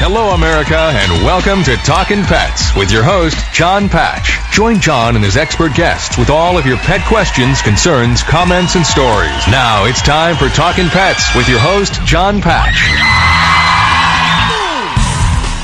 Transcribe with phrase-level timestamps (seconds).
[0.00, 4.38] Hello, America, and welcome to Talkin' Pets with your host, John Patch.
[4.54, 8.86] Join John and his expert guests with all of your pet questions, concerns, comments, and
[8.86, 9.48] stories.
[9.50, 12.78] Now it's time for Talkin' Pets with your host, John Patch.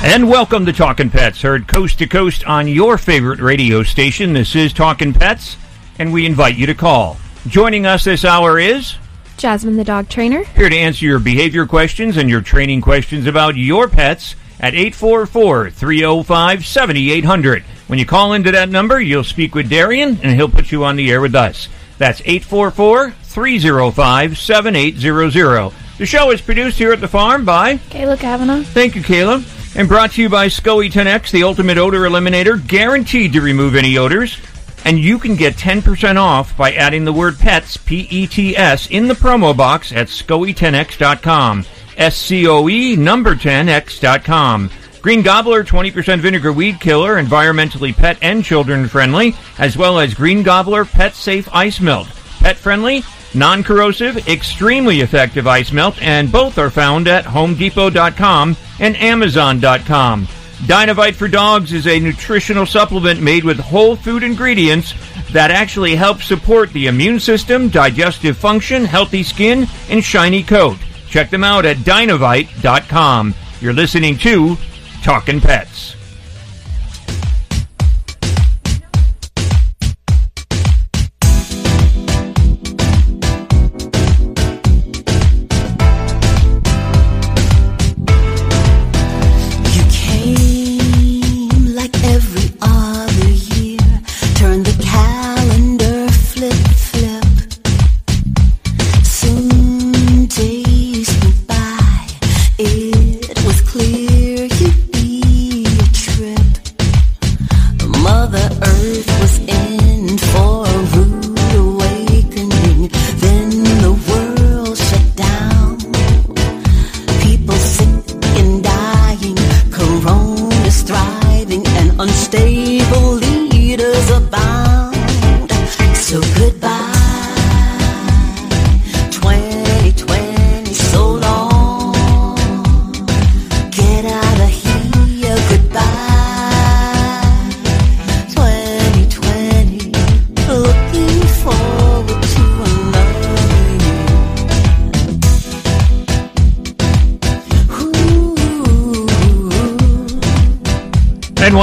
[0.05, 4.33] And welcome to Talkin' Pets, heard coast to coast on your favorite radio station.
[4.33, 5.57] This is Talkin' Pets,
[6.01, 7.19] and we invite you to call.
[7.47, 8.97] Joining us this hour is
[9.37, 10.45] Jasmine, the dog trainer.
[10.45, 15.71] Here to answer your behavior questions and your training questions about your pets at 844
[15.71, 17.63] 305 7800.
[17.87, 20.97] When you call into that number, you'll speak with Darian and he'll put you on
[20.97, 21.69] the air with us.
[21.99, 25.73] That's 844 305 7800.
[25.99, 28.63] The show is produced here at the farm by Kayla Kavanaugh.
[28.63, 29.77] Thank you, Kayla.
[29.77, 33.99] And brought to you by SCOE 10X, the ultimate odor eliminator, guaranteed to remove any
[33.99, 34.39] odors.
[34.85, 39.57] And you can get 10% off by adding the word pets, P-E-T-S, in the promo
[39.57, 41.65] box at SCOE10X.com.
[41.97, 44.71] S-C-O-E number 10X.com.
[45.01, 50.43] Green Gobbler 20% vinegar weed killer, environmentally pet and children friendly, as well as Green
[50.43, 52.09] Gobbler pet safe ice melt.
[52.41, 60.27] Pet friendly, non-corrosive, extremely effective ice melt, and both are found at HomeDepot.com and Amazon.com.
[60.63, 64.95] Dynovite for Dogs is a nutritional supplement made with whole food ingredients
[65.33, 70.79] that actually help support the immune system, digestive function, healthy skin, and shiny coat.
[71.09, 73.35] Check them out at dynovite.com.
[73.61, 74.57] You're listening to
[75.03, 75.97] Talkin' Pets.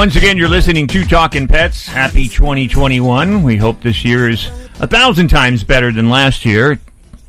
[0.02, 1.86] Once again, you're listening to Talking Pets.
[1.86, 3.44] Happy 2021.
[3.44, 6.80] We hope this year is a thousand times better than last year.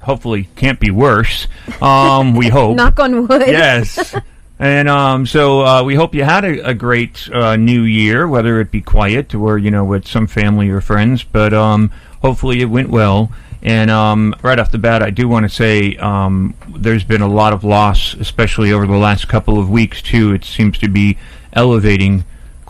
[0.01, 1.45] Hopefully, can't be worse.
[1.83, 2.75] Um, we hope.
[2.75, 3.43] Knock on wood.
[3.45, 4.15] yes.
[4.57, 8.59] And um, so uh, we hope you had a, a great uh, new year, whether
[8.59, 11.21] it be quiet or you know with some family or friends.
[11.21, 11.91] But um,
[12.23, 13.31] hopefully it went well.
[13.61, 17.27] And um, right off the bat, I do want to say um, there's been a
[17.27, 20.33] lot of loss, especially over the last couple of weeks too.
[20.33, 21.17] It seems to be
[21.51, 22.23] elevating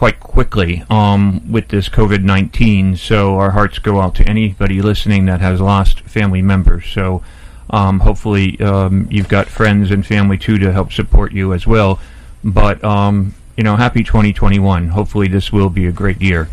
[0.03, 2.97] quite quickly um, with this COVID 19.
[2.97, 6.85] So our hearts go out to anybody listening that has lost family members.
[6.87, 7.23] So
[7.69, 12.01] um, hopefully um, you've got friends and family too to help support you as well.
[12.43, 14.89] But, um, you know, happy 2021.
[14.89, 16.49] Hopefully this will be a great year.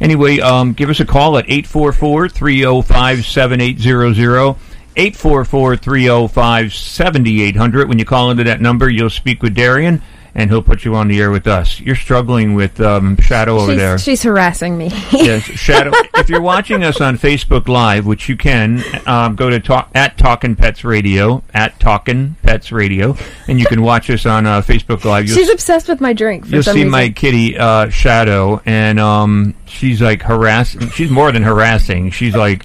[0.00, 4.56] Anyway, um, give us a call at 844 305 7800.
[4.96, 7.88] 844 305 7800.
[7.88, 10.02] When you call into that number, you'll speak with Darian
[10.38, 11.80] and he'll put you on the air with us.
[11.80, 13.98] You're struggling with um, Shadow over she's, there.
[13.98, 14.86] She's harassing me.
[15.10, 15.90] yes, Shadow.
[16.14, 20.16] if you're watching us on Facebook Live, which you can, um, go to talk at
[20.16, 23.16] Talkin' Pets Radio at Talkin' Pets Radio,
[23.48, 25.26] and you can watch us on uh, Facebook Live.
[25.26, 26.46] You'll she's obsessed with my drink.
[26.46, 26.90] For You'll see reason.
[26.90, 30.88] my kitty uh, Shadow, and um, she's like harassing.
[30.90, 32.12] She's more than harassing.
[32.12, 32.64] She's like,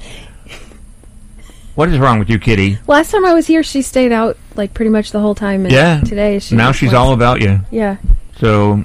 [1.76, 4.74] "What is wrong with you, kitty?" Last time I was here, she stayed out like
[4.74, 5.66] pretty much the whole time.
[5.66, 6.02] And Yeah.
[6.02, 7.60] Today she now she's all about you.
[7.72, 7.98] Yeah.
[8.38, 8.84] So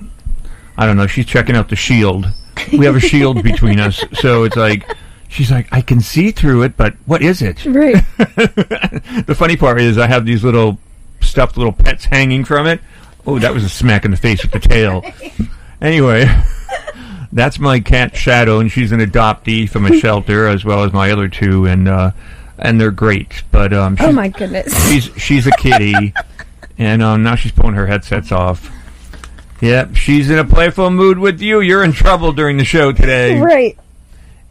[0.76, 1.06] I don't know.
[1.06, 2.26] She's checking out the shield.
[2.73, 4.88] We have a shield between us, so it's like
[5.29, 7.64] she's like, I can see through it, but what is it?
[7.64, 7.94] Right.
[8.19, 10.79] the funny part is I have these little
[11.20, 12.81] stuffed little pets hanging from it.
[13.26, 15.05] Oh, that was a smack in the face with the tail.
[15.81, 16.26] Anyway,
[17.32, 21.12] that's my cat Shadow, and she's an adoptee from a shelter, as well as my
[21.12, 22.11] other two, and uh,
[22.58, 23.43] and they're great.
[23.50, 24.72] But um, Oh my goodness.
[24.88, 26.12] she's she's a kitty,
[26.78, 28.70] and um, now she's pulling her headsets off.
[29.60, 31.60] Yep, she's in a playful mood with you.
[31.60, 33.40] You're in trouble during the show today.
[33.40, 33.76] Right.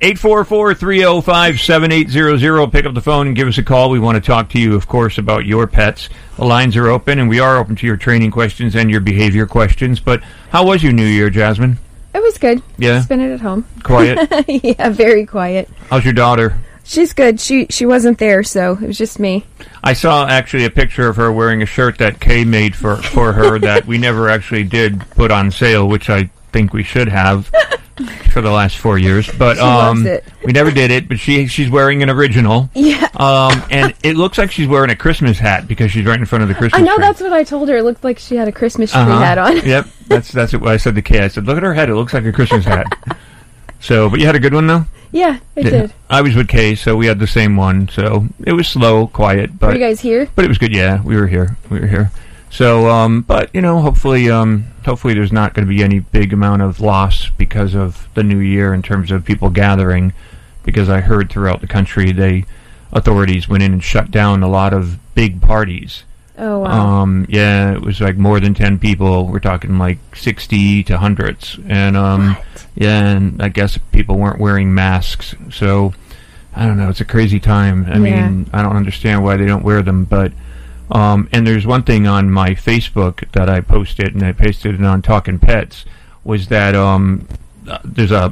[0.02, 2.72] 844-305-7800.
[2.72, 3.90] Pick up the phone and give us a call.
[3.90, 6.10] We want to talk to you, of course, about your pets.
[6.36, 9.46] The lines are open, and we are open to your training questions and your behavior
[9.48, 10.00] questions.
[10.00, 11.78] But how was your New Year, Jasmine?
[12.14, 12.62] It was good.
[12.78, 13.02] Yeah?
[13.02, 13.66] Spent it at home.
[13.84, 14.46] Quiet?
[14.64, 15.70] yeah, very quiet.
[15.90, 16.58] How's your daughter?
[16.88, 17.40] She's good.
[17.40, 19.46] She she wasn't there, so it was just me.
[19.84, 23.34] I saw actually a picture of her wearing a shirt that Kay made for, for
[23.34, 27.48] her that we never actually did put on sale, which I think we should have
[28.32, 29.30] for the last four years.
[29.38, 30.08] But um,
[30.46, 31.10] we never did it.
[31.10, 32.70] But she she's wearing an original.
[32.74, 33.10] Yeah.
[33.18, 36.44] Um, and it looks like she's wearing a Christmas hat because she's right in front
[36.44, 37.02] of the Christmas I know tree.
[37.04, 37.76] that's what I told her.
[37.76, 39.20] It looked like she had a Christmas tree Uh-huh.
[39.20, 39.58] hat on.
[39.66, 41.20] yep, that's that's what I said to Kay.
[41.20, 42.86] I said, "Look at her head; it looks like a Christmas hat."
[43.80, 44.86] So, but you had a good one though.
[45.12, 45.94] Yeah, I did.
[46.10, 47.88] I was with Kay, so we had the same one.
[47.88, 50.28] So it was slow, quiet, but Were you guys here?
[50.36, 50.74] but it was good.
[50.76, 51.58] Yeah, we were here.
[51.70, 52.12] We were here.
[52.50, 56.34] So, um, but you know, hopefully, um, hopefully, there's not going to be any big
[56.34, 60.14] amount of loss because of the new year in terms of people gathering.
[60.64, 62.46] Because I heard throughout the country, they
[62.92, 66.04] authorities went in and shut down a lot of big parties.
[66.40, 67.02] Oh wow.
[67.02, 69.26] Um, yeah, it was like more than ten people.
[69.28, 72.38] We're talking like sixty to hundreds, and um,
[72.76, 75.34] yeah, and I guess people weren't wearing masks.
[75.52, 75.94] So
[76.56, 76.90] I don't know.
[76.90, 77.86] It's a crazy time.
[77.88, 77.98] I Yeah.
[78.30, 80.32] mean, I don't understand why they don't wear them, but
[80.92, 84.84] um, and there's one thing on my Facebook that I posted, and I pasted it
[84.86, 85.86] on Talking Pets,
[86.24, 87.28] was that um,
[87.68, 88.32] uh, there's a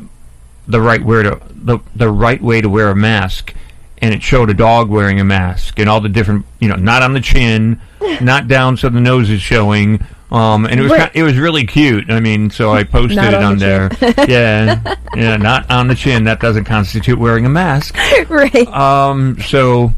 [0.67, 3.53] the right way to the the right way to wear a mask,
[3.99, 7.01] and it showed a dog wearing a mask and all the different you know not
[7.03, 7.79] on the chin,
[8.21, 10.03] not down so the nose is showing.
[10.31, 11.13] Um, and it was Right.
[11.13, 12.09] ki- it was really cute.
[12.09, 14.13] I mean, so I posted it on on, the there.
[14.27, 16.23] yeah, yeah, not on the chin.
[16.25, 17.95] That doesn't constitute wearing a mask.
[18.27, 18.67] right.
[18.67, 19.93] Um, so,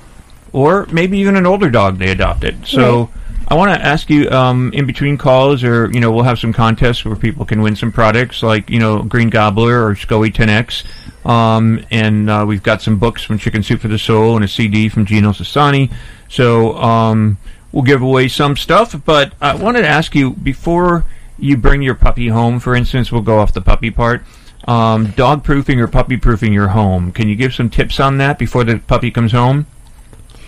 [0.52, 2.66] or maybe even an older dog they adopted.
[2.66, 3.10] So,
[3.46, 6.52] I want to ask you um, in between calls, or you know, we'll have some
[6.52, 11.28] contests where people can win some products like you know Green Gobbler or SCOE 10X,
[11.28, 14.48] um, and uh, we've got some books from Chicken Soup for the Soul and a
[14.48, 15.92] CD from Gino Sassani.
[16.28, 17.36] So um,
[17.70, 18.96] we'll give away some stuff.
[19.04, 21.04] But I wanted to ask you before
[21.38, 24.24] you bring your puppy home, for instance, we'll go off the puppy part.
[24.66, 27.12] Um, dog proofing or puppy proofing your home.
[27.12, 29.66] Can you give some tips on that before the puppy comes home?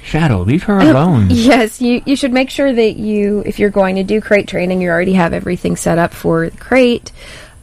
[0.02, 1.28] Shadow, leave her alone.
[1.30, 4.80] Yes, you you should make sure that you, if you're going to do crate training,
[4.80, 7.10] you already have everything set up for the crate.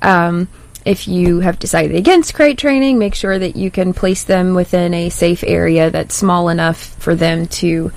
[0.02, 0.50] Um,
[0.86, 4.94] if you have decided against crate training, make sure that you can place them within
[4.94, 7.92] a safe area that's small enough for them to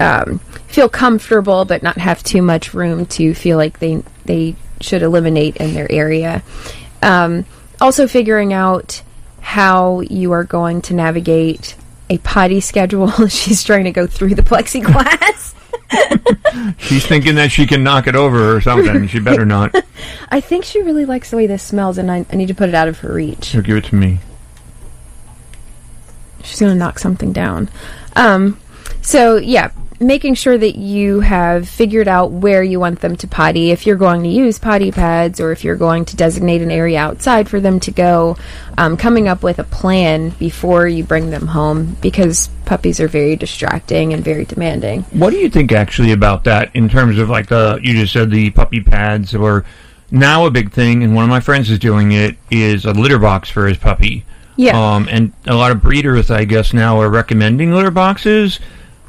[0.00, 0.38] um,
[0.68, 5.56] feel comfortable, but not have too much room to feel like they they should eliminate
[5.58, 6.42] in their area.
[7.02, 7.44] Um,
[7.82, 9.02] also, figuring out
[9.40, 11.76] how you are going to navigate
[12.08, 13.10] a potty schedule.
[13.28, 15.54] She's trying to go through the plexiglass.
[16.78, 19.08] She's thinking that she can knock it over or something.
[19.08, 19.74] She better not.
[20.30, 22.68] I think she really likes the way this smells, and I, I need to put
[22.68, 23.46] it out of her reach.
[23.46, 24.20] So give it to me.
[26.42, 27.68] She's going to knock something down.
[28.16, 28.58] Um,
[29.00, 29.70] so, yeah,
[30.02, 33.70] making sure that you have figured out where you want them to potty.
[33.70, 36.98] If you're going to use potty pads or if you're going to designate an area
[36.98, 38.36] outside for them to go,
[38.76, 43.36] um, coming up with a plan before you bring them home because puppies are very
[43.36, 45.02] distracting and very demanding.
[45.12, 48.30] What do you think actually about that in terms of like the you just said
[48.30, 49.64] the puppy pads or
[50.10, 53.18] now a big thing and one of my friends is doing it is a litter
[53.18, 54.24] box for his puppy.
[54.56, 54.96] Yeah.
[54.96, 58.58] Um and a lot of breeders I guess now are recommending litter boxes.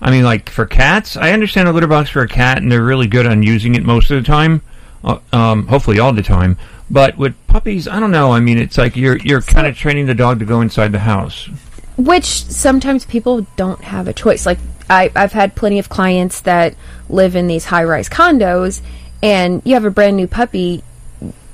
[0.04, 2.84] I mean like for cats, I understand a litter box for a cat and they're
[2.84, 4.62] really good on using it most of the time.
[5.04, 6.58] Uh, um hopefully all the time.
[6.92, 8.32] But with puppies, I don't know.
[8.34, 11.00] I mean, it's like you're you're kind of training the dog to go inside the
[11.00, 11.50] house.
[11.98, 14.46] which sometimes people don't have a choice.
[14.46, 16.76] Like I, I've had plenty of clients that
[17.10, 18.82] live in these high-rise condos,
[19.22, 20.84] and you have a brand new puppy.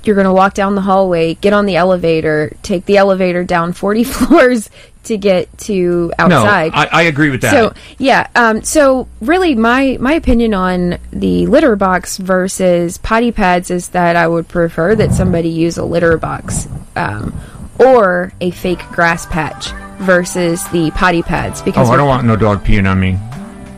[0.02, 3.72] You're going to walk down the hallway, get on the elevator, take the elevator down
[3.74, 4.70] 40 floors
[5.04, 6.72] to get to outside.
[6.72, 7.52] No, I, I agree with that.
[7.52, 13.70] So yeah, um, so really, my my opinion on the litter box versus potty pads
[13.70, 17.38] is that I would prefer that somebody use a litter box um,
[17.78, 22.36] or a fake grass patch versus the potty pads because oh, I don't want no
[22.36, 23.18] dog peeing on me.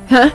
[0.08, 0.30] Huh?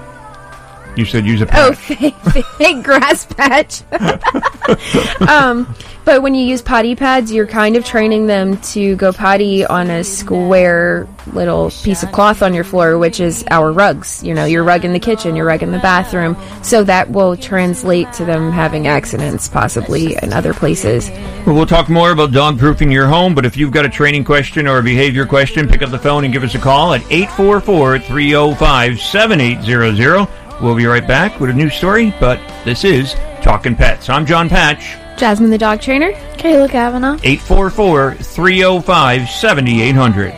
[0.97, 1.77] You said use a Oh, patch.
[1.77, 2.15] fake,
[2.57, 3.83] fake grass patch.
[5.29, 5.73] um,
[6.05, 9.89] but when you use potty pads, you're kind of training them to go potty on
[9.89, 14.23] a square little piece of cloth on your floor, which is our rugs.
[14.23, 16.37] You know, your rug in the kitchen, your rug in the bathroom.
[16.63, 21.09] So that will translate to them having accidents, possibly in other places.
[21.45, 24.23] Well, we'll talk more about dog proofing your home, but if you've got a training
[24.23, 27.01] question or a behavior question, pick up the phone and give us a call at
[27.11, 30.27] 844 305 7800.
[30.61, 34.09] We'll be right back with a new story, but this is Talking Pets.
[34.09, 34.97] I'm John Patch.
[35.17, 36.11] Jasmine the dog trainer.
[36.37, 37.19] Kayla Kavanaugh.
[37.23, 40.33] 844 305 7800.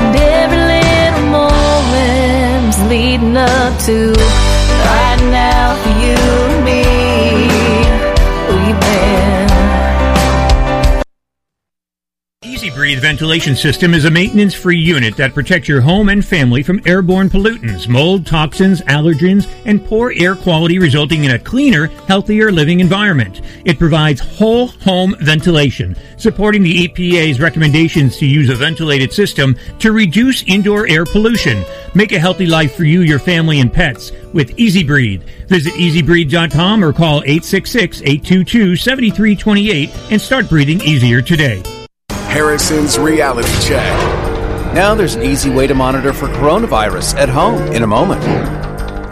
[0.00, 4.57] And every little moment's leading up to
[12.88, 16.80] Breathe ventilation system is a maintenance free unit that protects your home and family from
[16.86, 22.80] airborne pollutants, mold, toxins, allergens, and poor air quality, resulting in a cleaner, healthier living
[22.80, 23.42] environment.
[23.66, 29.92] It provides whole home ventilation, supporting the EPA's recommendations to use a ventilated system to
[29.92, 31.66] reduce indoor air pollution.
[31.94, 35.24] Make a healthy life for you, your family, and pets with EZ Breathe.
[35.48, 41.62] Visit ezbreathe.com or call 866 822 7328 and start breathing easier today.
[42.38, 43.82] Harrison's Reality Check.
[44.72, 48.22] Now there's an easy way to monitor for coronavirus at home in a moment.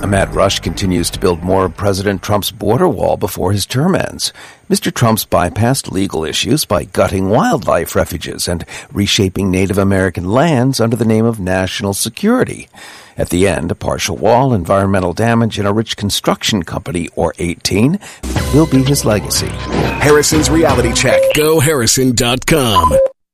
[0.04, 3.96] A mad rush continues to build more of President Trump's border wall before his term
[3.96, 4.32] ends.
[4.70, 4.94] Mr.
[4.94, 11.04] Trump's bypassed legal issues by gutting wildlife refuges and reshaping Native American lands under the
[11.04, 12.68] name of national security.
[13.16, 17.98] At the end, a partial wall, environmental damage, and a rich construction company, or 18,
[18.54, 19.48] will be his legacy.
[19.98, 21.20] Harrison's Reality Check.
[21.34, 22.96] GoHarrison.com.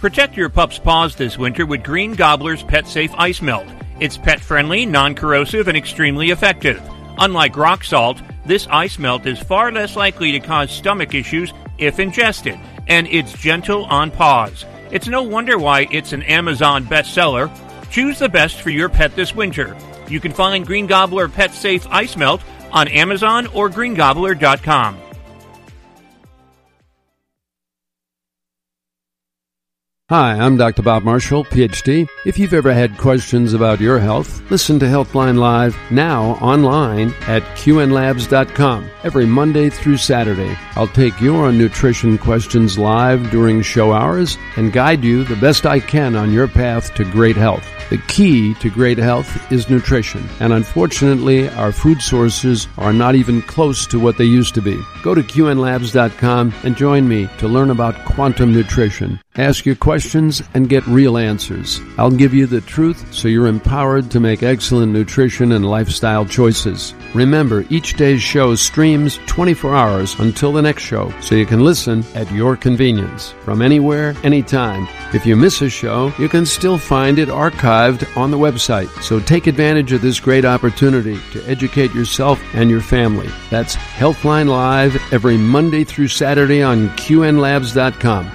[0.00, 3.66] Protect your pup's paws this winter with Green Gobbler's Pet Safe Ice Melt.
[3.98, 6.80] It's pet friendly, non corrosive, and extremely effective.
[7.18, 11.98] Unlike rock salt, this ice melt is far less likely to cause stomach issues if
[11.98, 14.64] ingested, and it's gentle on paws.
[14.92, 17.50] It's no wonder why it's an Amazon bestseller.
[17.90, 19.76] Choose the best for your pet this winter.
[20.08, 22.40] You can find Green Gobbler Pet Safe Ice Melt
[22.70, 25.07] on Amazon or greengobbler.com.
[30.10, 30.80] Hi, I'm Dr.
[30.80, 32.08] Bob Marshall, PhD.
[32.24, 37.42] If you've ever had questions about your health, listen to Healthline Live now online at
[37.58, 40.56] qnlabs.com every Monday through Saturday.
[40.76, 45.78] I'll take your nutrition questions live during show hours and guide you the best I
[45.78, 47.66] can on your path to great health.
[47.90, 53.42] The key to great health is nutrition, and unfortunately, our food sources are not even
[53.42, 54.80] close to what they used to be.
[55.02, 59.20] Go to qnlabs.com and join me to learn about quantum nutrition.
[59.36, 61.80] Ask your questions and get real answers.
[61.96, 66.92] I'll give you the truth so you're empowered to make excellent nutrition and lifestyle choices.
[67.14, 72.04] Remember, each day's show streams 24 hours until the next show, so you can listen
[72.16, 74.88] at your convenience from anywhere, anytime.
[75.14, 78.88] If you miss a show, you can still find it archived on the website.
[79.02, 83.30] So take advantage of this great opportunity to educate yourself and your family.
[83.50, 88.30] That's Healthline Live every Monday through Saturday on QNLabs.com.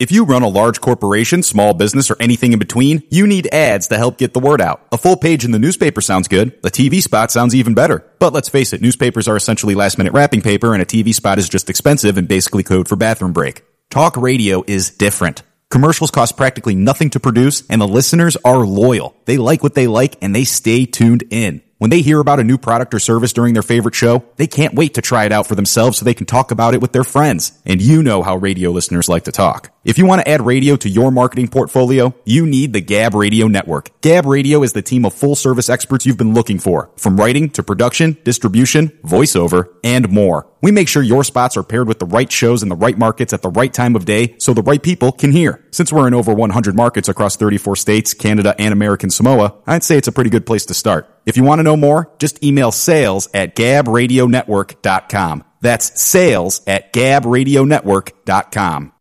[0.00, 3.88] If you run a large corporation, small business, or anything in between, you need ads
[3.88, 4.86] to help get the word out.
[4.90, 6.52] A full page in the newspaper sounds good.
[6.64, 8.04] A TV spot sounds even better.
[8.18, 11.38] But let's face it, newspapers are essentially last minute wrapping paper and a TV spot
[11.38, 13.62] is just expensive and basically code for bathroom break.
[13.88, 15.42] Talk radio is different.
[15.70, 19.16] Commercials cost practically nothing to produce and the listeners are loyal.
[19.26, 21.62] They like what they like and they stay tuned in.
[21.84, 24.74] When they hear about a new product or service during their favorite show, they can't
[24.74, 27.04] wait to try it out for themselves so they can talk about it with their
[27.04, 27.52] friends.
[27.66, 29.73] And you know how radio listeners like to talk.
[29.84, 33.48] If you want to add radio to your marketing portfolio, you need the Gab Radio
[33.48, 33.90] Network.
[34.00, 37.50] Gab Radio is the team of full service experts you've been looking for, from writing
[37.50, 40.48] to production, distribution, voiceover, and more.
[40.62, 43.34] We make sure your spots are paired with the right shows in the right markets
[43.34, 45.62] at the right time of day so the right people can hear.
[45.70, 49.98] Since we're in over 100 markets across 34 states, Canada, and American Samoa, I'd say
[49.98, 51.14] it's a pretty good place to start.
[51.26, 55.44] If you want to know more, just email sales at gabradionetwork.com.
[55.60, 58.92] That's sales at gabradionetwork.com.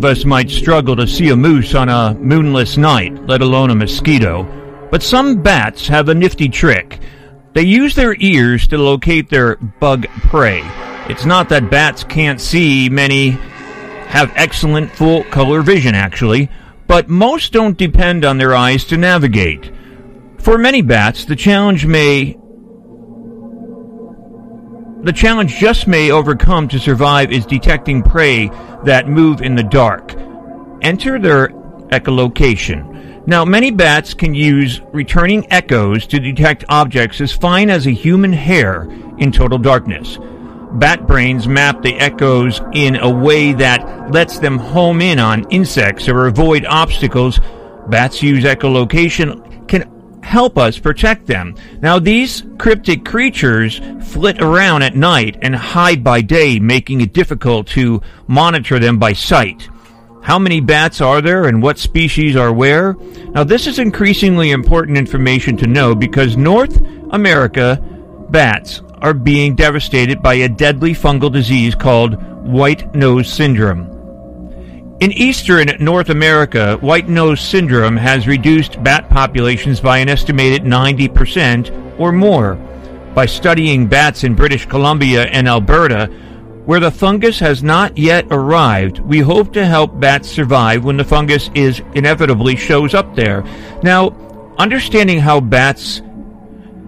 [0.00, 3.74] of us might struggle to see a moose on a moonless night, let alone a
[3.74, 4.44] mosquito,
[4.90, 7.00] but some bats have a nifty trick.
[7.52, 10.62] They use their ears to locate their bug prey.
[11.10, 13.32] It's not that bats can't see, many
[14.08, 16.48] have excellent full color vision actually,
[16.86, 19.70] but most don't depend on their eyes to navigate.
[20.38, 22.39] For many bats, the challenge may
[25.10, 28.48] the challenge just may overcome to survive is detecting prey
[28.84, 30.14] that move in the dark.
[30.82, 31.48] Enter their
[31.88, 33.26] echolocation.
[33.26, 38.32] Now, many bats can use returning echoes to detect objects as fine as a human
[38.32, 38.84] hair
[39.18, 40.16] in total darkness.
[40.74, 46.08] Bat brains map the echoes in a way that lets them home in on insects
[46.08, 47.40] or avoid obstacles.
[47.88, 49.49] Bats use echolocation
[50.30, 51.56] help us protect them.
[51.82, 53.80] Now, these cryptic creatures
[54.12, 59.12] flit around at night and hide by day, making it difficult to monitor them by
[59.12, 59.68] sight.
[60.22, 62.92] How many bats are there and what species are where?
[63.34, 67.84] Now, this is increasingly important information to know because North America
[68.30, 73.89] bats are being devastated by a deadly fungal disease called white nose syndrome.
[75.00, 81.98] In eastern North America, white nose syndrome has reduced bat populations by an estimated 90%
[81.98, 82.56] or more.
[83.14, 86.04] By studying bats in British Columbia and Alberta,
[86.66, 91.04] where the fungus has not yet arrived, we hope to help bats survive when the
[91.04, 93.42] fungus is inevitably shows up there.
[93.82, 94.10] Now,
[94.58, 96.02] understanding how bats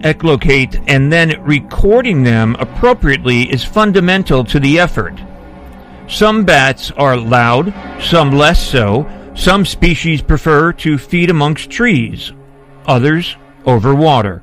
[0.01, 5.19] echolocate and then recording them appropriately is fundamental to the effort.
[6.09, 9.09] Some bats are loud, some less so.
[9.35, 12.33] Some species prefer to feed amongst trees,
[12.87, 14.43] others over water.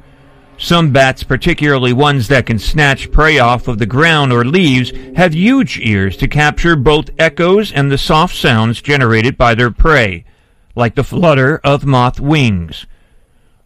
[0.58, 5.34] Some bats, particularly ones that can snatch prey off of the ground or leaves, have
[5.34, 10.26] huge ears to capture both echoes and the soft sounds generated by their prey,
[10.76, 12.88] like the flutter of moth wings.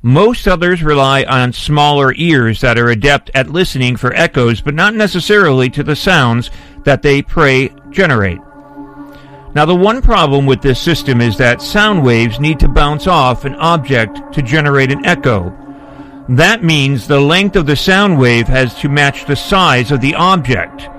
[0.06, 4.94] Most others rely on smaller ears that are adept at listening for echoes, but not
[4.94, 6.52] necessarily to the sounds
[6.84, 8.40] that they prey generate.
[9.56, 13.46] Now, the one problem with this system is that sound waves need to bounce off
[13.46, 15.56] an object to generate an echo.
[16.30, 20.16] That means the length of the sound wave has to match the size of the
[20.16, 20.90] object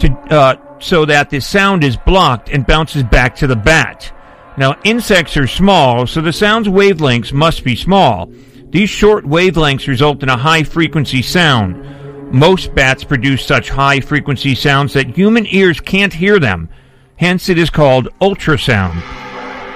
[0.00, 4.12] to, uh, so that the sound is blocked and bounces back to the bat.
[4.56, 8.30] Now, insects are small, so the sound's wavelengths must be small.
[8.70, 11.84] These short wavelengths result in a high frequency sound.
[12.32, 16.68] Most bats produce such high frequency sounds that human ears can't hear them.
[17.16, 19.00] Hence, it is called ultrasound.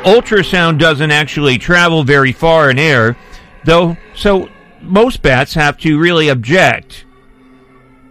[0.03, 3.17] Ultrasound doesn't actually travel very far in air,
[3.65, 4.49] though, so
[4.81, 7.05] most bats have to really object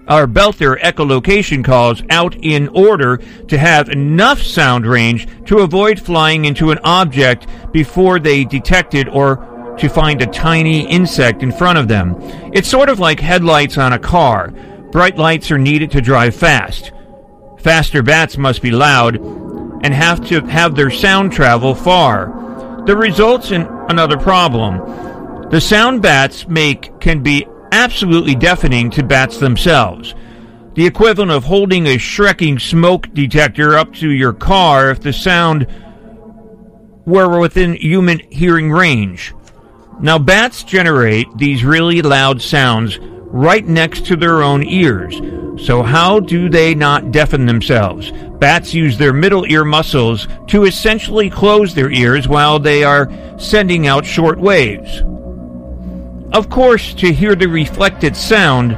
[0.10, 6.00] or belt their echolocation calls out in order to have enough sound range to avoid
[6.00, 11.52] flying into an object before they detect it or to find a tiny insect in
[11.52, 12.16] front of them.
[12.54, 14.52] It's sort of like headlights on a car.
[14.92, 16.92] Bright lights are needed to drive fast.
[17.60, 19.18] Faster bats must be loud
[19.84, 22.84] and have to have their sound travel far.
[22.86, 25.50] The results in another problem.
[25.50, 30.16] The sound bats make can be absolutely deafening to bats themselves.
[30.76, 35.68] The equivalent of holding a shrieking smoke detector up to your car if the sound
[37.06, 39.34] were within human hearing range.
[40.00, 45.20] Now, bats generate these really loud sounds right next to their own ears.
[45.66, 48.12] So, how do they not deafen themselves?
[48.40, 53.88] Bats use their middle ear muscles to essentially close their ears while they are sending
[53.88, 55.02] out short waves.
[56.32, 58.78] Of course, to hear the reflected sound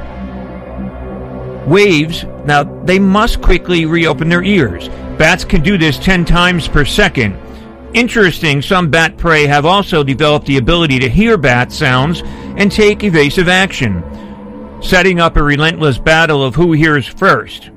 [1.68, 4.88] waves, now they must quickly reopen their ears.
[5.18, 7.36] Bats can do this 10 times per second.
[7.92, 12.22] Interesting, some bat prey have also developed the ability to hear bat sounds
[12.56, 14.04] and take evasive action,
[14.80, 17.70] setting up a relentless battle of who hears first.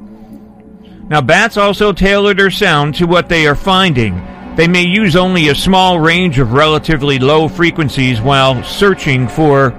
[1.10, 4.16] Now, bats also tailor their sound to what they are finding.
[4.56, 9.74] They may use only a small range of relatively low frequencies while searching for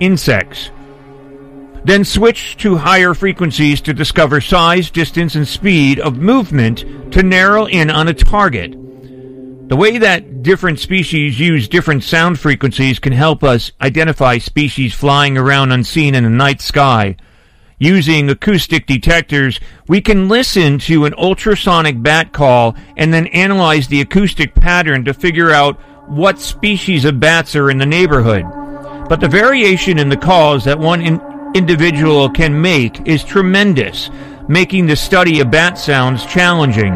[0.00, 0.70] insects.
[1.84, 7.66] Then switch to higher frequencies to discover size, distance, and speed of movement to narrow
[7.66, 8.74] in on a target.
[9.68, 15.36] The way that different species use different sound frequencies can help us identify species flying
[15.36, 17.16] around unseen in the night sky.
[17.78, 24.00] Using acoustic detectors, we can listen to an ultrasonic bat call and then analyze the
[24.00, 25.78] acoustic pattern to figure out
[26.08, 28.46] what species of bats are in the neighborhood.
[29.10, 31.20] But the variation in the calls that one in-
[31.54, 34.08] individual can make is tremendous,
[34.48, 36.94] making the study of bat sounds challenging.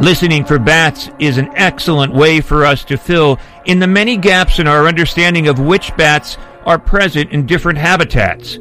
[0.00, 4.60] Listening for bats is an excellent way for us to fill in the many gaps
[4.60, 8.58] in our understanding of which bats are present in different habitats.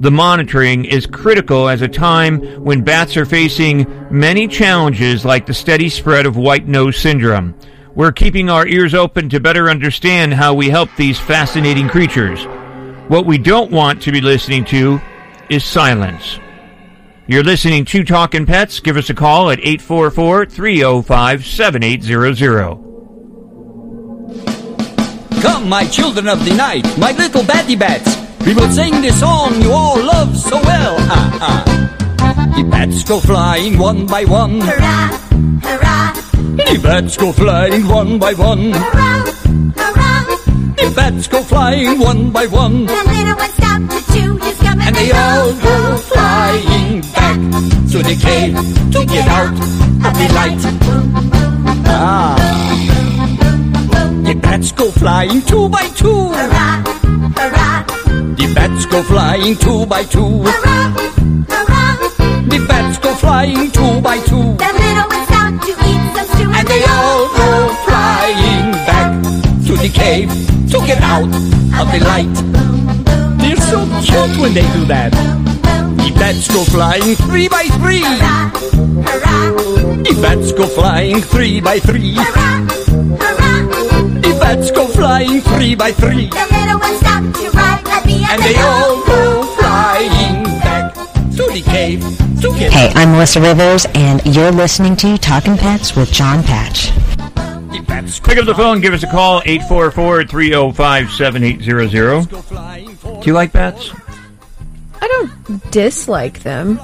[0.00, 5.52] The monitoring is critical as a time when bats are facing many challenges like the
[5.52, 7.54] steady spread of white nose syndrome.
[7.94, 12.42] We're keeping our ears open to better understand how we help these fascinating creatures.
[13.08, 15.02] What we don't want to be listening to
[15.50, 16.38] is silence.
[17.30, 18.80] You're listening to Talking Pets.
[18.80, 22.62] Give us a call at 844 305 7800.
[25.42, 28.16] Come, my children of the night, my little batty bats.
[28.46, 30.96] We will sing the song you all love so well.
[31.00, 32.54] Ah, ah.
[32.56, 34.60] The bats go flying one by one.
[34.62, 35.08] Hurrah,
[35.62, 36.12] hurrah,
[36.72, 38.72] The bats go flying one by one.
[38.72, 39.24] hurrah,
[39.76, 40.24] hurrah.
[40.76, 42.86] The bats go flying one by one.
[42.86, 44.07] The little one stopped to chew his gum
[44.40, 47.38] And they all go flying back
[47.92, 48.54] to the cave
[48.92, 49.52] to get out
[50.06, 50.62] of the light.
[51.86, 52.36] Ah.
[54.24, 56.28] The bats go flying two by two.
[56.30, 56.82] Hurrah,
[57.36, 57.82] hurrah,
[58.36, 60.42] The bats go flying two by two.
[60.44, 60.90] hurrah,
[61.48, 61.96] hurrah.
[62.48, 64.56] The bats go flying two by two.
[64.56, 69.22] The little one stopped to eat some stew And they all go flying back
[69.66, 70.30] to the cave
[70.70, 71.24] to get out
[71.80, 73.07] of the light.
[73.68, 75.12] They're so cute when they do that.
[75.12, 78.00] The bats go flying three by three.
[78.00, 78.48] Hurrah,
[79.04, 79.52] hurrah,
[80.04, 82.14] The bats go flying three by three.
[82.14, 82.64] hurrah,
[83.20, 84.20] hurrah.
[84.22, 86.28] The bats go flying three by three.
[86.28, 90.94] The little one stopped to ride at me And they all go flying back
[91.36, 92.00] to the cave
[92.40, 92.90] to Hey.
[92.94, 96.90] I'm Melissa Rivers, and you're listening to Talking Pets with John Patch.
[97.78, 102.28] The bats Pick up the phone, give us a call, 844 305 7800.
[103.22, 103.92] Do you like bats?
[105.00, 106.80] I don't dislike them.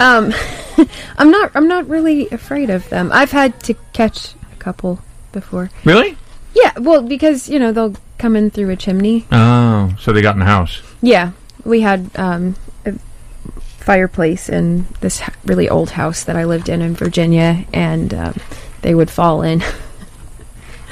[0.00, 0.34] Um,
[1.18, 1.52] I'm not.
[1.54, 3.10] I'm not really afraid of them.
[3.12, 5.00] I've had to catch a couple
[5.30, 5.70] before.
[5.84, 6.16] Really?
[6.54, 9.26] Yeah, well, because you know they'll come in through a chimney.
[9.30, 10.82] Oh, so they got in the house.
[11.02, 11.32] Yeah,
[11.64, 12.94] we had um, a
[13.78, 18.36] fireplace in this really old house that I lived in in Virginia, and um,
[18.80, 19.62] they would fall in.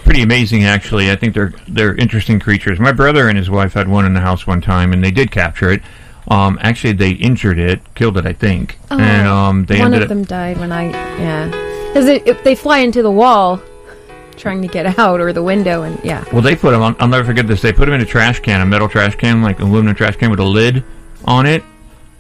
[0.04, 1.10] Pretty amazing, actually.
[1.10, 2.80] I think they're they're interesting creatures.
[2.80, 5.30] My brother and his wife had one in the house one time, and they did
[5.30, 5.82] capture it.
[6.28, 10.02] Um, actually, they injured it, killed it, I think, and um, they Oh, one ended
[10.02, 10.16] of up.
[10.16, 11.46] them died when I yeah,
[11.88, 13.60] because if they fly into the wall,
[14.36, 16.24] trying to get out or the window, and yeah.
[16.32, 16.82] Well, they put them.
[16.82, 17.62] on, I'll never forget this.
[17.62, 20.16] They put them in a trash can, a metal trash can, like an aluminum trash
[20.16, 20.82] can with a lid
[21.24, 21.62] on it.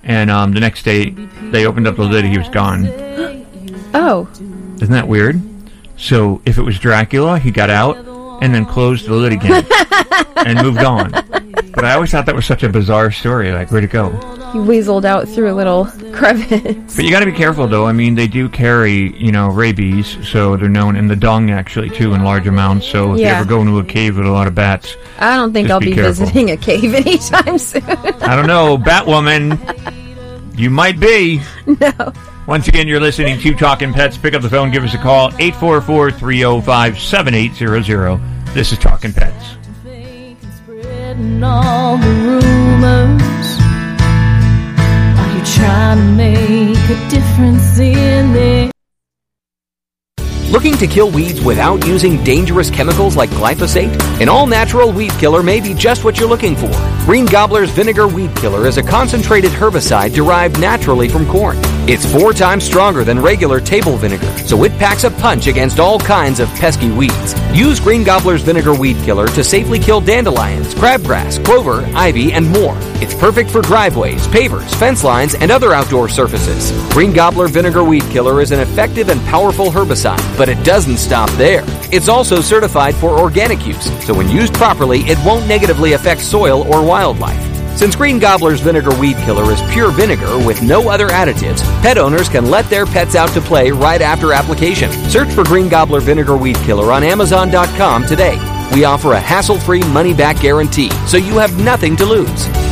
[0.04, 1.10] And um, the next day,
[1.50, 2.24] they opened up the lid.
[2.24, 2.86] He was gone.
[3.92, 4.28] Oh,
[4.80, 5.40] Isn't that weird?
[6.00, 7.96] So if it was Dracula, he got out
[8.42, 9.66] and then closed the lid again
[10.36, 11.10] and moved on.
[11.10, 13.52] But I always thought that was such a bizarre story.
[13.52, 14.10] Like, where'd it go?
[14.50, 16.96] he weaseled out through a little crevice.
[16.96, 17.86] But you got to be careful, though.
[17.86, 21.88] I mean, they do carry, you know, rabies, so they're known in the dung actually
[21.90, 22.86] too in large amounts.
[22.88, 23.28] So if Yeah.
[23.28, 25.78] you ever go into a cave with a lot of bats, I don't think I'll
[25.78, 27.84] be be, visiting a cave anytime soon.
[27.84, 31.40] I don't know, Batwoman, you might be.
[31.66, 32.12] no.
[32.50, 34.18] Once again, you're listening to Talking Pets.
[34.18, 38.20] Pick up the phone, give us a call, 844 305 7800.
[38.46, 39.56] This is Talking Pets.
[41.44, 43.60] all the rumors.
[45.16, 48.70] Are you trying to make a difference in?
[50.50, 54.20] Looking to kill weeds without using dangerous chemicals like glyphosate?
[54.20, 56.72] An all natural weed killer may be just what you're looking for.
[57.06, 61.56] Green Gobbler's Vinegar Weed Killer is a concentrated herbicide derived naturally from corn.
[61.88, 65.98] It's four times stronger than regular table vinegar, so it packs a punch against all
[65.98, 67.34] kinds of pesky weeds.
[67.52, 72.76] Use Green Gobbler's Vinegar Weed Killer to safely kill dandelions, crabgrass, clover, ivy, and more.
[73.02, 76.70] It's perfect for driveways, pavers, fence lines, and other outdoor surfaces.
[76.92, 81.30] Green Gobbler Vinegar Weed Killer is an effective and powerful herbicide, but it doesn't stop
[81.30, 81.64] there.
[81.90, 86.62] It's also certified for organic use, so when used properly, it won't negatively affect soil
[86.72, 87.49] or wildlife.
[87.80, 92.28] Since Green Gobbler's Vinegar Weed Killer is pure vinegar with no other additives, pet owners
[92.28, 94.92] can let their pets out to play right after application.
[95.08, 98.36] Search for Green Gobbler Vinegar Weed Killer on Amazon.com today.
[98.74, 102.69] We offer a hassle free money back guarantee, so you have nothing to lose.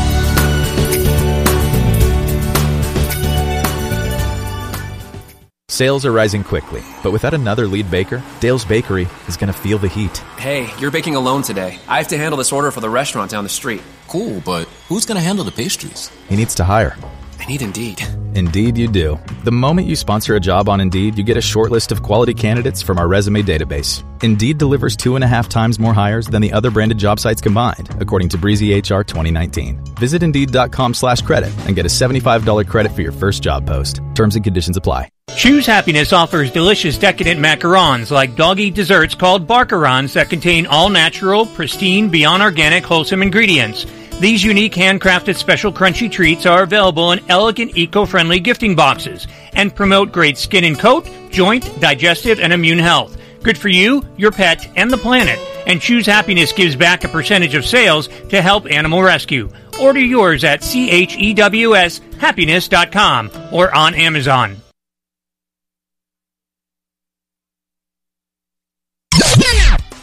[5.79, 9.79] Sales are rising quickly, but without another lead baker, Dale's Bakery is going to feel
[9.79, 10.19] the heat.
[10.37, 11.79] Hey, you're baking alone today.
[11.87, 13.85] I have to handle this order for the restaurant down the street.
[14.09, 16.11] Cool, but who's going to handle the pastries?
[16.29, 16.97] He needs to hire.
[17.39, 18.05] I need Indeed.
[18.35, 19.21] Indeed, you do.
[19.45, 22.35] The moment you sponsor a job on Indeed, you get a short list of quality
[22.35, 24.03] candidates from our resume database.
[24.25, 27.41] Indeed delivers two and a half times more hires than the other branded job sites
[27.41, 29.95] combined, according to Breezy HR 2019.
[29.95, 34.01] Visit Indeed.com slash credit and get a $75 credit for your first job post.
[34.17, 35.11] Terms and conditions apply.
[35.39, 41.47] Chews Happiness offers delicious decadent macarons like doggy desserts called barkarons that contain all natural,
[41.47, 43.87] pristine, beyond organic, wholesome ingredients.
[44.19, 50.11] These unique handcrafted special crunchy treats are available in elegant eco-friendly gifting boxes and promote
[50.11, 53.17] great skin and coat, joint, digestive, and immune health.
[53.45, 55.39] Good for you, your pet, and the planet.
[55.69, 59.49] And Chews Happiness gives back a percentage of sales to help animal rescue.
[59.81, 64.63] Order yours at chewshappiness.com or on Amazon.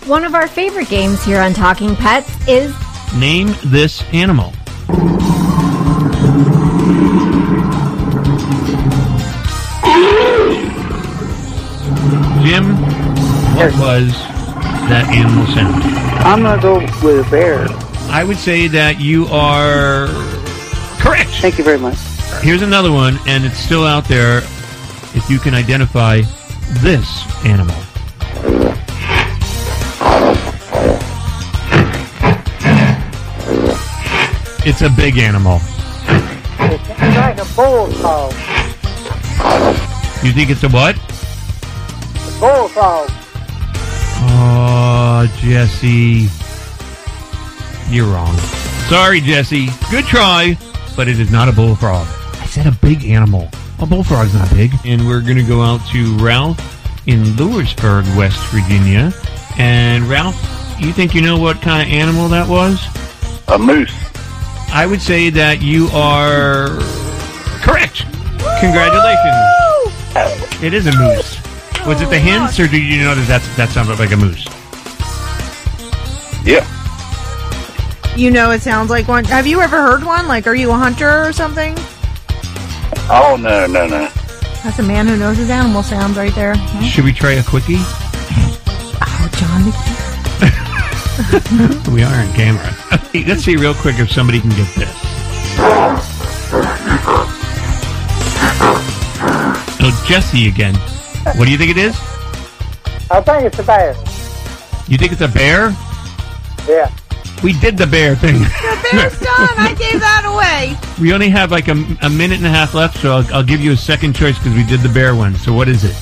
[0.07, 2.71] One of our favorite games here on Talking Pets is
[3.17, 4.51] Name this animal.
[12.43, 12.75] Jim,
[13.55, 14.11] what was
[14.89, 15.83] that animal sound?
[16.23, 17.65] I'm gonna go with a bear.
[18.11, 20.05] I would say that you are
[20.99, 21.31] correct.
[21.41, 21.97] Thank you very much.
[22.43, 24.43] Here's another one, and it's still out there.
[25.15, 26.21] If you can identify
[26.83, 27.09] this
[27.43, 27.84] animal.
[34.67, 35.59] It's a big animal.
[36.07, 38.33] It's like a bullfrog.
[40.25, 40.95] You think it's a what?
[40.95, 43.09] A bullfrog.
[44.27, 46.29] Oh, Jesse.
[47.93, 48.35] You're wrong.
[48.89, 49.67] Sorry, Jesse.
[49.91, 50.57] Good try,
[50.95, 52.07] but it is not a bullfrog.
[52.41, 53.47] I said a big animal.
[53.77, 54.71] A bullfrog's not big.
[54.83, 59.13] And we're going to go out to Ralph in Lewisburg, West Virginia.
[59.59, 60.35] And Ralph,
[60.79, 62.83] you think you know what kind of animal that was?
[63.49, 63.93] A moose.
[64.75, 66.67] I would say that you are
[67.63, 68.03] correct.
[68.59, 69.33] Congratulations.
[70.61, 71.39] It is a moose.
[71.87, 74.17] Was it the oh hints, or do you know that that's, that sounded like a
[74.17, 74.45] moose?
[76.43, 76.67] Yeah.
[78.17, 79.23] You know, it sounds like one.
[79.23, 80.27] Have you ever heard one?
[80.27, 81.73] Like, are you a hunter or something?
[83.09, 84.09] Oh no no no.
[84.61, 86.55] That's a man who knows his animal sounds right there.
[86.83, 87.77] Should we try a quickie?
[87.79, 90.14] Oh, John.
[91.91, 92.75] We are on camera.
[92.91, 94.91] Okay, let's see real quick if somebody can get this.
[99.81, 100.75] Oh, Jesse again.
[101.37, 101.95] What do you think it is?
[103.09, 103.93] I think it's a bear.
[104.87, 105.73] You think it's a bear?
[106.67, 106.93] Yeah.
[107.43, 108.39] We did the bear thing.
[108.39, 109.49] The bear's done.
[109.57, 110.77] I gave that away.
[111.01, 113.61] we only have like a, a minute and a half left, so I'll, I'll give
[113.61, 115.35] you a second choice because we did the bear one.
[115.35, 115.95] So what is it?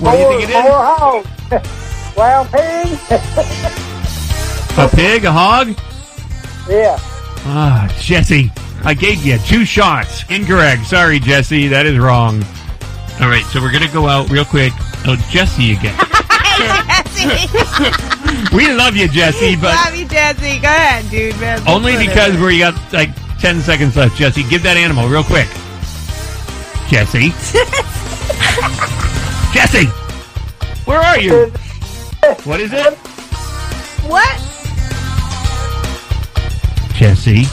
[0.00, 0.64] What do you think it is?
[0.64, 2.16] More hogs.
[2.16, 3.86] Wild pig.
[4.78, 5.24] A pig?
[5.24, 5.68] A hog?
[6.68, 6.96] yeah.
[7.44, 8.50] Ah, Jesse.
[8.84, 10.24] I gave you two shots.
[10.30, 10.86] Incorrect.
[10.86, 11.68] Sorry, Jesse.
[11.68, 12.42] That is wrong.
[13.20, 14.72] All right, so we're going to go out real quick.
[15.06, 15.96] Oh, Jesse again.
[18.52, 20.58] we love you, Jesse, but Love you, Jesse.
[20.58, 21.38] Go ahead, dude.
[21.40, 21.60] Man.
[21.68, 24.16] only because we got like 10 seconds left.
[24.16, 25.48] Jesse, give that animal real quick.
[26.88, 27.30] Jesse.
[29.52, 29.86] Jesse!
[30.86, 31.52] Where are you?
[32.44, 32.94] What is it?
[34.08, 34.49] What?
[37.00, 37.44] Jesse.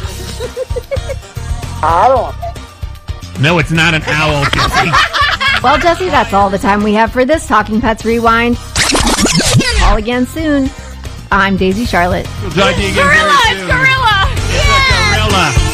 [1.82, 3.42] I don't.
[3.42, 4.92] No, it's not an owl, Jesse.
[5.64, 8.58] Well, Jesse, that's all the time we have for this Talking Pets Rewind.
[9.80, 10.70] Call again soon.
[11.32, 12.28] I'm Daisy Charlotte.
[12.44, 13.68] We'll talk to you again Gorilla, very it's soon.
[13.70, 15.67] gorilla.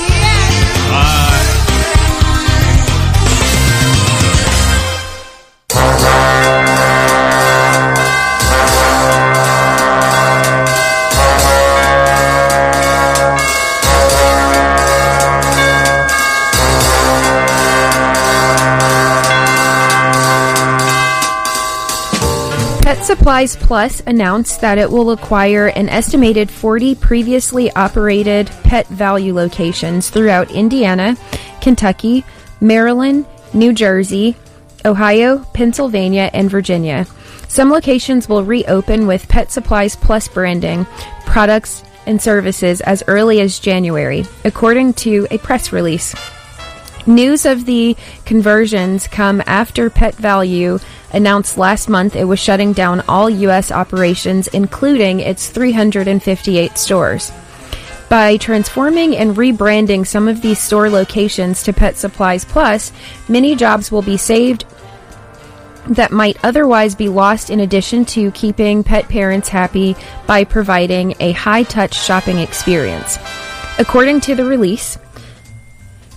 [23.04, 30.10] Supplies Plus announced that it will acquire an estimated 40 previously operated Pet Valu locations
[30.10, 31.18] throughout Indiana,
[31.60, 32.24] Kentucky,
[32.62, 34.38] Maryland, New Jersey,
[34.86, 37.06] Ohio, Pennsylvania, and Virginia.
[37.50, 40.86] Some locations will reopen with Pet Supplies Plus branding,
[41.26, 46.16] products, and services as early as January, according to a press release.
[47.06, 50.82] News of the conversions come after Pet Valu
[51.14, 53.72] announced last month it was shutting down all U.S.
[53.72, 57.32] operations, including its 358 stores.
[58.10, 62.92] By transforming and rebranding some of these store locations to Pet Supplies Plus,
[63.28, 64.66] many jobs will be saved
[65.88, 69.96] that might otherwise be lost in addition to keeping pet parents happy
[70.28, 73.18] by providing a high touch shopping experience.
[73.80, 74.98] According to the release,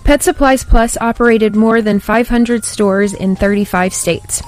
[0.03, 4.41] Pet Supplies Plus operated more than 500 stores in 35 states.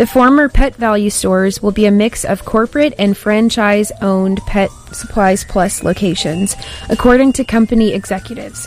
[0.00, 4.70] The former Pet Valu stores will be a mix of corporate and franchise owned Pet
[4.92, 6.56] Supplies Plus locations,
[6.88, 8.66] according to company executives.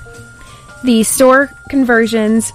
[0.84, 2.54] The store conversions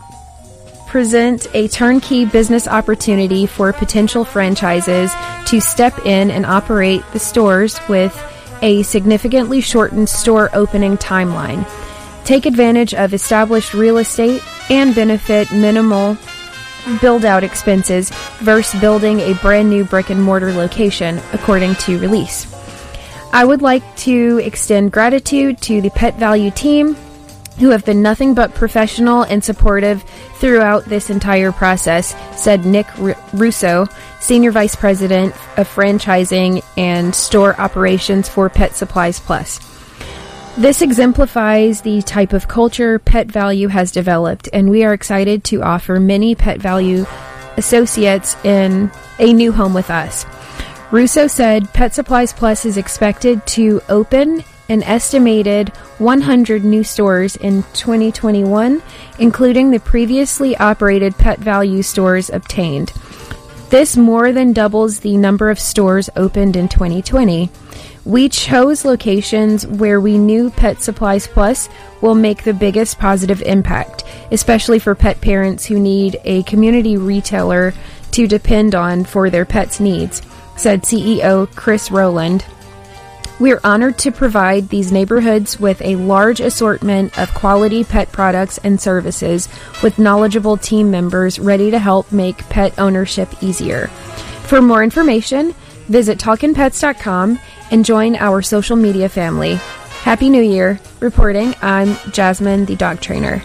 [0.87, 5.11] present a turnkey business opportunity for potential franchises
[5.47, 8.17] to step in and operate the stores with
[8.63, 11.69] a significantly shortened store opening timeline.
[12.25, 16.17] Take advantage of established real estate and benefit minimal
[17.01, 22.47] build out expenses versus building a brand new brick and mortar location, according to release.
[23.33, 26.97] I would like to extend gratitude to the Pet Valu team
[27.59, 30.03] who have been nothing but professional and supportive
[30.35, 32.87] throughout this entire process, said Nick
[33.33, 33.87] Russo,
[34.21, 39.59] Senior Vice President of Franchising and Store Operations for Pet Supplies Plus.
[40.59, 45.63] This exemplifies the type of culture Pet Valu has developed, and we are excited to
[45.63, 47.07] offer many Pet Valu
[47.57, 48.91] associates in
[49.21, 50.27] a new home with us.
[50.91, 55.69] Russo said Pet Supplies Plus is expected to open an estimated
[55.99, 58.83] 100 new stores in 2021,
[59.21, 62.93] including the previously operated Pet Valu stores obtained.
[63.71, 67.49] This more than doubles the number of stores opened in 2020.
[68.05, 71.69] We chose locations where we knew Pet Supplies Plus
[72.01, 77.75] will make the biggest positive impact, especially for pet parents who need a community retailer
[78.13, 80.23] to depend on for their pets' needs,
[80.57, 82.45] said CEO Chris Rowland.
[83.41, 88.59] We are honored to provide these neighborhoods with a large assortment of quality pet products
[88.65, 89.49] and services
[89.81, 93.87] with knowledgeable team members ready to help make pet ownership easier.
[94.47, 95.55] For more information,
[95.87, 97.39] visit talkinpets.com
[97.71, 99.55] and join our social media family.
[100.03, 100.81] Happy New Year.
[101.01, 103.43] Reporting, I'm Jasmine, the dog trainer.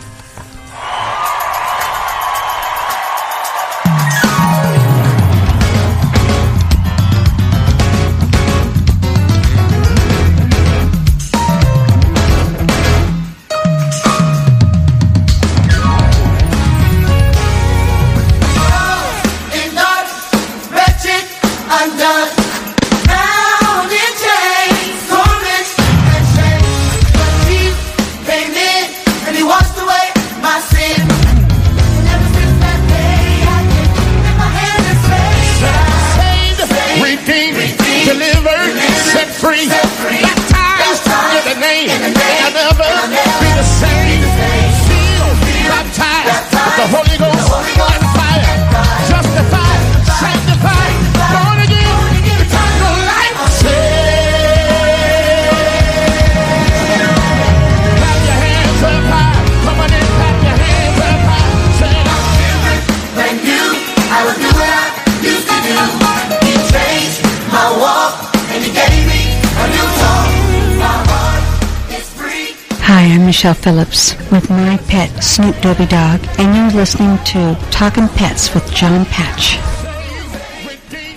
[73.34, 78.72] Michelle Phillips with my pet Snoop Dobby Dog, and you're listening to Talking Pets with
[78.72, 79.58] John Patch.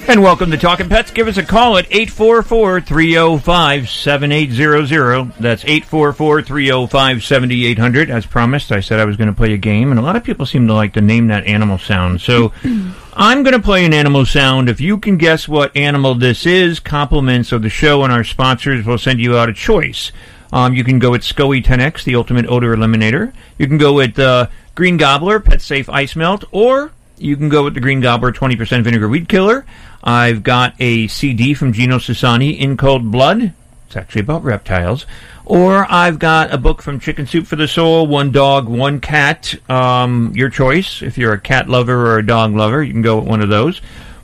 [0.08, 1.10] And welcome to Talking Pets.
[1.10, 5.34] Give us a call at 844 305 7800.
[5.38, 8.08] That's 844 305 7800.
[8.08, 10.24] As promised, I said I was going to play a game, and a lot of
[10.24, 12.22] people seem to like to name that animal sound.
[12.22, 12.50] So
[13.12, 14.70] I'm going to play an animal sound.
[14.70, 18.86] If you can guess what animal this is, compliments of the show and our sponsors
[18.86, 20.12] will send you out a choice.
[20.52, 23.32] Um, you can go with SCOE 10X, the ultimate odor eliminator.
[23.58, 27.64] You can go with uh, Green Gobbler, Pet Safe Ice Melt, or you can go
[27.64, 29.64] with the Green Gobbler 20% Vinegar Weed Killer.
[30.04, 33.52] I've got a CD from Gino Sassani, In Cold Blood.
[33.86, 35.06] It's actually about reptiles.
[35.44, 39.54] Or I've got a book from Chicken Soup for the Soul, One Dog, One Cat.
[39.70, 41.02] Um, your choice.
[41.02, 43.48] If you're a cat lover or a dog lover, you can go with one of
[43.48, 43.80] those.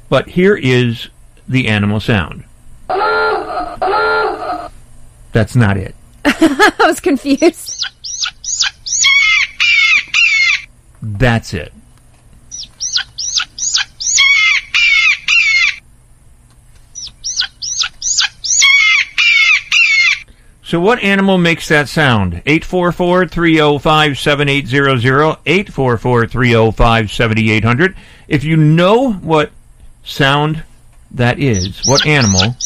[0.09, 1.09] But here is
[1.49, 2.45] the animal sound.
[5.33, 5.95] That's not it.
[6.25, 7.87] I was confused.
[11.03, 11.73] That's it.
[20.73, 22.43] So what animal makes that sound?
[22.47, 27.95] 844-305-7800, 844-305-7800.
[28.27, 29.53] If you know what
[30.03, 30.63] sound
[31.11, 32.57] that is, what animal,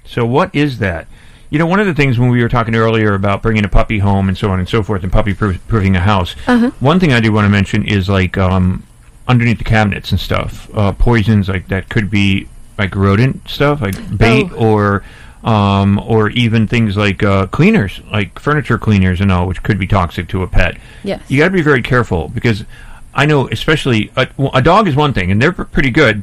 [0.04, 1.06] So what is that?
[1.48, 3.98] You know, one of the things when we were talking earlier about bringing a puppy
[3.98, 6.34] home and so on and so forth, and puppy proof- proofing a house.
[6.46, 6.70] Uh-huh.
[6.80, 8.84] One thing I do want to mention is like um,
[9.28, 12.48] underneath the cabinets and stuff, uh, poisons like that could be
[12.78, 14.56] like rodent stuff, like bait Oh.
[14.68, 15.04] or
[15.44, 19.86] um, or even things like uh, cleaners, like furniture cleaners and all, which could be
[19.88, 20.76] toxic to a pet.
[21.02, 21.20] Yes.
[21.28, 22.64] You got to be very careful because
[23.12, 26.22] I know, especially a, a dog is one thing, and they're pr- pretty good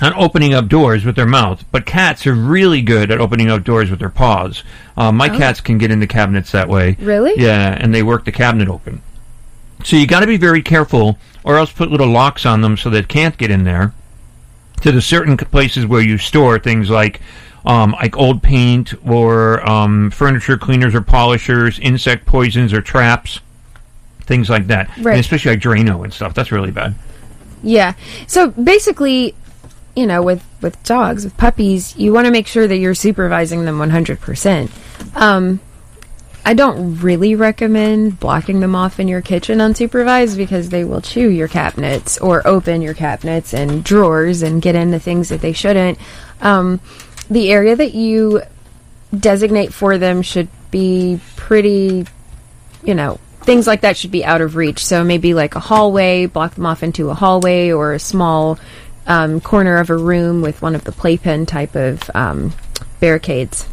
[0.00, 3.62] at opening up doors with their mouth, but cats are really good at opening up
[3.64, 4.62] doors with their paws.
[4.96, 5.36] Uh, my Oh.
[5.36, 6.96] cats can get into cabinets that way.
[7.00, 7.34] Really?
[7.36, 9.02] Yeah, and they work the cabinet open.
[9.84, 12.90] So you got to be very careful, or else put little locks on them so
[12.90, 13.92] they can't get in there.
[14.82, 17.20] To the certain places where you store things like,
[17.64, 23.38] um, like old paint or um, furniture cleaners or polishers, insect poisons or traps,
[24.22, 24.90] things like that.
[24.96, 25.20] And Right.
[25.20, 26.34] especially like Drano and stuff.
[26.34, 26.96] That's really bad.
[27.62, 27.92] Yeah.
[28.26, 29.36] So basically,
[29.94, 33.64] you know, with with dogs, with puppies, you want to make sure that you're supervising
[33.64, 34.70] them 100%.
[35.14, 35.60] Um
[36.44, 41.28] I don't really recommend blocking them off in your kitchen unsupervised because they will chew
[41.28, 45.98] your cabinets or open your cabinets and drawers and get into things that they shouldn't.
[46.40, 46.80] Um,
[47.30, 48.42] the area that you
[49.16, 52.06] designate for them should be pretty,
[52.82, 54.84] you know, things like that should be out of reach.
[54.84, 58.58] So maybe like a hallway, block them off into a hallway or a small
[59.06, 62.52] um, corner of a room with one of the playpen type of um,
[63.00, 63.68] barricades.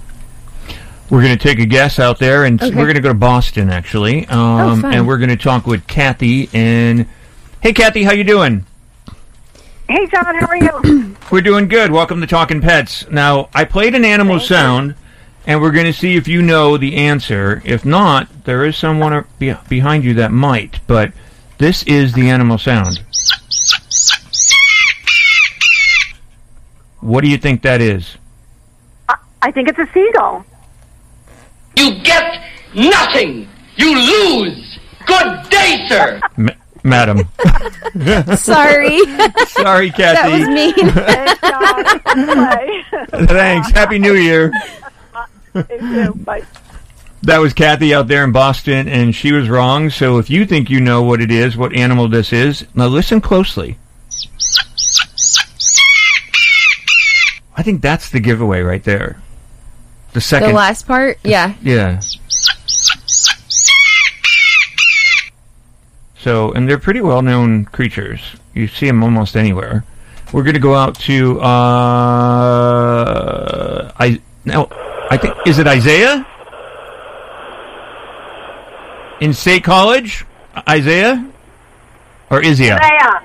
[1.10, 2.76] We're going to take a guess out there, and Okay.
[2.76, 4.94] we're going to go to Boston actually, um, fun.
[4.94, 6.50] and we're going to talk with Kathy.
[6.54, 7.08] And
[7.62, 8.66] hey, Kathy, how you doing?
[9.88, 11.16] Hey, John, how are you?
[11.32, 11.92] We're doing good.
[11.92, 13.10] Welcome to Talking Pets.
[13.10, 14.94] Now, I played an animal sound,
[15.48, 17.62] and we're going to see if you know the answer.
[17.66, 20.80] If not, there is someone behind you that might.
[20.88, 21.12] But
[21.60, 23.00] this is the animal sound.
[27.00, 28.18] What do you think that is?
[29.42, 30.46] I think it's a seagull.
[31.80, 32.44] You get
[32.76, 33.48] nothing.
[33.78, 34.80] You lose.
[35.06, 36.20] Good day, sir.
[36.36, 36.52] Ma-
[36.84, 37.20] Madam.
[38.38, 39.00] Sorry.
[39.48, 40.14] Sorry, Kathy.
[40.14, 40.46] That was
[41.42, 43.16] Kathy.
[43.16, 43.28] mean.
[43.28, 43.72] Thanks.
[43.72, 44.52] Happy New Year.
[45.54, 46.44] Bye.
[47.24, 49.90] That was Kathy out there in Boston, and she was wrong.
[49.90, 53.22] So if you think you know what it is, what animal this is, now listen
[53.22, 53.78] closely.
[57.56, 59.22] I think that's the giveaway right there.
[60.14, 60.50] The second.
[60.50, 61.20] the last part?
[61.24, 61.54] Yeah.
[61.62, 62.02] Yeah.
[66.18, 68.22] So, and they're pretty well known creatures.
[68.54, 69.86] You see them almost anywhere.
[70.34, 71.46] We're going to go out to, uh,
[73.98, 74.68] I, now,
[75.10, 76.26] I think, is it Isaiah?
[79.22, 80.26] In State College?
[80.68, 81.26] Isaiah?
[82.30, 82.78] Or Isaiah?
[82.80, 83.24] Nevaeh.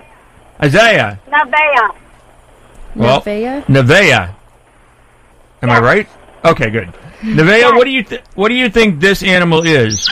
[0.62, 1.20] Isaiah.
[1.28, 1.94] Nevaeh.
[2.94, 3.64] Well, Nevaeh?
[3.66, 4.34] Nevaeh.
[5.62, 6.08] Am I right?
[6.44, 6.92] Okay, good.
[7.22, 10.08] Nevaeh, what do you th- what do you think this animal is?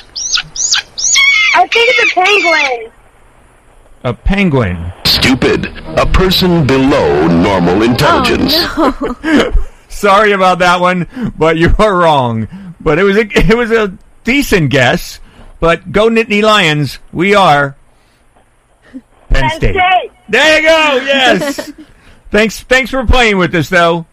[1.54, 2.92] I think it's a penguin.
[4.04, 4.92] A penguin.
[5.04, 5.66] Stupid.
[5.98, 8.54] A person below normal intelligence.
[8.56, 9.52] Oh, no.
[9.88, 11.06] Sorry about that one,
[11.36, 12.48] but you are wrong.
[12.80, 15.20] But it was a it was a decent guess.
[15.60, 17.76] But go Nittany Lions, we are
[19.28, 19.76] Penn State.
[20.28, 21.04] There you go.
[21.04, 21.70] Yes.
[22.30, 24.06] thanks thanks for playing with us though.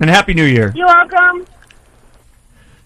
[0.00, 0.72] And happy New Year.
[0.74, 1.46] You're welcome.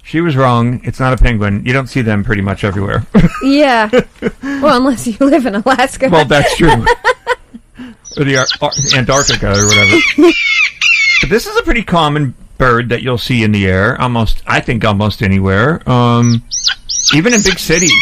[0.03, 0.81] She was wrong.
[0.85, 1.65] It's not a penguin.
[1.67, 3.07] You don't see them pretty much everywhere.
[3.43, 3.91] yeah.
[4.43, 6.09] Well, unless you live in Alaska.
[6.09, 6.71] well, that's true.
[8.17, 9.97] or the Ar- Ar- Antarctica or whatever.
[10.17, 14.01] but this is a pretty common bird that you'll see in the air.
[14.01, 15.87] Almost, I think, almost anywhere.
[15.89, 16.43] Um,
[17.15, 17.93] even in big cities,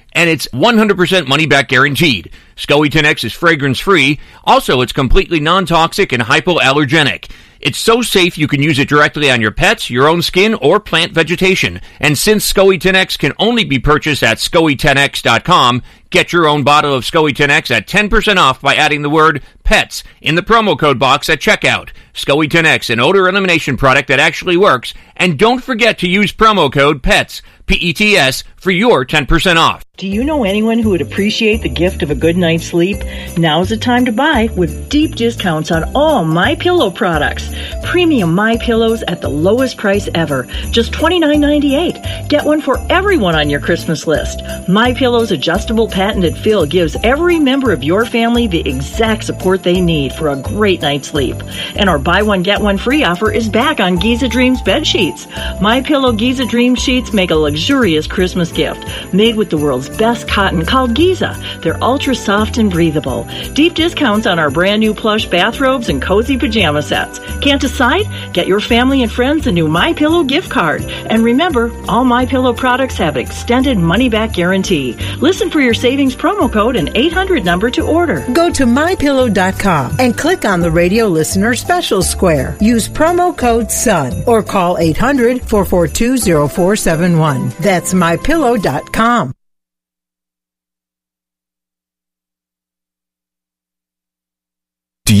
[0.13, 2.31] and it's 100% money back guaranteed.
[2.55, 4.19] SCOE 10X is fragrance free.
[4.43, 7.31] Also, it's completely non-toxic and hypoallergenic.
[7.61, 10.79] It's so safe you can use it directly on your pets, your own skin, or
[10.79, 11.79] plant vegetation.
[11.99, 17.03] And since SCOE 10X can only be purchased at SCOE10X.com, get your own bottle of
[17.03, 21.29] SCOE 10X at 10% off by adding the word PETS in the promo code box
[21.29, 21.91] at checkout.
[22.13, 24.93] SCOE 10X, an odor elimination product that actually works.
[25.15, 29.85] And don't forget to use promo code PETS, P-E-T-S, for your 10% off.
[29.97, 32.97] Do you know anyone who would appreciate the gift of a good night's sleep?
[33.37, 37.50] Now's the time to buy with deep discounts on all My Pillow products.
[37.83, 42.27] Premium My Pillows at the lowest price ever, just $29.98.
[42.27, 44.41] Get one for everyone on your Christmas list.
[44.67, 49.81] My Pillow's adjustable patented fill gives every member of your family the exact support they
[49.81, 51.35] need for a great night's sleep.
[51.75, 55.27] And our buy one get one free offer is back on Giza Dreams bed sheets.
[55.61, 60.27] My Pillow Giza Dream sheets make a luxurious Christmas gift made with the world's best
[60.27, 61.37] cotton called Giza.
[61.61, 63.27] They're ultra soft and breathable.
[63.53, 67.19] Deep discounts on our brand new plush bathrobes and cozy pajama sets.
[67.41, 68.05] Can't decide?
[68.33, 70.83] Get your family and friends a new My Pillow gift card.
[70.83, 74.93] And remember, all My Pillow products have an extended money back guarantee.
[75.17, 78.25] Listen for your savings promo code and 800 number to order.
[78.33, 82.55] Go to mypillow.com and click on the radio listener special square.
[82.61, 87.49] Use promo code SUN or call 800 442 0471.
[87.59, 89.33] That's mypillow.com.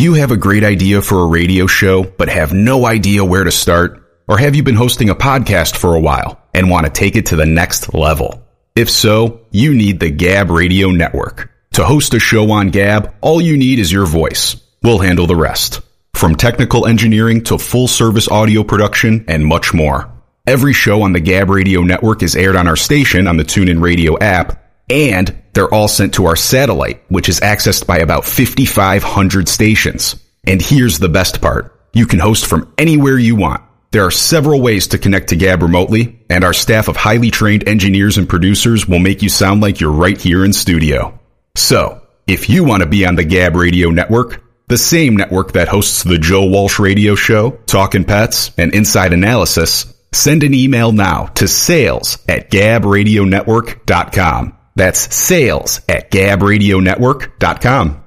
[0.01, 3.51] you have a great idea for a radio show but have no idea where to
[3.51, 4.03] start?
[4.27, 7.27] Or have you been hosting a podcast for a while and want to take it
[7.27, 8.43] to the next level?
[8.75, 11.51] If so, you need the Gab Radio Network.
[11.73, 14.55] To host a show on Gab, all you need is your voice.
[14.81, 15.81] We'll handle the rest.
[16.15, 20.11] From technical engineering to full service audio production and much more.
[20.47, 23.81] Every show on the Gab Radio Network is aired on our station on the TuneIn
[23.81, 29.47] Radio app, and they're all sent to our satellite, which is accessed by about 5,500
[29.47, 30.17] stations.
[30.43, 31.79] And here's the best part.
[31.93, 33.63] You can host from anywhere you want.
[33.91, 37.67] There are several ways to connect to Gab remotely, and our staff of highly trained
[37.67, 41.19] engineers and producers will make you sound like you're right here in studio.
[41.55, 45.67] So, if you want to be on the Gab Radio Network, the same network that
[45.67, 51.25] hosts the Joe Walsh Radio Show, Talkin' Pets, and Inside Analysis, send an email now
[51.25, 54.57] to sales at gabradionetwork.com.
[54.75, 58.03] That's sales at gabradionetwork.com.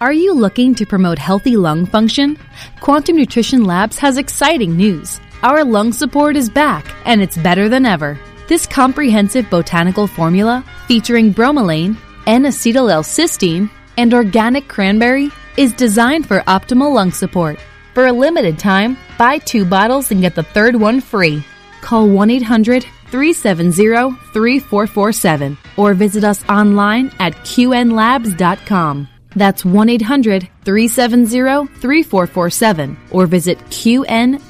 [0.00, 2.36] Are you looking to promote healthy lung function?
[2.80, 5.20] Quantum Nutrition Labs has exciting news.
[5.42, 8.18] Our lung support is back, and it's better than ever.
[8.48, 11.96] This comprehensive botanical formula, featuring bromelain,
[12.26, 17.58] N-acetyl L-cysteine, and organic cranberry, is designed for optimal lung support.
[17.94, 21.44] For a limited time, buy two bottles and get the third one free.
[21.80, 22.84] Call 1 800
[23.14, 29.06] 370 3447 or visit us online at qnlabs.com.
[29.36, 34.42] That's 1 800 370 3447 or visit qnlabs.com.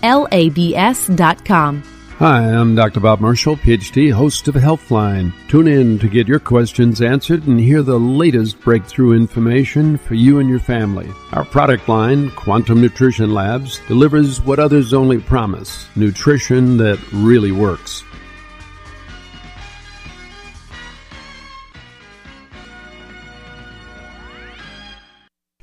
[2.19, 3.01] Hi, I'm Dr.
[3.01, 5.33] Bob Marshall, PhD, host of Healthline.
[5.49, 10.39] Tune in to get your questions answered and hear the latest breakthrough information for you
[10.39, 11.11] and your family.
[11.33, 18.04] Our product line, Quantum Nutrition Labs, delivers what others only promise nutrition that really works.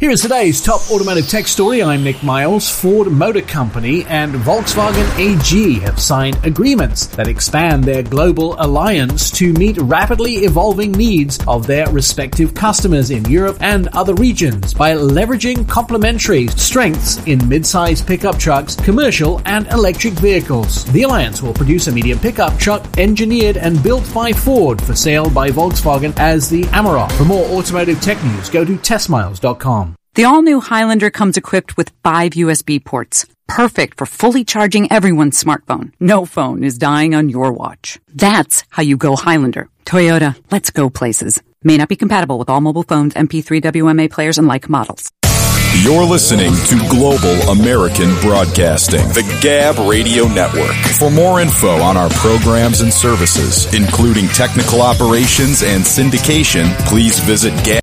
[0.02, 1.84] Here is today's top automotive tech story.
[1.84, 2.68] I'm Nick Miles.
[2.68, 9.54] Ford Motor Company and Volkswagen AG have signed agreements that expand their global alliance to
[9.54, 15.70] meet rapidly evolving needs of their respective customers in Europe and other regions by leveraging
[15.70, 20.84] complementary strengths in mid-size pickup trucks, commercial and electric vehicles.
[20.93, 25.30] The alliance will produce a medium pickup truck engineered and built by Ford for sale
[25.30, 27.12] by Volkswagen as the Amarok.
[27.12, 29.91] For more automotive tech news, go to testmiles.com.
[30.14, 35.41] The all new Highlander comes equipped with five USB ports, perfect for fully charging everyone's
[35.41, 35.93] smartphone.
[36.01, 37.97] No phone is dying on your watch.
[38.14, 39.70] That's how you go Highlander.
[39.86, 41.41] Toyota, let's go places.
[41.64, 45.09] May not be compatible with all mobile phones, MP3 WMA players, and like models.
[45.82, 50.76] You're listening to Global American Broadcasting, the Gab Radio Network.
[50.99, 57.53] For more info on our programs and services, including technical operations and syndication, please visit
[57.64, 57.82] Gab.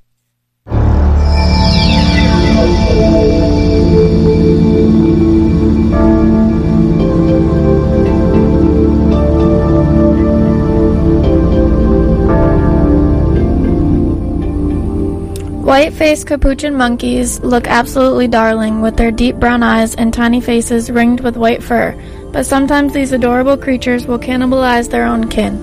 [15.79, 21.21] White-faced capuchin monkeys look absolutely darling with their deep brown eyes and tiny faces ringed
[21.21, 21.95] with white fur,
[22.33, 25.55] but sometimes these adorable creatures will cannibalize their own kin.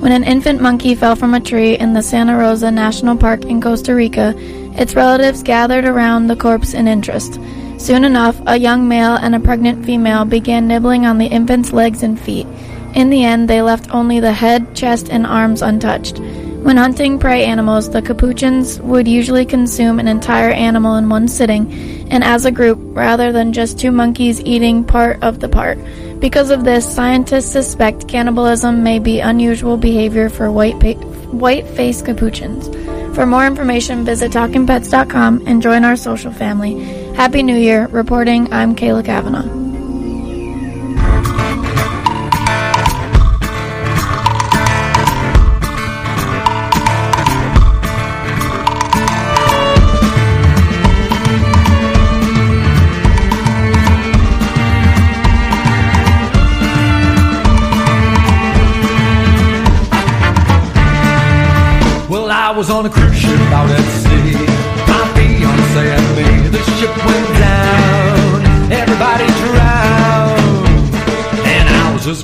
[0.00, 3.60] When an infant monkey fell from a tree in the Santa Rosa National Park in
[3.60, 4.32] Costa Rica,
[4.80, 7.38] its relatives gathered around the corpse in interest.
[7.76, 12.02] Soon enough, a young male and a pregnant female began nibbling on the infant's legs
[12.02, 12.46] and feet.
[12.94, 16.22] In the end, they left only the head, chest, and arms untouched.
[16.62, 21.72] When hunting prey animals, the capuchins would usually consume an entire animal in one sitting,
[22.10, 25.78] and as a group, rather than just two monkeys eating part of the part.
[26.20, 31.00] Because of this, scientists suspect cannibalism may be unusual behavior for white pa-
[31.30, 32.66] white-faced capuchins.
[33.14, 36.82] For more information, visit TalkingPets.com and join our social family.
[37.14, 37.86] Happy New Year!
[37.86, 39.67] Reporting, I'm Kayla Kavanaugh.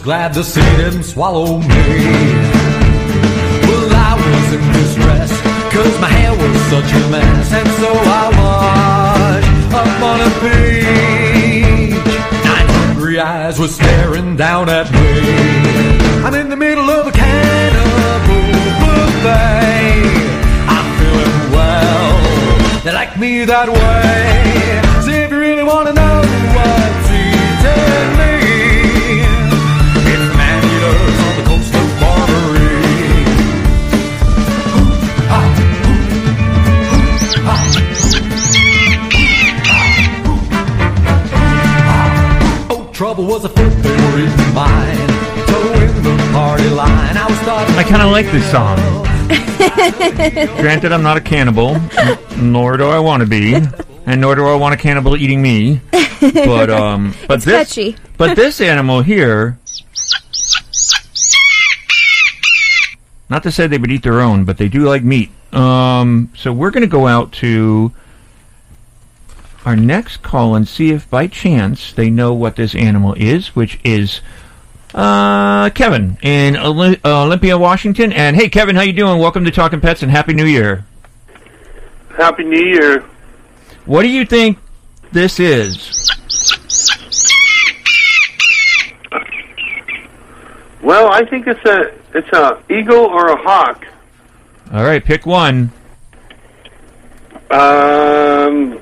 [0.05, 1.85] Glad to see them swallow me.
[3.67, 5.33] Well, I was in distress.
[5.73, 7.53] Cause my hair was such a mess.
[7.53, 7.91] And so
[8.21, 11.97] I washed up on a beach.
[12.45, 15.09] Nine hungry eyes were staring down at me.
[16.23, 18.45] I'm in the middle of a cannibal
[18.83, 20.05] buffet.
[20.75, 22.83] I'm feeling well.
[22.85, 25.03] They like me that way.
[25.03, 26.04] See if you really want to know
[44.55, 44.97] mine.
[45.47, 47.17] Towing the party line.
[47.17, 47.75] I was starting.
[47.77, 48.79] I kind of like this song.
[50.61, 52.19] Granted, I'm not a cannibal, n-
[52.53, 53.55] nor do I want to be,
[54.07, 55.81] and nor do I want a cannibal eating me.
[56.21, 57.97] But um, but It's this, catchy.
[58.17, 59.59] but this animal here,
[63.31, 65.31] not to say they would eat their own, but they do like meat.
[65.53, 67.93] Um, so we're going to go out to
[69.65, 73.79] our next call and see if by chance they know what this animal is, which
[73.85, 74.21] is
[74.95, 78.12] uh, Kevin in Olympia, Washington.
[78.12, 79.18] And hey, Kevin, how you doing?
[79.18, 80.84] Welcome to Talking Pets and Happy New Year.
[82.16, 83.01] Happy New Year.
[83.86, 84.59] What do you think
[85.12, 86.01] this is?
[90.82, 93.86] Well, I think it's a it's a eagle or a hawk.
[94.72, 95.70] All right, pick one.
[97.51, 98.78] Um,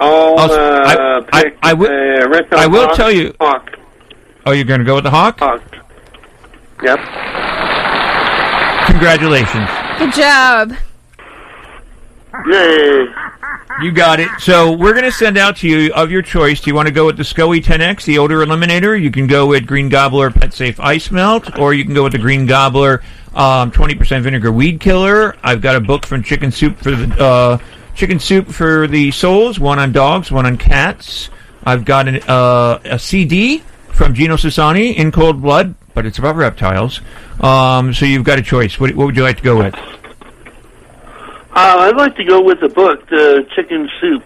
[0.00, 1.88] I'll uh, I- pick I will-
[2.28, 3.78] red I tell you- Hawk.
[4.50, 5.38] Oh, you're going to go with the hawk?
[5.38, 5.62] Hawk.
[6.82, 6.98] Yep.
[8.90, 9.68] Congratulations.
[9.96, 10.72] Good job.
[12.48, 13.06] Yay.
[13.80, 14.28] You got it.
[14.40, 16.60] So we're going to send out to you of your choice.
[16.60, 19.00] Do you want to go with the SCOE 10X, the odor eliminator?
[19.00, 22.12] You can go with Green Gobbler Pet Safe Ice Melt, or you can go with
[22.12, 23.04] the Green Gobbler
[23.36, 25.36] um, 20% Vinegar Weed Killer.
[25.44, 27.58] I've got a book from Chicken Soup for the uh,
[27.94, 31.30] Chicken Soup for the Souls, one on dogs, one on cats.
[31.62, 33.62] I've got an, uh, a CD
[34.00, 37.02] from Gino Sassani, In Cold Blood, but it's about reptiles.
[37.38, 38.80] Um, so you've got a choice.
[38.80, 39.74] What, what would you like to go with?
[39.74, 39.90] Uh,
[41.52, 44.22] I'd like to go with the book, the Chicken Soup.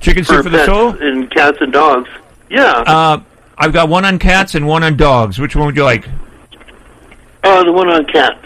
[0.00, 1.00] Chicken Soup for the Soul?
[1.00, 2.10] And cats and dogs.
[2.50, 2.82] Yeah.
[2.84, 3.22] Uh,
[3.56, 5.38] I've got one on cats and one on dogs.
[5.38, 6.08] Which one would you like?
[7.44, 8.44] Oh, the one on cats.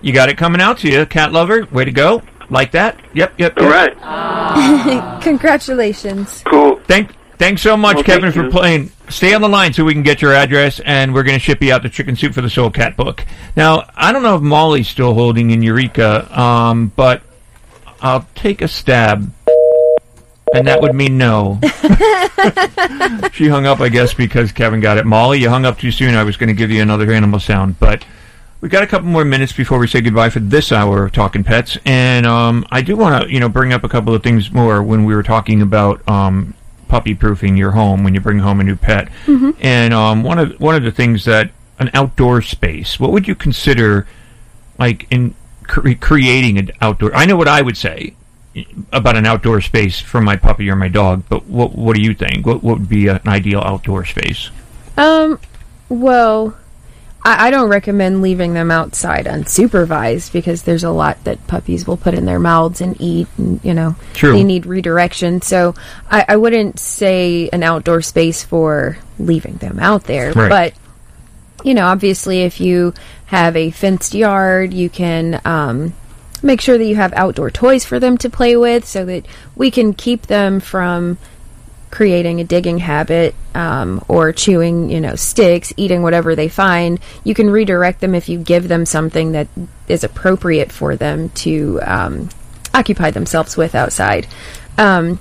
[0.00, 1.66] You got it coming out to you, cat lover.
[1.66, 2.22] Way to go.
[2.48, 2.98] Like that?
[3.14, 3.56] Yep, yep.
[3.58, 3.96] All yep.
[4.02, 5.20] right.
[5.22, 6.42] Congratulations.
[6.46, 6.80] Cool.
[6.88, 8.50] Thank, thanks so much, Well, Kevin, thank for you.
[8.50, 8.92] playing.
[9.08, 11.60] Stay on the line so we can get your address, and we're going to ship
[11.60, 13.24] you out the Chicken Soup for the Soul Cat book.
[13.56, 17.22] Now, I don't know if Molly's still holding in Eureka, um, but
[18.00, 19.32] I'll take a stab,
[20.54, 21.58] and that would mean no.
[23.32, 25.06] she hung up, I guess, because Kevin got it.
[25.06, 26.14] Molly, you hung up too soon.
[26.14, 28.04] I was going to give you another animal sound, but
[28.60, 31.42] we got a couple more minutes before we say goodbye for this hour of talking
[31.42, 34.52] pets, and um, I do want to, you know, bring up a couple of things
[34.52, 36.54] more when we were talking about um,
[36.90, 39.08] puppy proofing your home when you bring home a new pet.
[39.26, 39.54] Mhm.
[39.60, 43.34] And um, one of one of the things that an outdoor space, what would you
[43.34, 44.06] consider
[44.78, 45.34] like in
[45.66, 47.14] cre- creating an outdoor?
[47.14, 48.14] I know what I would say
[48.92, 52.12] about an outdoor space for my puppy or my dog, but what what do you
[52.14, 52.44] think?
[52.44, 54.50] What what would be an ideal outdoor space?
[54.96, 55.38] Um,
[55.88, 56.56] well,
[57.22, 61.96] I, I don't recommend leaving them outside unsupervised because there's a lot that puppies will
[61.96, 64.32] put in their mouths and eat, and you know True.
[64.32, 65.42] they need redirection.
[65.42, 65.74] So
[66.10, 70.48] I, I wouldn't say an outdoor space for leaving them out there, Right.
[70.48, 70.74] but
[71.64, 72.94] you know, obviously, if you
[73.26, 75.92] have a fenced yard, you can um,
[76.42, 79.70] make sure that you have outdoor toys for them to play with so that we
[79.70, 81.18] can keep them from
[81.90, 87.00] creating a digging habit um, or chewing, you know, sticks, eating whatever they find.
[87.24, 89.48] You can redirect them if you give them something that
[89.88, 92.28] is appropriate for them to um,
[92.72, 94.26] occupy themselves with outside.
[94.78, 95.18] Um,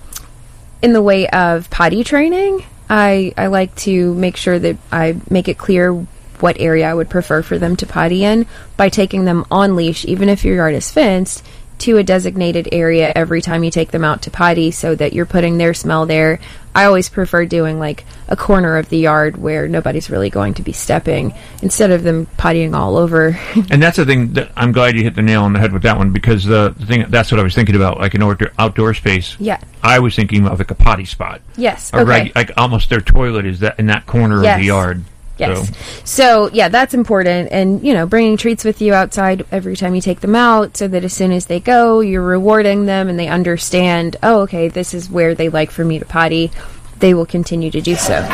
[0.82, 5.47] in the way of potty training, I, I like to make sure that I make
[5.47, 5.93] it clear
[6.39, 8.45] what area I would prefer for them to potty in
[8.78, 11.43] by taking them on leash, even if your yard is fenced,
[11.80, 15.25] to a designated area every time you take them out to potty so that you're
[15.25, 16.39] putting their smell there.
[16.75, 20.61] I always prefer doing like a corner of the yard where nobody's really going to
[20.61, 23.38] be stepping instead of them pottying all over.
[23.71, 25.84] And that's the thing that I'm glad you hit the nail on the head with
[25.84, 28.51] that one because the, the thing that's what I was thinking about, like an outdoor,
[28.57, 29.36] outdoor space.
[29.39, 29.59] Yeah.
[29.84, 31.41] I was thinking of like a potty spot.
[31.55, 32.03] Yes, okay.
[32.03, 35.03] reg- like almost their toilet is that in that corner of the yard.
[35.39, 35.67] Yes.
[35.67, 35.73] So,
[36.03, 37.49] So, yeah, that's important.
[37.51, 40.87] And, you know, bringing treats with you outside every time you take them out so
[40.87, 44.93] that as soon as they go, you're rewarding them and they understand, oh, okay, this
[44.93, 46.51] is where they like for me to potty.
[46.99, 48.19] They will continue to do so.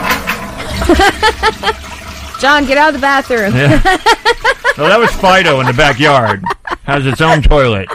[2.40, 3.56] John, get out of the bathroom.
[3.56, 3.82] Yeah.
[4.78, 6.44] well, that was Fido in the backyard.
[6.84, 7.88] Has its own toilet.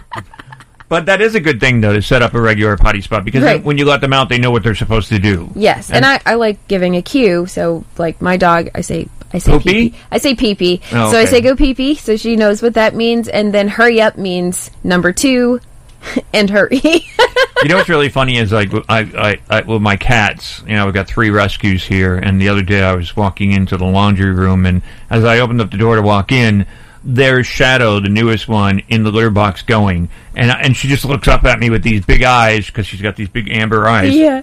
[0.90, 3.44] But that is a good thing, though, to set up a regular potty spot because
[3.44, 3.62] Right.
[3.64, 5.48] when you let them out, they know what they're supposed to do.
[5.54, 7.46] Yes, and, I, I like giving a cue.
[7.46, 9.94] So, like my dog, I say I say pee pee.
[10.10, 10.80] I say pee pee.
[10.92, 13.28] Oh, So I say go pee pee, so she knows what that means.
[13.28, 15.60] And then hurry up means number two,
[16.34, 16.80] and hurry.
[16.82, 20.60] you know what's really funny is like I, I, I with my cats.
[20.66, 23.76] You know, we've got three rescues here, and the other day I was walking into
[23.76, 26.66] the laundry room, and as I opened up the door to walk in,
[27.04, 31.28] there's Shadow, the newest one, in the litter box going, and and she just looks
[31.28, 34.14] up at me with these big eyes because she's got these big amber eyes.
[34.14, 34.42] yeah.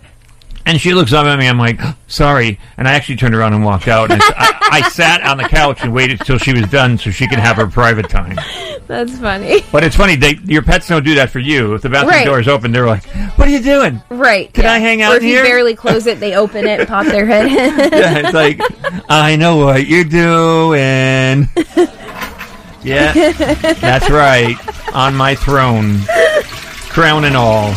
[0.66, 1.48] And she looks up at me.
[1.48, 2.60] I'm like, sorry.
[2.76, 4.12] And I actually turned around and walked out.
[4.12, 7.10] And I, I, I sat on the couch and waited till she was done so
[7.10, 8.38] she could have her private time.
[8.86, 9.62] That's funny.
[9.72, 10.18] But it's funny.
[10.18, 11.76] They, your pets don't do that for you.
[11.76, 12.26] If the bathroom Right.
[12.26, 13.06] door is open, they're like,
[13.38, 14.52] "What are you doing?" Right.
[14.54, 14.66] Can.
[14.66, 15.38] I hang out Or if here?
[15.42, 17.46] you barely close it, they open it and pop their head.
[17.46, 17.54] in.
[17.94, 18.60] yeah, it's like,
[19.08, 21.48] I know what you're doing.
[22.88, 23.32] yeah,
[23.74, 24.56] that's right.
[24.94, 26.00] On my throne,
[26.90, 27.72] crown and all.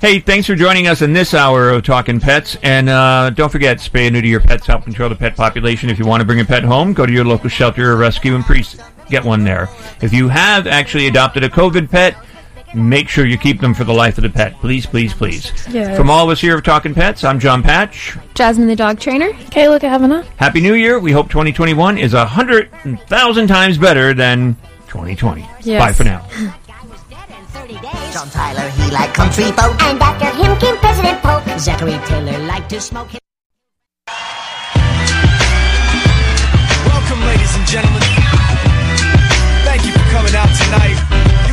[0.00, 2.56] Hey, thanks for joining us in this hour of Talking Pets.
[2.62, 5.90] And uh, don't forget, spay and neuter your pets help control the pet population.
[5.90, 8.34] If you want to bring a pet home, go to your local shelter or rescue
[8.34, 8.64] and pre-
[9.10, 9.68] get one there.
[10.00, 12.16] If you have actually adopted a COVID pet,
[12.74, 14.54] make sure you keep them for the life of the pet.
[14.60, 15.52] Please, please, please.
[15.70, 15.96] Yes.
[15.96, 18.16] From all of us here of Talking Pets, I'm John Patch.
[18.34, 19.30] Jasmine the dog trainer.
[19.32, 20.22] Kayla Kavanaugh.
[20.36, 20.98] Happy New Year.
[20.98, 22.70] We hope 2021 is a hundred
[23.08, 24.54] thousand times better than
[24.88, 25.46] 2020.
[25.62, 25.80] Yes.
[25.82, 26.26] Bye for now.
[28.12, 29.80] John Tyler, he liked country folk.
[29.82, 31.44] And after him came President Polk.
[31.58, 33.08] Zachary Taylor liked to smoke.
[36.86, 38.02] Welcome, ladies and gentlemen.
[39.64, 41.27] Thank you for coming out tonight.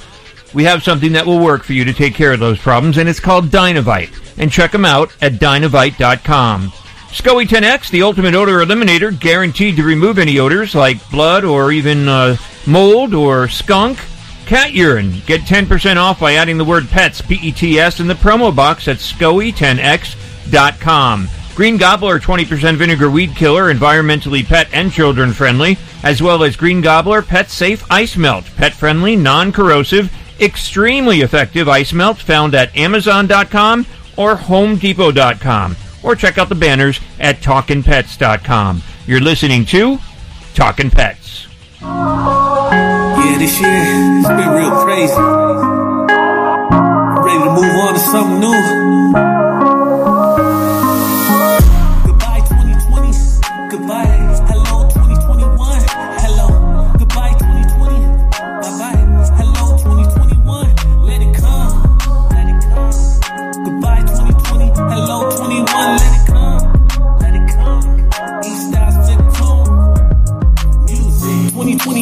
[0.56, 3.10] we have something that will work for you to take care of those problems, and
[3.10, 4.38] it's called Dynovite.
[4.38, 6.72] And check them out at dynovite.com.
[7.10, 12.08] SCOE 10X, the ultimate odor eliminator, guaranteed to remove any odors like blood or even
[12.08, 13.98] uh, mold or skunk.
[14.46, 15.20] Cat urine.
[15.26, 21.28] Get 10% off by adding the word pets, P-E-T-S, in the promo box at SCOE10X.com.
[21.54, 26.80] Green Gobbler 20% vinegar weed killer, environmentally pet and children friendly, as well as Green
[26.80, 30.10] Gobbler pet safe ice melt, pet friendly, non corrosive,
[30.40, 35.76] extremely effective ice melt found at Amazon.com or HomeDepot.com.
[36.02, 38.82] Or check out the banners at TalkinPets.com.
[39.06, 39.98] You're listening to
[40.54, 41.46] Talkin' Pets.
[41.80, 45.14] Yeah, this year it's been real crazy.
[47.22, 49.35] Ready to move on to something new.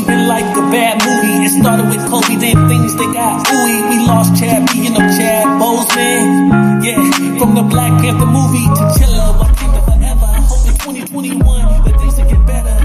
[0.07, 1.44] Been like a bad movie.
[1.44, 3.90] It started with Kobe, then things they got ooey.
[3.90, 6.84] We lost Chad B and them Chad Boseman.
[6.84, 10.26] Yeah, from the Black Panther movie to Chilla, Wakanda forever.
[10.26, 10.74] I hope in
[11.09, 12.76] 2021 that things will get better.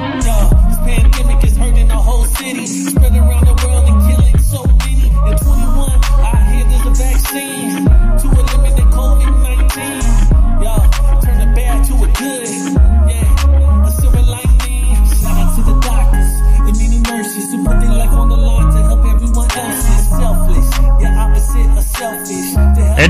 [0.00, 0.36] Yo,
[0.68, 3.12] this pandemic is hurting the whole city, spread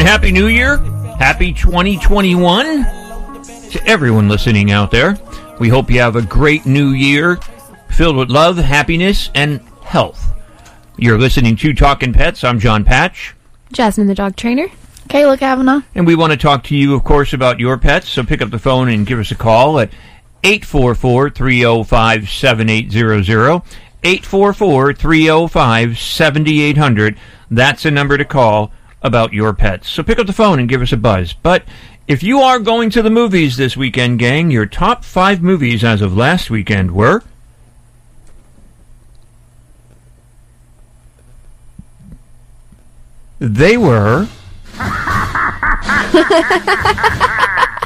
[0.00, 0.78] And Happy New Year.
[1.18, 2.84] Happy 2021
[3.44, 5.18] to everyone listening out there.
[5.58, 7.36] We hope you have a great new year
[7.90, 10.32] filled with love, happiness, and health.
[10.96, 12.44] You're listening to Talking Pets.
[12.44, 13.34] I'm John Patch.
[13.72, 14.68] Jasmine the dog trainer.
[15.10, 15.82] Kayla Kavanaugh.
[15.94, 18.08] And we want to talk to you, of course, about your pets.
[18.08, 19.92] So pick up the phone and give us a call at
[20.42, 23.62] 844 305 7800.
[24.02, 27.18] 844 305 7800.
[27.50, 28.72] That's a number to call
[29.02, 29.88] about your pets.
[29.88, 31.32] So pick up the phone and give us a buzz.
[31.32, 31.64] But
[32.06, 36.02] if you are going to the movies this weekend, gang, your top five movies as
[36.02, 37.22] of last weekend were.
[43.38, 44.28] They were.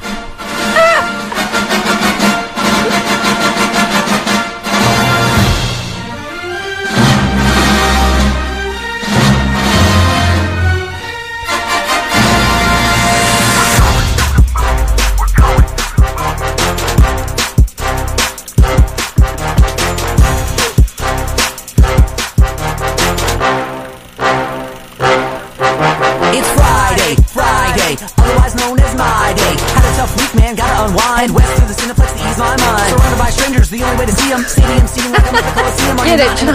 [30.36, 31.34] man, gotta unwind.
[31.34, 32.90] West to the Cineplex to ease my mind.
[32.90, 34.42] Surrounded by strangers, the only way to see them.
[34.44, 35.96] Stadium seating like I'm at the Coliseum.
[36.04, 36.54] Get it, John.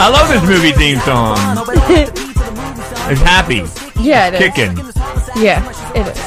[0.00, 1.36] I love this movie theme song.
[3.10, 3.64] It's happy.
[4.00, 4.40] Yeah, it is.
[4.40, 4.76] Kicking.
[5.42, 5.62] Yeah,
[5.94, 6.18] it is.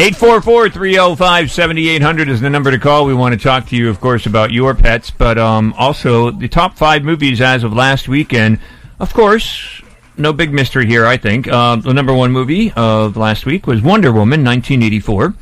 [0.00, 3.04] 844-305-7800 is the number to call.
[3.04, 6.48] We want to talk to you, of course, about your pets, but um, also the
[6.48, 8.60] top five movies as of last weekend.
[8.98, 9.82] Of course,
[10.20, 11.48] no big mystery here, I think.
[11.48, 15.34] Uh, the number one movie of last week was Wonder Woman, 1984.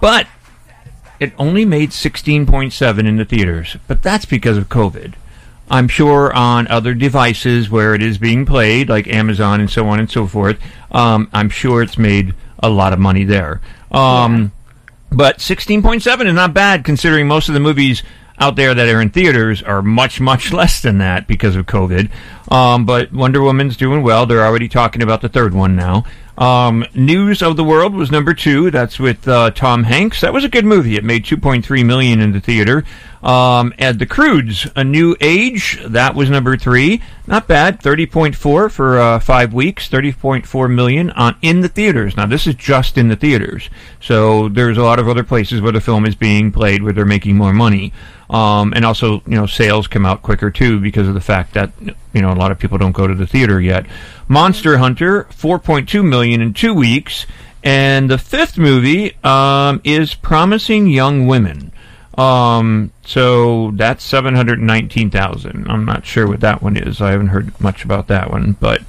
[0.00, 0.26] But
[1.20, 3.76] it only made 16.7 in the theaters.
[3.86, 5.14] But that's because of COVID.
[5.70, 10.00] I'm sure on other devices where it is being played, like Amazon and so on
[10.00, 10.58] and so forth,
[10.90, 13.60] um, I'm sure it's made a lot of money there.
[13.90, 14.52] Um,
[15.10, 18.02] But 16.7 is not bad considering most of the movies
[18.38, 22.10] out there that are in theaters are much, much less than that because of COVID.
[22.52, 24.26] Um, but Wonder Woman's doing well.
[24.26, 26.04] They're already talking about the third one now.
[26.36, 28.70] Um, News of the World was number two.
[28.70, 30.20] That's with uh, Tom Hanks.
[30.20, 30.96] That was a good movie.
[30.96, 32.84] It made 2.3 million in the theater.
[33.22, 37.00] Um, and The Croods, A New Age, that was number three.
[37.26, 37.80] Not bad.
[37.80, 39.88] 30.4 for uh, five weeks.
[39.88, 42.18] 30.4 million on in the theaters.
[42.18, 43.70] Now this is just in the theaters.
[44.00, 47.06] So there's a lot of other places where the film is being played where they're
[47.06, 47.92] making more money.
[48.28, 51.70] Um, and also, you know, sales come out quicker too because of the fact that
[52.14, 53.86] you know lot of people don't go to the theater yet.
[54.28, 57.26] Monster Hunter, 4.2 million in two weeks,
[57.62, 61.72] and the fifth movie um, is Promising Young Women.
[62.18, 65.66] Um, so that's 719,000.
[65.68, 67.00] I'm not sure what that one is.
[67.00, 68.82] I haven't heard much about that one, but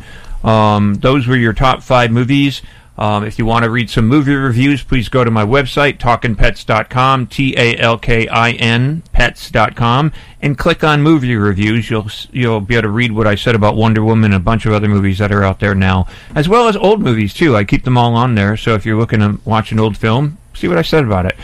[0.43, 2.61] um, those were your top five movies.
[2.97, 7.27] Um, if you want to read some movie reviews, please go to my website, talkinpets.com,
[7.27, 11.89] T-A-L-K-I-N, pets.com, and click on movie reviews.
[11.89, 14.65] You'll, you'll be able to read what I said about Wonder Woman and a bunch
[14.65, 17.55] of other movies that are out there now, as well as old movies, too.
[17.55, 20.37] I keep them all on there, so if you're looking to watch an old film,
[20.53, 21.35] see what I said about it.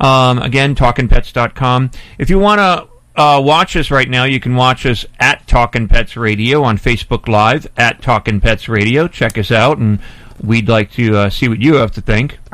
[0.00, 1.90] Um, again, talkinpets.com.
[2.18, 5.88] If you want to uh, watch us right now, you can watch us at Talkin'
[5.88, 9.08] Pets Radio on Facebook Live at Talkin' Pets Radio.
[9.08, 9.98] Check us out, and
[10.42, 12.38] we'd like to uh, see what you have to think.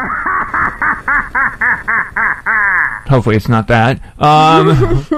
[3.09, 4.01] Hopefully, it's not that.
[4.19, 5.05] Um,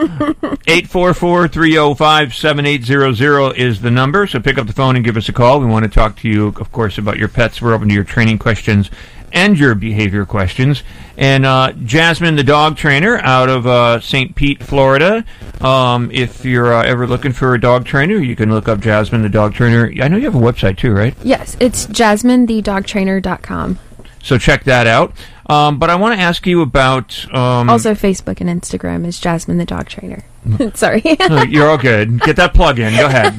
[0.66, 5.60] 844-305-7800 is the number, so pick up the phone and give us a call.
[5.60, 7.62] We want to talk to you, of course, about your pets.
[7.62, 8.90] We're open to your training questions
[9.36, 10.82] and your behavior questions.
[11.18, 14.34] And uh, Jasmine, the dog trainer out of uh, St.
[14.34, 15.24] Pete, Florida.
[15.60, 19.22] Um, if you're uh, ever looking for a dog trainer, you can look up Jasmine,
[19.22, 19.92] the dog trainer.
[20.02, 21.14] I know you have a website too, right?
[21.22, 23.78] Yes, it's jasminethedogtrainer.com.
[24.22, 25.12] So check that out.
[25.48, 27.32] Um, but I want to ask you about.
[27.32, 30.24] Um, also, Facebook and Instagram is Jasmine the Dog Trainer.
[30.74, 31.02] Sorry.
[31.28, 32.20] No, you're all good.
[32.20, 32.96] Get that plug in.
[32.96, 33.38] Go ahead.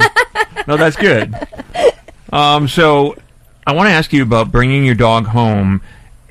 [0.68, 1.36] No, that's good.
[2.30, 3.16] Um, so
[3.68, 5.82] I want to ask you about bringing your dog home,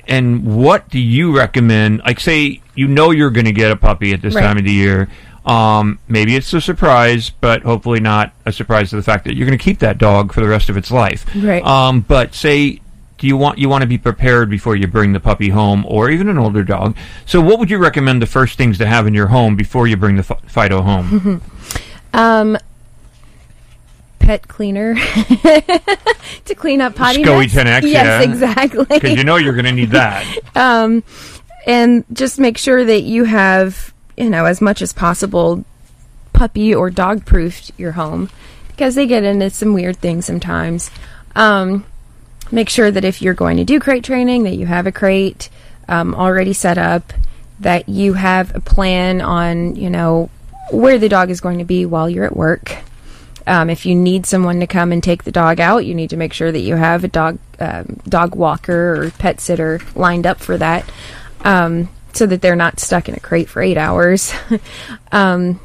[0.07, 1.99] and what do you recommend?
[1.99, 4.41] Like, say you know you're going to get a puppy at this Right.
[4.43, 5.07] time of the year.
[5.45, 9.47] Um, maybe it's a surprise, but hopefully not a surprise to the fact that you're
[9.47, 11.25] going to keep that dog for the rest of its life.
[11.35, 11.63] Right.
[11.63, 12.81] Um, but say,
[13.17, 16.09] do you want you want to be prepared before you bring the puppy home, or
[16.09, 16.97] even an older dog?
[17.25, 19.95] So, what would you recommend the first things to have in your home before you
[19.95, 21.41] bring the Fido home?
[22.13, 22.57] um,
[24.27, 24.93] pet cleaner
[26.43, 27.53] to clean up potty SCOE mess.
[27.53, 28.21] 10X, Yes, yeah.
[28.21, 28.85] exactly.
[28.89, 30.25] Because you know you're going to need that.
[30.55, 31.01] um,
[31.65, 35.63] and just make sure that you have, you know, as much as possible,
[36.33, 38.29] puppy or dog proofed your home
[38.67, 40.91] because they get into some weird things sometimes.
[41.33, 41.85] Um,
[42.51, 45.49] make sure that if you're going to do crate training, that you have a crate
[45.87, 47.13] um, already set up,
[47.61, 50.29] that you have a plan on, you know,
[50.69, 52.75] where the dog is going to be while you're at work.
[53.47, 56.17] Um, if you need someone to come and take the dog out, you need to
[56.17, 60.39] make sure that you have a dog um, dog walker or pet sitter lined up
[60.39, 60.87] for that,
[61.41, 64.33] um, so that they're not stuck in a crate for eight hours.
[65.13, 65.61] um,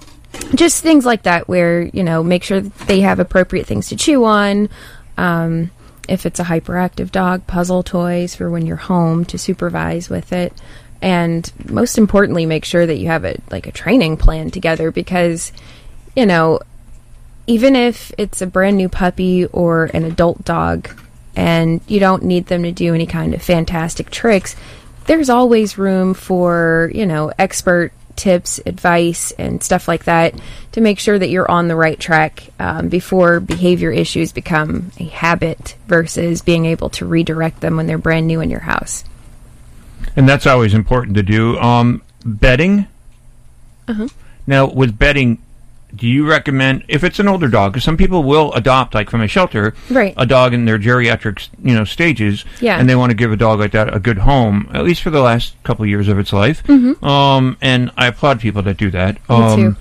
[0.55, 3.97] just things like that, where you know, make sure that they have appropriate things to
[3.97, 4.68] chew on.
[5.18, 5.72] Um,
[6.09, 10.53] if it's a hyperactive dog, puzzle toys for when you're home to supervise with it,
[11.01, 15.51] and most importantly, make sure that you have a like a training plan together because
[16.14, 16.61] you know
[17.47, 20.88] even if it's a brand new puppy or an adult dog
[21.34, 24.55] and you don't need them to do any kind of fantastic tricks,
[25.07, 30.34] there's always room for, you know, expert tips, advice, and stuff like that
[30.72, 35.05] to make sure that you're on the right track um, before behavior issues become a
[35.05, 39.05] habit versus being able to redirect them when they're brand new in your house.
[40.14, 41.59] And that's always important to do.
[41.59, 42.86] Um, bedding.
[43.88, 44.09] Uh-huh.
[44.47, 45.38] Now, with bedding,
[45.95, 47.72] do you recommend if it's an older dog?
[47.72, 50.14] Because some people will adopt, like from a shelter, Right.
[50.16, 52.78] a dog in their geriatric, you know, stages, Yeah.
[52.78, 55.11] and they want to give a dog like that a good home, at least for
[55.11, 56.62] the last couple of years of its life.
[56.66, 57.03] Mhm.
[57.05, 59.16] Um, and I applaud people that do that.
[59.28, 59.76] Me Um, too.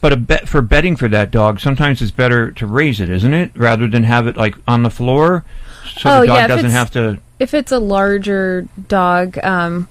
[0.00, 3.34] But a bet for bedding for that dog, sometimes it's better to raise it, isn't
[3.34, 5.42] it, rather than have it like on the floor,
[5.98, 7.18] so Oh, the dog yeah, doesn't have to.
[7.40, 9.88] if it's a larger dog, um,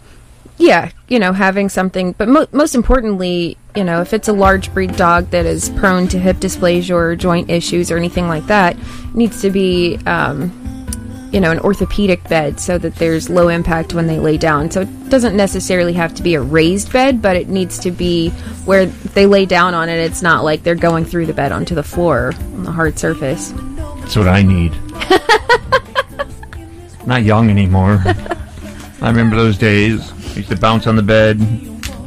[0.58, 2.14] yeah, you know, having something.
[2.14, 6.08] But mo- most importantly, you know, if it's a large breed dog that is prone
[6.10, 10.51] to hip dysplasia or joint issues or anything like that, it needs to be, um,
[11.32, 14.72] you know, an orthopedic bed so that there's low impact when they lay down.
[14.72, 18.30] So it doesn't necessarily have to be a raised bed, but it needs to be
[18.64, 19.99] where if they lay down on it.
[19.99, 23.53] It's not like they're going through the bed onto the floor on the hard surface.
[23.99, 24.74] That's what I need.
[27.06, 28.01] Not young anymore.
[29.01, 30.14] I remember those days.
[30.36, 31.39] I used to bounce on the bed.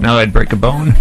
[0.00, 0.92] Now I'd break a bone.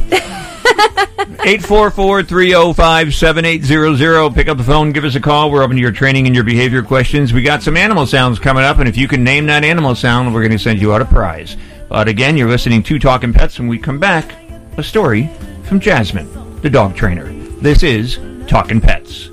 [1.47, 4.33] 844-305-7800.
[4.33, 5.51] Pick up the phone, give us a call.
[5.51, 7.33] We're open to your training and your behavior questions.
[7.33, 10.33] We got some animal sounds coming up, and if you can name that animal sound,
[10.33, 11.57] we're going to send you out a prize.
[11.89, 13.59] But again, you're listening to Talking Pets.
[13.59, 14.33] When we come back,
[14.77, 15.29] a story
[15.63, 17.31] from Jasmine, the dog trainer.
[17.61, 19.29] This is Talking Pets.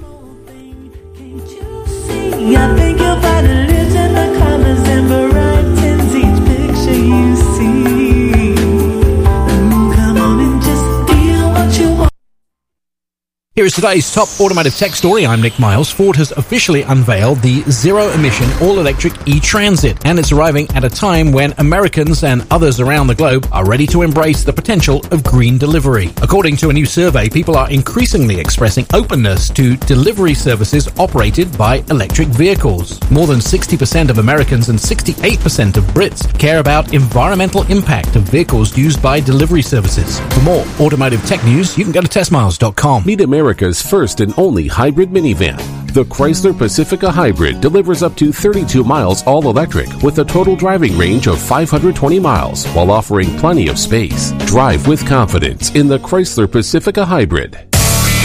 [13.57, 15.25] Here is today's top automotive tech story.
[15.25, 15.89] I'm Nick Miles.
[15.89, 20.83] Ford has officially unveiled the zero emission all electric e Transit, and it's arriving at
[20.83, 25.07] a time when Americans and others around the globe are ready to embrace the potential
[25.13, 26.11] of green delivery.
[26.21, 31.77] According to a new survey, people are increasingly expressing openness to delivery services operated by
[31.91, 32.99] electric vehicles.
[33.09, 38.77] More than 60% of Americans and 68% of Brits care about environmental impact of vehicles
[38.77, 40.19] used by delivery services.
[40.35, 43.05] For more automotive tech news, you can go to testmiles.com.
[43.07, 45.59] Meet America's first and only hybrid minivan.
[45.92, 50.97] The Chrysler Pacifica Hybrid delivers up to 32 miles all electric with a total driving
[50.97, 54.32] range of 520 miles while offering plenty of space.
[54.47, 57.66] Drive with confidence in the Chrysler Pacifica Hybrid.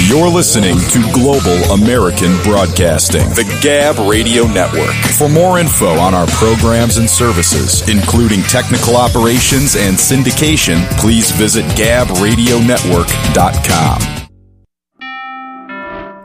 [0.08, 4.96] You're listening to Global American Broadcasting, the Gab Radio Network.
[5.18, 11.66] For more info on our programs and services, including technical operations and syndication, please visit
[11.76, 14.19] gabradionetwork.com.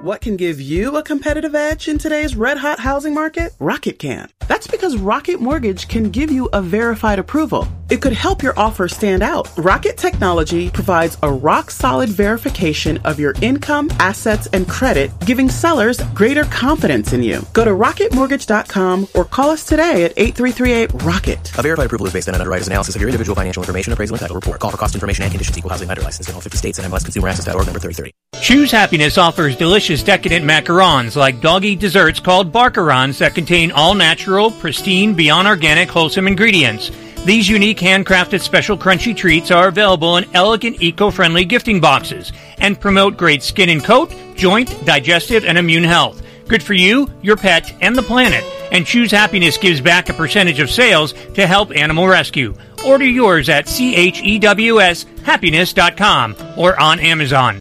[0.04, 3.54] What can give you a competitive edge in today's red hot housing market?
[3.58, 4.28] Rocket can.
[4.48, 7.66] That's because Rocket Mortgage can give you a verified approval.
[7.90, 9.50] It could help your offer stand out.
[9.58, 16.00] Rocket Technology provides a rock solid verification of your income, assets, and credit, giving sellers
[16.14, 17.44] greater confidence in you.
[17.52, 21.58] Go to rocketmortgage.com or call us today at 8338 Rocket.
[21.58, 24.14] A verified approval is based on an underwriter's analysis of your individual financial information, appraisal,
[24.14, 24.60] and title report.
[24.60, 25.58] Call for cost information and conditions.
[25.58, 28.12] Equal housing lender license in all 50 states and MLSConsumerAccess.org number 3030.
[28.40, 34.50] Chews Happiness offers delicious decadent macarons like doggy desserts called barkarons that contain all natural,
[34.50, 36.90] pristine, beyond organic, wholesome ingredients.
[37.24, 43.16] These unique handcrafted special crunchy treats are available in elegant eco-friendly gifting boxes and promote
[43.16, 46.20] great skin and coat, joint, digestive, and immune health.
[46.48, 48.44] Good for you, your pet, and the planet.
[48.70, 52.54] And Chews Happiness gives back a percentage of sales to help animal rescue.
[52.84, 57.58] Order yours at chewshappiness.com or on Amazon.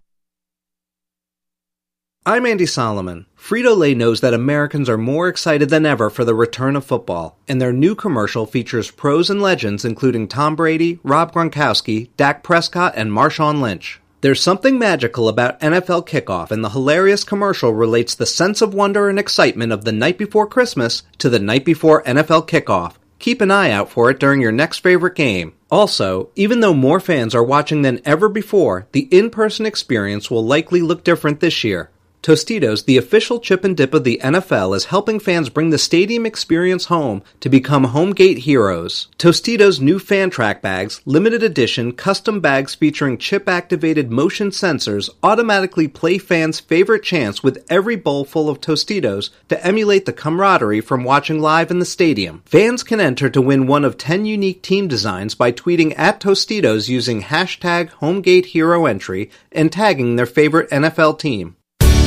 [2.25, 3.27] I'm Andy Solomon.
[3.43, 7.37] Frito Lay knows that Americans are more excited than ever for the return of football,
[7.45, 12.93] and their new commercial features pros and legends including Tom Brady, Rob Gronkowski, Dak Prescott,
[12.95, 13.99] and Marshawn Lynch.
[14.21, 19.09] There's something magical about NFL kickoff, and the hilarious commercial relates the sense of wonder
[19.09, 22.93] and excitement of the night before Christmas to the night before NFL kickoff.
[23.19, 25.53] Keep an eye out for it during your next favorite game.
[25.69, 30.45] Also, even though more fans are watching than ever before, the in person experience will
[30.45, 31.89] likely look different this year.
[32.23, 36.25] Tostitos, the official chip and dip of the NFL, is helping fans bring the stadium
[36.25, 39.09] experience home to become home gate heroes.
[39.17, 45.85] Tostitos' new fan track bags, limited edition custom bags featuring chip activated motion sensors, automatically
[45.89, 51.03] play fans' favorite chants with every bowl full of Tostitos to emulate the camaraderie from
[51.03, 52.41] watching live in the stadium.
[52.45, 56.87] Fans can enter to win one of 10 unique team designs by tweeting at Tostitos
[56.87, 61.57] using hashtag HomeGateHeroEntry and tagging their favorite NFL team.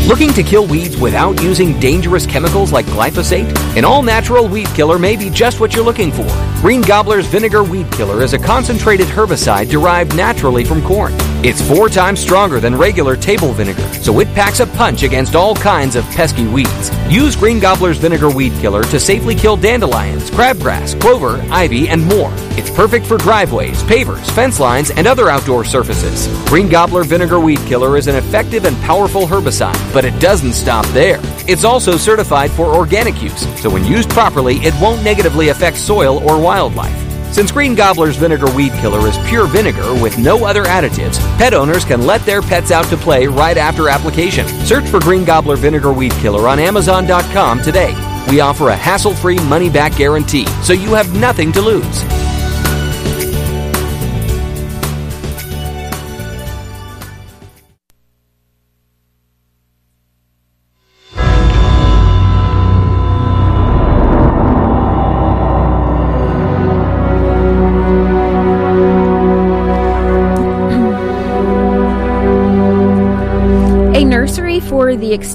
[0.06, 3.52] Looking to kill weeds without using dangerous chemicals like glyphosate?
[3.76, 6.28] An all natural weed killer may be just what you're looking for.
[6.60, 11.12] Green Gobbler's Vinegar Weed Killer is a concentrated herbicide derived naturally from corn.
[11.42, 15.54] It's four times stronger than regular table vinegar, so it packs a punch against all
[15.54, 16.90] kinds of pesky weeds.
[17.08, 22.32] Use Green Gobbler's Vinegar Weed Killer to safely kill dandelions, crabgrass, clover, ivy, and more.
[22.58, 26.26] It's perfect for driveways, pavers, fence lines, and other outdoor surfaces.
[26.48, 30.86] Green Gobbler Vinegar Weed Killer is an effective and powerful herbicide, but it doesn't stop
[30.86, 31.20] there.
[31.46, 36.18] It's also certified for organic use, so when used properly, it won't negatively affect soil
[36.28, 37.05] or wildlife.
[37.32, 41.84] Since Green Gobbler's Vinegar Weed Killer is pure vinegar with no other additives, pet owners
[41.84, 44.46] can let their pets out to play right after application.
[44.64, 47.94] Search for Green Gobbler Vinegar Weed Killer on Amazon.com today.
[48.30, 52.25] We offer a hassle free money back guarantee, so you have nothing to lose.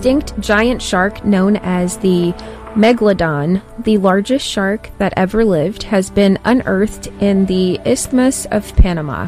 [0.02, 2.32] Extinct giant shark known as the
[2.74, 9.28] Megalodon, the largest shark that ever lived, has been unearthed in the Isthmus of Panama.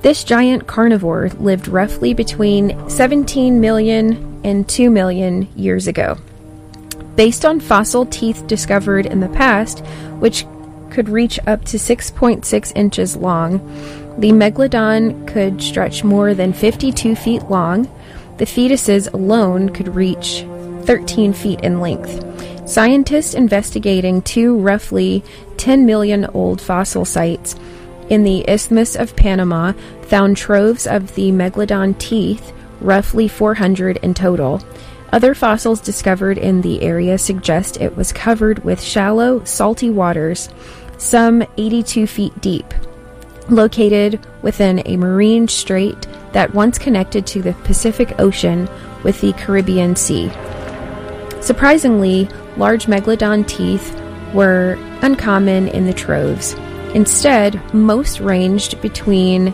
[0.00, 6.18] This giant carnivore lived roughly between 17 million and 2 million years ago.
[7.14, 9.78] Based on fossil teeth discovered in the past,
[10.18, 10.44] which
[10.90, 13.58] could reach up to 6.6 inches long,
[14.18, 17.88] the megalodon could stretch more than 52 feet long.
[18.42, 20.44] The fetuses alone could reach
[20.82, 22.68] 13 feet in length.
[22.68, 25.22] Scientists investigating two roughly
[25.58, 27.54] 10 million old fossil sites
[28.08, 29.74] in the Isthmus of Panama
[30.08, 34.60] found troves of the megalodon teeth, roughly 400 in total.
[35.12, 40.48] Other fossils discovered in the area suggest it was covered with shallow, salty waters,
[40.98, 42.74] some 82 feet deep,
[43.48, 48.68] located within a marine strait that once connected to the Pacific Ocean
[49.02, 50.30] with the Caribbean Sea.
[51.40, 53.98] Surprisingly, large megalodon teeth
[54.32, 56.54] were uncommon in the troves.
[56.94, 59.52] Instead, most ranged between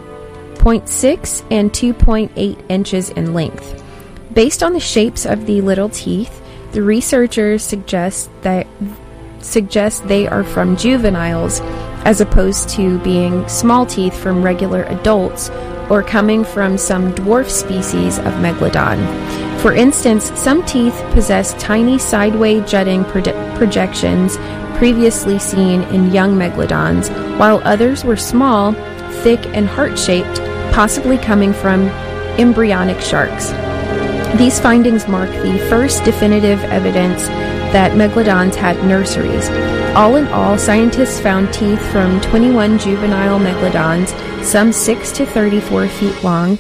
[0.55, 3.83] 0.6 and 2.8 inches in length.
[4.33, 6.43] Based on the shapes of the little teeth,
[6.73, 8.67] the researchers suggest that
[9.41, 11.61] suggest they are from juveniles
[12.05, 15.49] as opposed to being small teeth from regular adults
[15.91, 18.99] or coming from some dwarf species of megalodon.
[19.61, 24.37] For instance, some teeth possess tiny sideway jutting proje- projections
[24.79, 27.09] previously seen in young megalodons,
[27.39, 28.73] while others were small,
[29.23, 30.39] thick, and heart shaped,
[30.73, 31.89] possibly coming from
[32.39, 33.51] embryonic sharks.
[34.39, 37.27] These findings mark the first definitive evidence
[37.73, 39.49] that megalodons had nurseries.
[39.97, 44.13] All in all, scientists found teeth from 21 juvenile megalodons,
[44.43, 46.59] some 6 to 34 feet long,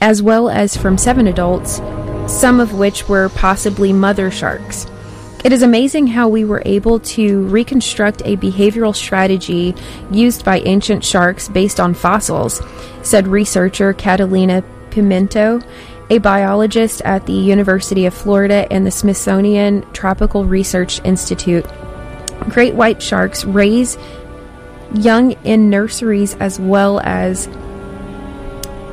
[0.00, 1.80] as well as from 7 adults,
[2.26, 4.86] some of which were possibly mother sharks.
[5.44, 9.74] It is amazing how we were able to reconstruct a behavioral strategy
[10.10, 12.60] used by ancient sharks based on fossils,
[13.02, 15.64] said researcher Catalina Pimiento,
[16.10, 21.66] a biologist at the University of Florida and the Smithsonian Tropical Research Institute.
[22.48, 23.96] Great white sharks raise
[24.94, 27.48] young in nurseries as well as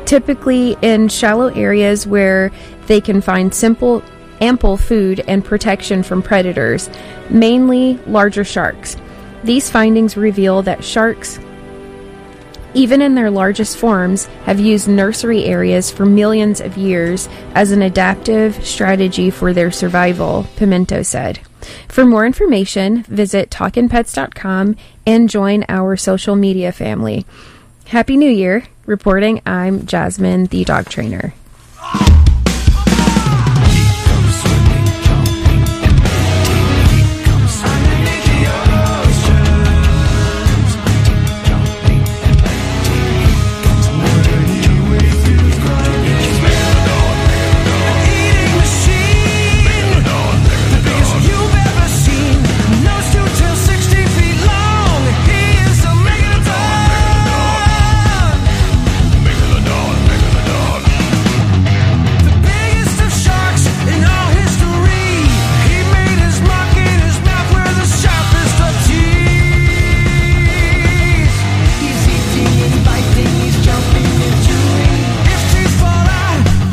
[0.05, 2.51] typically in shallow areas where
[2.87, 4.03] they can find simple
[4.41, 6.89] ample food and protection from predators,
[7.29, 8.97] mainly larger sharks.
[9.43, 11.39] These findings reveal that sharks
[12.75, 17.81] even in their largest forms, have used nursery areas for millions of years as an
[17.81, 21.39] adaptive strategy for their survival, Pimiento said.
[21.87, 24.75] For more information, visit talkinpets.com
[25.05, 27.25] and join our social media family.
[27.85, 28.65] Happy New Year!
[28.85, 31.33] Reporting, I'm Jasmine, the dog trainer.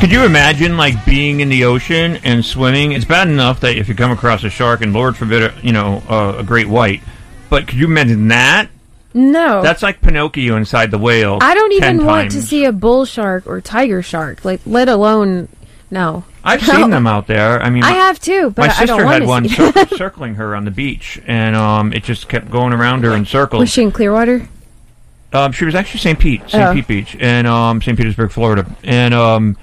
[0.03, 2.91] Could you imagine like being in the ocean and swimming?
[2.91, 5.71] It's bad enough that if you come across a shark, and Lord forbid, a- you
[5.71, 7.03] know, uh, a great white.
[7.49, 8.69] But could you imagine that?
[9.15, 9.63] No.
[9.63, 11.39] That's like Pinocchio inside the whale.
[11.41, 14.89] I don't 10 even want to see a bull shark or tiger shark, like let
[14.89, 15.47] alone
[15.89, 16.25] no.
[16.43, 16.75] I've No.
[16.75, 17.63] seen them out there.
[17.63, 20.57] I mean, I have too, but my I don't sister had one cir- circling her
[20.57, 23.61] on the beach, and um, it just kept going around her in circles.
[23.61, 24.49] Was she in Clearwater?
[25.33, 26.19] Um, she was actually St.
[26.19, 26.65] Pete, St.
[26.65, 26.75] Oh.
[26.75, 27.97] Pete Beach, and um, St.
[27.97, 29.57] Petersburg, Florida, and um,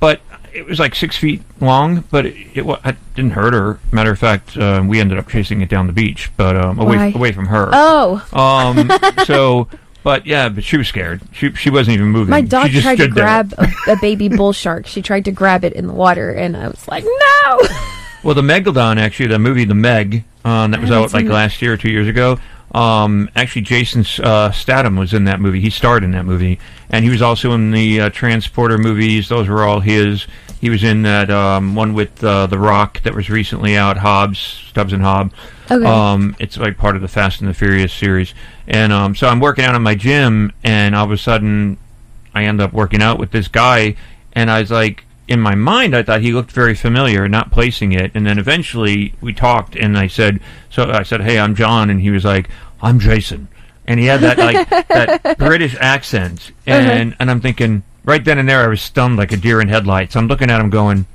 [0.00, 0.20] but
[0.52, 3.80] it was like six feet long, but it, it, it didn't hurt her.
[3.92, 7.12] Matter of fact, uh, we ended up chasing it down the beach, but um, away
[7.14, 7.70] away from her.
[7.72, 8.26] Oh.
[8.32, 8.90] um,
[9.24, 9.68] so.
[10.02, 11.22] But yeah, but she was scared.
[11.32, 12.30] She she wasn't even moving.
[12.30, 14.86] My dog tried to grab a, a baby bull shark.
[14.86, 17.60] She tried to grab it in the water, and I was like, no.
[18.22, 21.30] Well, the Megalodon, actually, the movie The Meg, um, that was out like it.
[21.30, 22.38] last year or two years ago.
[22.74, 25.60] Um, actually, Jason uh, Statham was in that movie.
[25.60, 26.58] He starred in that movie,
[26.90, 29.28] and he was also in the uh, Transporter movies.
[29.28, 30.26] Those were all his.
[30.60, 34.38] He was in that um, one with uh, The Rock that was recently out, Hobbs,
[34.38, 35.32] Stubbs and Hobb.
[35.70, 35.84] Okay.
[35.84, 38.34] Um, it's like part of the Fast and the Furious series,
[38.66, 41.78] and um, so I'm working out in my gym, and all of a sudden,
[42.34, 43.94] I end up working out with this guy,
[44.32, 47.92] and I was like, in my mind, I thought he looked very familiar, not placing
[47.92, 51.88] it, and then eventually we talked, and I said, so I said, hey, I'm John,
[51.88, 52.50] and he was like,
[52.84, 53.48] I'm Jason,
[53.86, 58.48] and he had that like that British accent, and and I'm thinking right then and
[58.48, 60.14] there, I was stunned like a deer in headlights.
[60.16, 61.06] I'm looking at him going,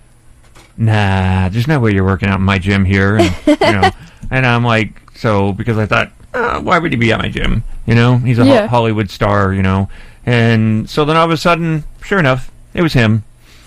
[0.78, 3.92] nah, there's no way you're working out in my gym here, and, you know,
[4.32, 7.64] and I'm like, so because I thought, uh, why would he be at my gym?
[7.86, 9.90] You know, he's a ho- Hollywood star, you know,
[10.26, 13.24] and so then all of a sudden, sure enough, it was him.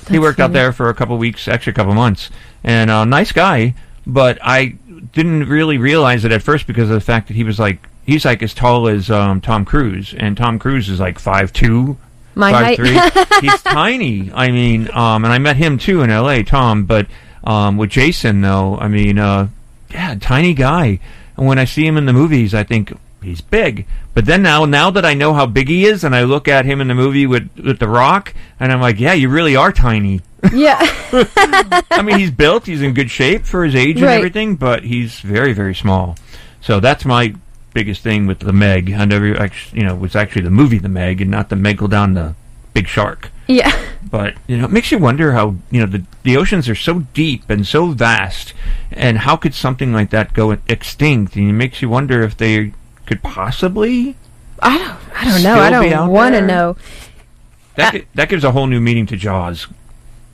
[0.08, 2.30] he That's worked out there for a couple weeks, actually a couple months,
[2.64, 3.74] and uh, nice guy,
[4.06, 4.76] but I
[5.12, 8.24] didn't really realize it at first because of the fact that he was like he's
[8.24, 11.96] like as tall as um, Tom Cruise, and Tom Cruise is like five two.
[12.34, 12.76] My five height.
[12.76, 13.48] three.
[13.48, 14.30] He's tiny.
[14.32, 16.42] I mean, um, and I met him too in L.A.
[16.42, 17.06] Tom, but
[17.44, 19.48] um, with Jason though, I mean, uh,
[19.90, 20.98] yeah, tiny guy.
[21.36, 22.92] And when I see him in the movies, I think
[23.22, 23.86] he's big.
[24.14, 26.64] But then now, now that I know how big he is, and I look at
[26.64, 29.72] him in the movie with with The Rock, and I'm like, yeah, you really are
[29.72, 30.22] tiny.
[30.52, 30.78] Yeah.
[31.90, 32.66] I mean, he's built.
[32.66, 36.16] He's in good shape for his age and everything, but he's very, very small.
[36.60, 37.34] So that's my
[37.74, 38.92] biggest thing with the Meg.
[38.92, 42.14] I never actually, you know, was actually the movie The Meg and not the Megalodon,
[42.14, 42.34] the
[42.74, 43.30] big shark.
[43.48, 43.70] Yeah.
[44.08, 47.00] But you know, it makes you wonder how you know the the oceans are so
[47.14, 48.52] deep and so vast,
[48.90, 51.36] and how could something like that go extinct?
[51.36, 52.72] And it makes you wonder if they
[53.06, 54.16] could possibly.
[54.60, 54.98] I don't.
[55.16, 55.54] I don't know.
[55.54, 56.76] I don't want to know.
[57.76, 59.66] That uh, gi- that gives a whole new meaning to Jaws.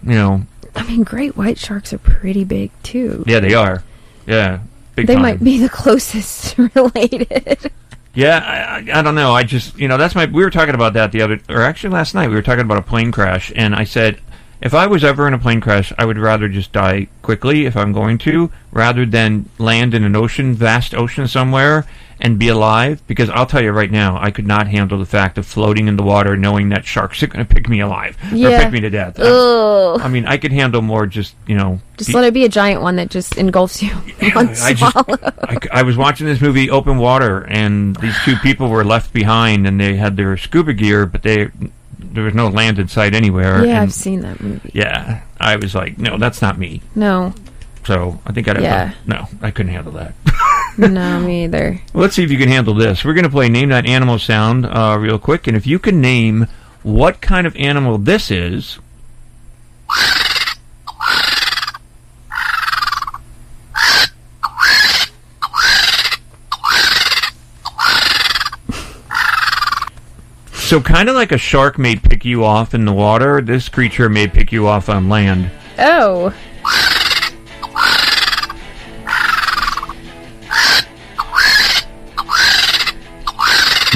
[0.03, 0.43] You know,
[0.75, 3.25] I mean, great white sharks are pretty big too.
[3.27, 3.83] yeah, they are.
[4.27, 4.61] Yeah,
[4.99, 5.23] big they time.
[5.23, 7.71] might be the closest related.
[8.15, 9.33] Yeah, I, I, I don't know.
[9.33, 10.27] I just, you know, that's my.
[10.27, 12.29] We were talking about that the other, or actually last night.
[12.29, 14.21] We were talking about a plane crash, and I said,
[14.61, 17.77] if I was ever in a plane crash, I would rather just die quickly if
[17.77, 21.87] I'm going to, rather than land in an ocean, vast ocean somewhere,
[22.21, 23.01] and be alive.
[23.07, 25.97] Because I'll tell you right now, I could not handle the fact of floating in
[25.97, 28.91] the water, knowing that sharks are going to pick me alive or pick me to
[28.91, 29.19] death.
[29.21, 30.01] Ugh.
[30.01, 31.07] I mean, I could handle more.
[31.07, 33.91] Just you know, Just be- let it be a giant one that just engulfs you
[34.21, 34.97] I just.
[34.97, 39.67] I, I was watching this movie, Open Water, and these two people were left behind,
[39.69, 41.51] and they had their scuba gear, but they
[41.99, 43.65] there was no land in sight anywhere.
[43.65, 44.71] yeah, I've seen that movie.
[44.75, 46.81] yeah, I was like, no, that's not me.
[46.95, 47.35] No,
[47.85, 48.93] So I think I'd have Yeah.
[49.07, 50.15] no, I couldn't handle that.
[50.79, 51.81] no, me either.
[51.93, 53.05] Well, let's see if you can handle this.
[53.05, 56.01] We're going to play Name That Animal Sound uh, real quick, and if you can
[56.01, 56.47] name
[56.83, 58.79] what kind of animal this is.
[70.69, 74.11] So, kind of like a shark may pick you off in the water, this creature
[74.11, 75.51] may pick you off on land.
[75.79, 76.27] Oh,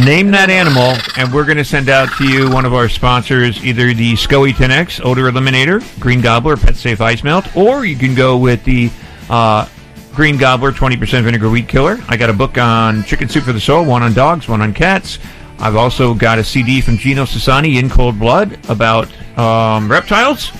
[0.02, 3.62] Name that animal, and we're going to send out to you one of our sponsors,
[3.62, 8.14] either the SCOE 10X Odor Eliminator, Green Gobbler, Pet Safe Ice Melt, or you can
[8.14, 8.90] go with the
[9.28, 9.68] uh,
[10.14, 11.98] Green Gobbler 20% Vinegar Weed Killer.
[12.08, 14.72] I got a book on Chicken Soup for the Soul, one on dogs, one on
[14.72, 15.18] cats.
[15.62, 19.08] I've also got a CD from Gino Sassani, In Cold Blood, about
[19.38, 20.50] um, reptiles.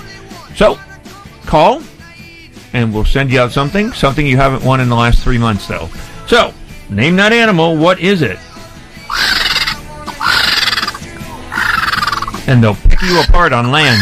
[0.55, 0.79] So,
[1.45, 1.83] call,
[2.73, 3.93] and we'll send you out something.
[3.93, 5.89] Something you haven't won in the last three months, though.
[6.29, 6.55] So,
[6.89, 7.77] name that animal.
[7.77, 8.39] What is it?
[12.47, 14.01] and they'll pick you apart on land.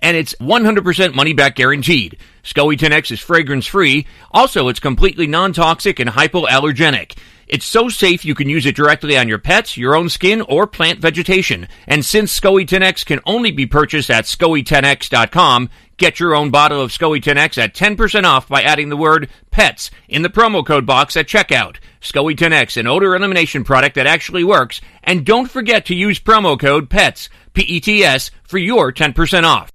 [0.00, 2.18] and it's 100% money back guaranteed.
[2.44, 4.06] SCOE 10X is fragrance free.
[4.30, 7.16] Also, it's completely non toxic and hypoallergenic.
[7.48, 10.66] It's so safe you can use it directly on your pets, your own skin, or
[10.66, 11.66] plant vegetation.
[11.86, 16.90] And since SCOE 10X can only be purchased at SCOE10X.com, get your own bottle of
[16.90, 21.16] SCOE 10X at 10% off by adding the word PETS in the promo code box
[21.16, 21.76] at checkout.
[22.02, 24.82] SCOE 10X, an odor elimination product that actually works.
[25.02, 29.72] And don't forget to use promo code PETS, P-E-T-S, for your 10% off.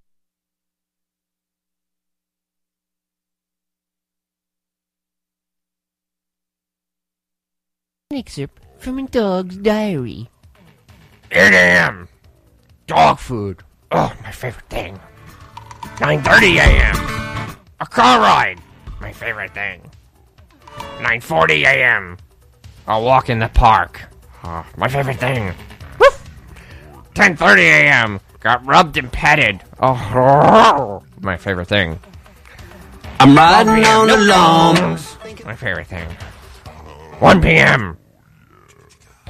[8.14, 10.30] An excerpt from a dog's diary.
[11.32, 12.08] 8 a.m.
[12.86, 13.64] Dog food.
[13.92, 15.00] Oh, my favorite thing.
[15.96, 17.58] 9.30 a.m.
[17.80, 18.62] A car ride.
[19.02, 19.90] My favorite thing.
[20.78, 22.18] 9.40 a.m.
[22.88, 24.02] A walk in the park.
[24.44, 25.52] Oh, my favorite thing.
[25.98, 26.30] Woof.
[27.16, 28.20] 10.30 a.m.
[28.42, 29.64] Got rubbed and petted.
[29.80, 32.00] Oh, my favorite thing.
[33.20, 35.00] I'm riding on the no llama.
[35.00, 35.18] songs.
[35.46, 36.08] My favorite thing.
[37.20, 37.98] 1 p.m.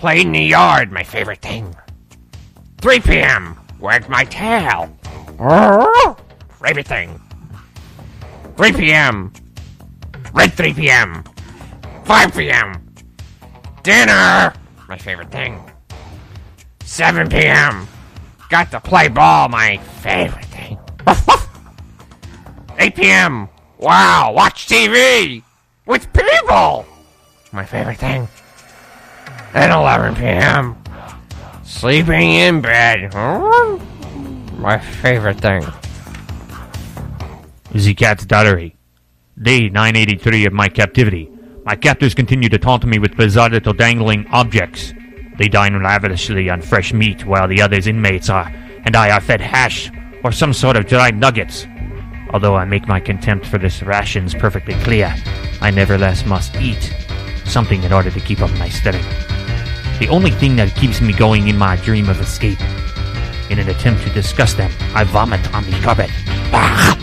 [0.03, 0.91] Play in the yard.
[0.91, 1.73] My favorite thing.
[2.81, 3.57] 3 p.m.
[3.80, 4.93] Wag my tail.
[6.61, 7.21] Favorite thing.
[8.57, 9.31] 3 p.m.
[10.34, 11.23] Red 3 p.m.
[12.03, 12.93] 5 p.m.
[13.84, 14.53] Dinner.
[14.89, 15.57] My favorite thing.
[16.81, 17.88] 7 p.m.
[18.49, 19.47] Got to play ball.
[19.47, 20.77] My favorite thing.
[22.77, 23.47] 8 p.m.
[23.77, 25.43] Wow, watch TV
[25.85, 26.85] with people.
[27.53, 28.27] My favorite thing.
[29.53, 30.75] And 11 p.m.
[31.63, 33.13] Sleeping in bed.
[34.57, 35.63] My favorite thing.
[37.95, 38.75] Cat's Diary.
[39.39, 41.30] Day 983 of my captivity.
[41.65, 44.93] My captors continue to taunt me with bizarre little dangling objects.
[45.38, 48.51] They dine lavishly on fresh meat while the other inmates are,
[48.85, 49.91] and I are fed hash
[50.23, 51.67] or some sort of dried nuggets.
[52.31, 55.13] Although I make my contempt for this rations perfectly clear,
[55.61, 56.91] I nevertheless must eat
[57.45, 59.05] something in order to keep up my stomach.
[59.99, 62.60] The only thing that keeps me going in my dream of escape.
[63.49, 66.10] In an attempt to discuss them, I vomit on the carpet.
[66.52, 66.98] Ah!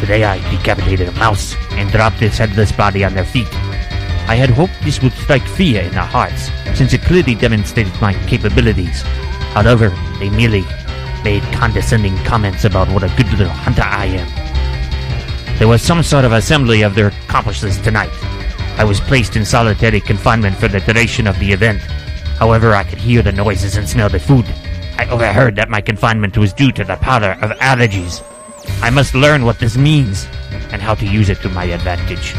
[0.00, 3.48] Today I decapitated a mouse and dropped its headless body on their feet.
[4.28, 8.14] I had hoped this would strike fear in their hearts, since it clearly demonstrated my
[8.26, 9.02] capabilities.
[9.52, 10.64] However, they merely
[11.24, 15.58] made condescending comments about what a good little hunter I am.
[15.58, 18.10] There was some sort of assembly of their accomplices tonight.
[18.80, 21.82] I was placed in solitary confinement for the duration of the event.
[22.38, 24.46] However, I could hear the noises and smell the food.
[24.96, 28.24] I overheard that my confinement was due to the powder of allergies.
[28.80, 30.26] I must learn what this means
[30.72, 32.32] and how to use it to my advantage.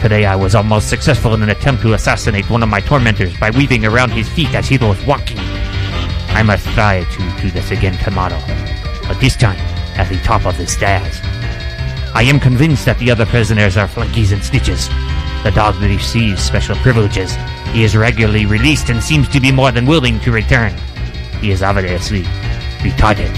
[0.00, 3.50] Today I was almost successful in an attempt to assassinate one of my tormentors by
[3.50, 5.40] weaving around his feet as he was walking.
[6.30, 8.40] I must try to do this again tomorrow,
[9.06, 9.60] but this time
[9.98, 11.20] at the top of the stairs.
[12.14, 14.90] I am convinced that the other prisoners are flunkies and snitches.
[15.46, 17.36] The dog receives special privileges.
[17.70, 20.74] He is regularly released and seems to be more than willing to return.
[21.40, 22.24] He is obviously
[22.82, 23.32] retarded.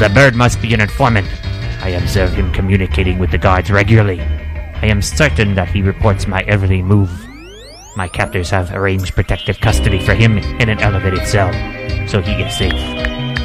[0.00, 1.28] The bird must be an informant.
[1.84, 4.20] I observe him communicating with the guards regularly.
[4.20, 7.12] I am certain that he reports my every move.
[7.96, 11.52] My captors have arranged protective custody for him in an elevated cell,
[12.08, 13.37] so he is safe.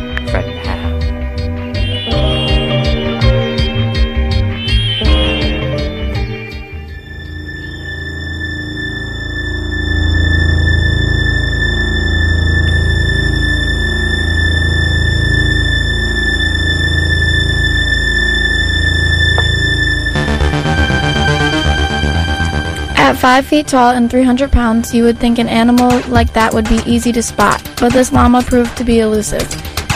[23.24, 26.82] 5 feet tall and 300 pounds, you would think an animal like that would be
[26.86, 29.50] easy to spot, but this llama proved to be elusive.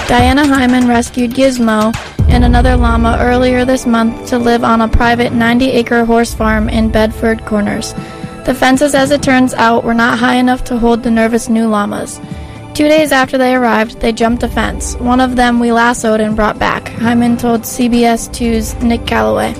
[0.07, 1.93] Diana Hyman rescued Gizmo
[2.29, 6.69] and another llama earlier this month to live on a private 90 acre horse farm
[6.69, 7.91] in Bedford Corners.
[8.45, 11.67] The fences, as it turns out, were not high enough to hold the nervous new
[11.67, 12.21] llamas.
[12.73, 14.95] Two days after they arrived, they jumped a fence.
[14.95, 19.53] One of them we lassoed and brought back, Hyman told CBS 2's Nick Caloway.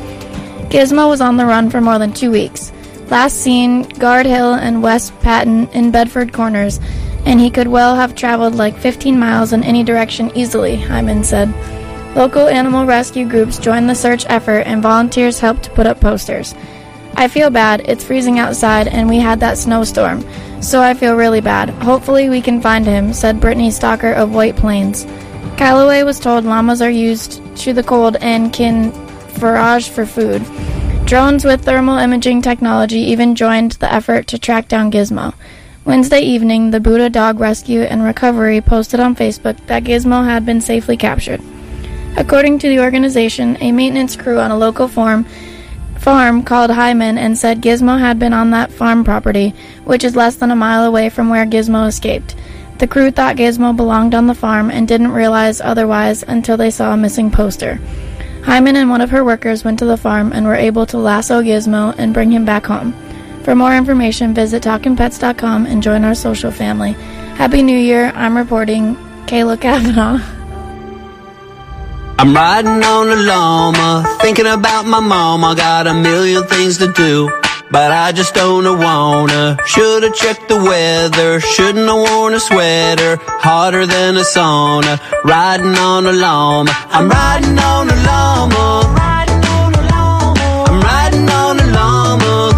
[0.69, 2.71] Gizmo was on the run for more than two weeks.
[3.09, 6.79] Last seen Guard Hill and West Patent in Bedford Corners,
[7.25, 11.53] and he could well have traveled like 15 miles in any direction easily, Hyman said.
[12.15, 16.53] Local animal rescue groups joined the search effort and volunteers helped to put up posters.
[17.15, 20.25] I feel bad, it's freezing outside, and we had that snowstorm,
[20.61, 21.69] so I feel really bad.
[21.69, 25.05] Hopefully, we can find him, said Brittany Stalker of White Plains.
[25.57, 28.91] Caloway was told llamas are used to the cold and can
[29.39, 30.45] forage for food.
[31.07, 35.33] Drones with thermal imaging technology even joined the effort to track down Gizmo.
[35.85, 40.59] Wednesday evening, the Buddha Dog Rescue and Recovery posted on Facebook that Gizmo had been
[40.59, 41.39] safely captured.
[42.17, 45.23] According to the organization, a maintenance crew on a local farm
[45.97, 49.53] farm called Hyman and said Gizmo had been on that farm property,
[49.85, 52.35] which is less than a mile away from where Gizmo escaped.
[52.79, 56.91] The crew thought Gizmo belonged on the farm and didn't realize otherwise until they saw
[56.91, 57.79] a missing poster.
[58.47, 61.41] Hyman and one of her workers went to the farm and were able to lasso
[61.41, 62.93] Gizmo and bring him back home.
[63.43, 66.93] For more information, visit TalkingPets.com and join our social family.
[67.35, 68.13] Happy New Year.
[68.15, 68.95] I'm reporting
[69.25, 70.21] Kayla Kavanaugh.
[72.17, 75.53] I'm riding on a llama, thinking about my mama.
[75.53, 77.29] Got a million things to do,
[77.71, 79.57] but I just don't wanna.
[79.65, 83.17] Should've checked the weather, shouldn't have worn a sweater.
[83.21, 86.71] Hotter than a sauna, riding on a llama.
[86.89, 88.83] I'm riding on a llama.
[88.85, 90.67] I'm riding on a llama.
[90.69, 92.51] I'm riding on a llama.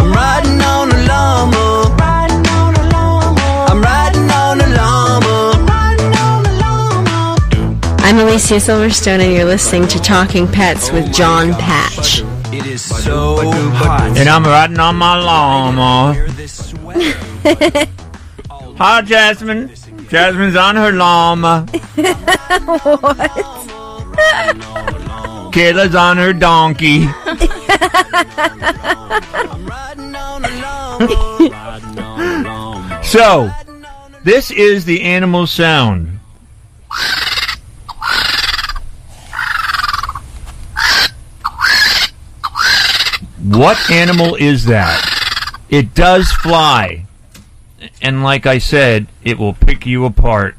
[0.00, 1.84] I'm riding on a llama.
[3.70, 5.60] I'm riding on a llama.
[7.98, 12.24] I'm Alicia Silverstone, and you're listening to Talking Pets with John Patch.
[12.60, 14.18] It is so hot.
[14.18, 16.26] And I'm riding on my lawnmower.
[18.76, 19.72] Hi, Jasmine.
[20.10, 21.66] Jasmine's on her llama.
[21.70, 23.16] what?
[25.52, 27.06] Kayla's on her donkey.
[33.02, 33.50] so,
[34.22, 36.18] this is the animal sound.
[43.50, 45.02] What animal is that?
[45.68, 47.06] It does fly.
[48.00, 50.54] And like I said, it will pick you apart.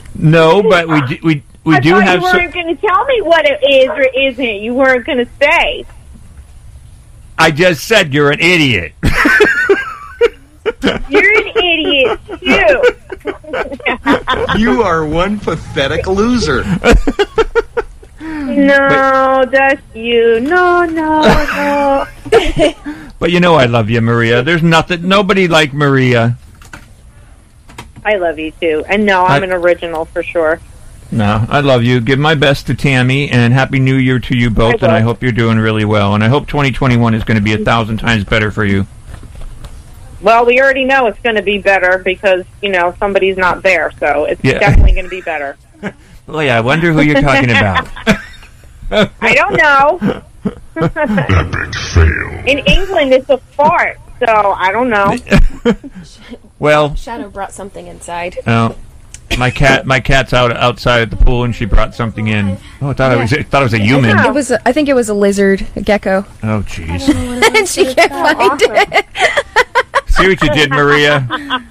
[0.15, 2.19] No, but we we we I do thought have.
[2.21, 4.55] you weren't going to tell me what it is or isn't.
[4.63, 5.85] You weren't going to say.
[7.37, 8.93] I just said you're an idiot.
[11.09, 12.81] You're an idiot too.
[14.57, 16.63] You are one pathetic loser.
[18.21, 20.39] No, that's you.
[20.41, 22.05] No, no, no.
[23.19, 24.43] but you know I love you, Maria.
[24.43, 25.07] There's nothing.
[25.07, 26.37] Nobody like Maria.
[28.05, 28.83] I love you too.
[28.87, 30.59] And no, I'm I- an original for sure.
[31.11, 32.01] No, I love you.
[32.01, 34.83] Give my best to Tammy, and happy New Year to you both.
[34.83, 36.13] and I hope you're doing really well.
[36.13, 38.85] And I hope 2021 is going to be a thousand times better for you.
[40.21, 43.91] Well, we already know it's going to be better because you know somebody's not there,
[43.99, 44.59] so it's Yeah.
[44.59, 45.57] definitely going to be better.
[46.27, 47.87] well, yeah, I wonder who you're talking about.
[49.21, 50.23] I don't know.
[50.75, 52.29] Epic fail.
[52.45, 55.15] In England, it's a fart, so I don't know.
[56.59, 58.37] Well, Shadow brought something inside.
[58.45, 58.75] oh,
[59.37, 62.57] my cat, my cat's out outside at the pool, and she brought something in.
[62.81, 64.17] Oh, I thought it was, I thought it was a human.
[64.17, 64.51] It was.
[64.51, 66.25] A, I think it was a lizard, a gecko.
[66.43, 67.09] Oh, jeez.
[67.55, 69.05] and she can't find it.
[70.07, 71.27] See what you did, Maria.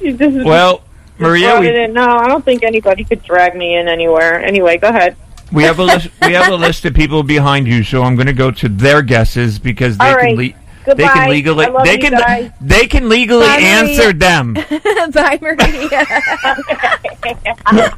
[0.00, 0.82] Well,
[1.18, 4.40] Maria, we- No, I don't think anybody could drag me in anywhere.
[4.42, 5.16] Anyway, go ahead.
[5.52, 6.08] We have a list.
[6.22, 9.02] We have a list of people behind you, so I'm going to go to their
[9.02, 10.56] guesses because they All can right.
[10.88, 12.50] Le- they can legally I love they you can guys.
[12.60, 14.54] they can legally Bye, answer them.
[15.12, 16.06] Bye, Maria.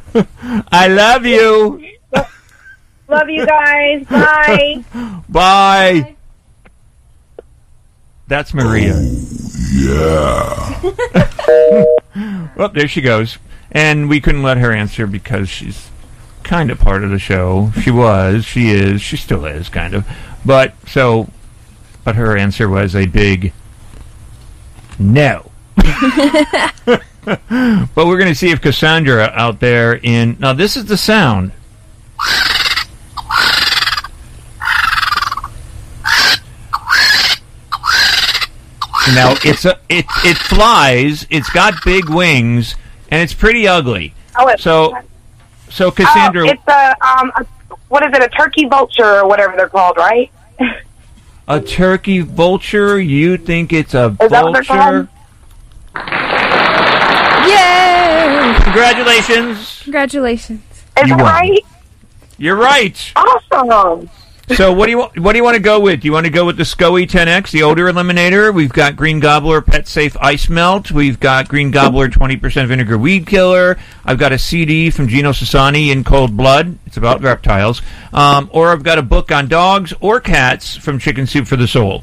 [0.72, 1.84] I love you.
[3.08, 4.06] Love you guys.
[4.06, 4.84] Bye.
[5.28, 6.16] Bye.
[8.28, 8.94] That's Maria.
[8.96, 10.94] Oh,
[11.36, 11.84] yeah.
[12.56, 13.38] well, there she goes.
[13.72, 15.90] And we couldn't let her answer because she's
[16.44, 17.72] kind of part of the show.
[17.82, 20.06] She was, she is, she still is, kind of.
[20.44, 21.28] But so
[22.04, 23.52] but her answer was a big
[24.98, 25.50] no.
[25.76, 27.00] but
[27.96, 31.52] we're going to see if Cassandra out there in now this is the sound.
[39.14, 41.26] Now it's a it it flies.
[41.30, 42.76] It's got big wings
[43.10, 44.14] and it's pretty ugly.
[44.38, 44.94] Oh, it- so
[45.68, 47.46] so Cassandra, Oh, it's a um, a,
[47.88, 48.22] what is it?
[48.22, 50.30] A turkey vulture or whatever they're called, right?
[51.50, 53.00] a turkey vulture.
[53.00, 55.08] You think it's a Is that what they're vulture?
[57.46, 58.54] Yay!
[58.62, 59.80] Congratulations.
[59.82, 60.62] Congratulations.
[60.96, 61.24] Is You that won.
[61.24, 61.64] right?
[62.38, 63.12] You're right.
[63.16, 64.08] Awesome.
[64.56, 65.18] So what do you want?
[65.18, 66.00] What do you want to go with?
[66.00, 68.52] Do you want to go with the SCOE 10X, the odor eliminator?
[68.52, 70.90] We've got Green Gobbler Pet Safe Ice Melt.
[70.90, 73.78] We've got Green Gobbler 20% Vinegar Weed Killer.
[74.04, 76.78] I've got a CD from Gino Sassani in Cold Blood.
[76.86, 77.80] It's about reptiles.
[78.12, 81.68] Um, or I've got a book on dogs or cats from Chicken Soup for the
[81.68, 82.02] Soul.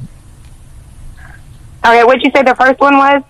[1.84, 3.22] Okay, what'd you say the first one was?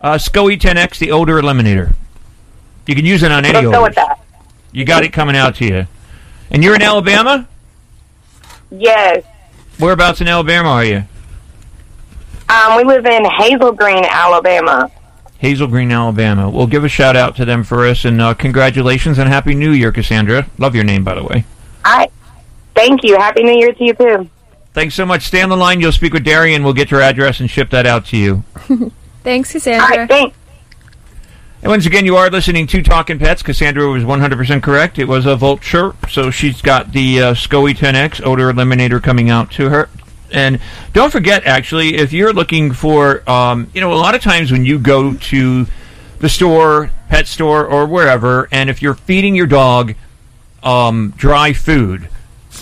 [0.00, 1.94] Uh, SCOE 10X, the odor eliminator.
[2.86, 3.72] You can use it on any Let's odors.
[3.78, 4.20] go with that.
[4.72, 5.86] You got it coming out to you.
[6.50, 7.48] And you're in Alabama?
[8.78, 9.24] Yes.
[9.78, 11.04] Whereabouts in Alabama are you?
[12.48, 14.90] Um, we live in Hazel Green, Alabama.
[15.38, 16.48] Hazel Green, Alabama.
[16.48, 19.72] We'll give a shout out to them for us, and uh, congratulations and Happy New
[19.72, 20.46] Year, Cassandra.
[20.58, 21.44] Love your name, by the way.
[21.84, 22.08] I
[22.74, 23.16] thank you.
[23.16, 24.30] Happy New Year to you too.
[24.72, 25.22] Thanks so much.
[25.22, 25.80] Stay on the line.
[25.80, 26.64] You'll speak with Darian.
[26.64, 28.42] We'll get your address and ship that out to you.
[29.22, 30.06] Thanks, Cassandra.
[30.06, 30.36] thanks.
[31.64, 33.42] And once again, you are listening to Talking Pets.
[33.42, 34.98] Cassandra was 100% correct.
[34.98, 39.50] It was a vulture, so she's got the uh, SCOE 10X odor eliminator coming out
[39.52, 39.88] to her.
[40.30, 40.60] And
[40.92, 44.66] don't forget, actually, if you're looking for, um, you know, a lot of times when
[44.66, 45.66] you go to
[46.18, 49.94] the store, pet store, or wherever, and if you're feeding your dog
[50.62, 52.10] um, dry food,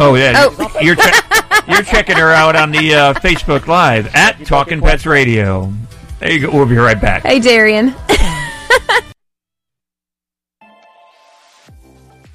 [0.00, 0.48] Oh, yeah.
[0.80, 1.20] You're, che-
[1.66, 5.72] you're checking her out on the uh, Facebook Live at Talking Pets Radio.
[6.20, 6.52] There you go.
[6.52, 7.24] We'll be right back.
[7.24, 7.94] Hey, Darian.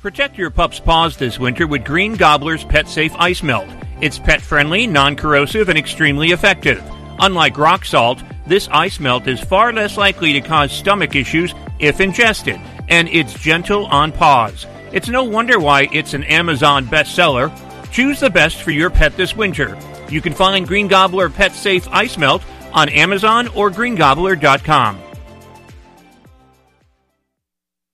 [0.02, 3.70] Protect your pup's paws this winter with Green Gobbler's Pet Safe Ice Melt.
[4.02, 6.84] It's pet friendly, non corrosive, and extremely effective.
[7.20, 12.02] Unlike rock salt, this ice melt is far less likely to cause stomach issues if
[12.02, 12.60] ingested,
[12.90, 14.66] and it's gentle on paws.
[14.94, 17.52] It's no wonder why it's an Amazon bestseller.
[17.92, 19.78] Choose the best for your pet this winter.
[20.10, 25.00] You can find Green Gobbler Pet Safe Ice Melt on Amazon or greengobbler.com.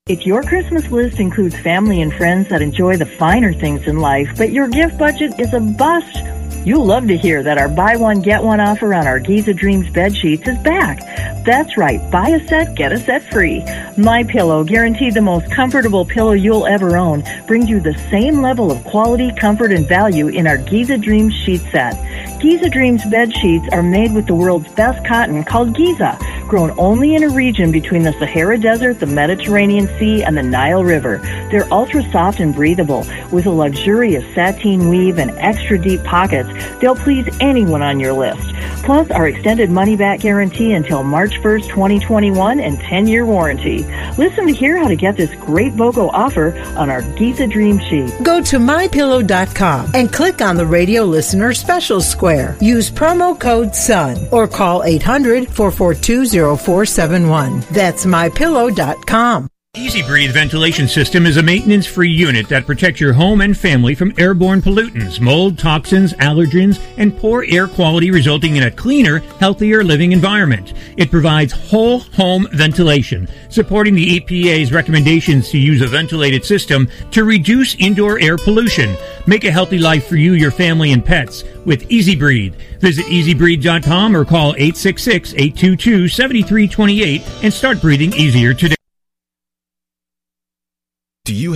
[0.08, 4.28] If your Christmas list includes family and friends that enjoy the finer things in life,
[4.38, 6.18] but your gift budget is a bust,
[6.66, 9.90] you'll love to hear that our buy one get one offer on our Giza Dreams
[9.90, 11.00] bed sheets is back.
[11.46, 13.64] That's right, buy a set, get a set free.
[13.98, 18.72] My Pillow, guaranteed the most comfortable pillow you'll ever own, brings you the same level
[18.72, 21.96] of quality, comfort, and value in our Giza Dreams sheet set.
[22.40, 26.18] Giza Dreams bed sheets are made with the world's best cotton called Giza,
[26.48, 30.86] grown only in a region between the Sahara Desert, the Mediterranean Sea, and the Nile
[30.86, 31.18] River.
[31.52, 36.50] They're ultra soft and breathable, with a luxurious sateen weave and extra deep pockets.
[36.80, 38.54] They'll please anyone on your list.
[38.84, 43.84] Plus, our extended money back guarantee until March 1st, 2021 and 10 year warranty.
[44.18, 48.12] Listen to hear how to get this great BOGO offer on our Giza Dream Sheet.
[48.24, 52.58] Go to mypillow.com and click on the radio listener special square.
[52.62, 57.64] Use promo code SUN or call 800 442 0471.
[57.72, 59.50] That's mypillow.com.
[59.82, 63.96] EZ Breathe ventilation system is a maintenance free unit that protects your home and family
[63.96, 69.82] from airborne pollutants, mold, toxins, allergens, and poor air quality, resulting in a cleaner, healthier
[69.82, 70.74] living environment.
[70.98, 77.24] It provides whole home ventilation, supporting the EPA's recommendations to use a ventilated system to
[77.24, 78.98] reduce indoor air pollution.
[79.28, 82.56] Make a healthy life for you, your family, and pets with EZ Breathe.
[82.82, 88.76] Visit ezbreathe.com or call 866 822 7328 and start breathing easier today.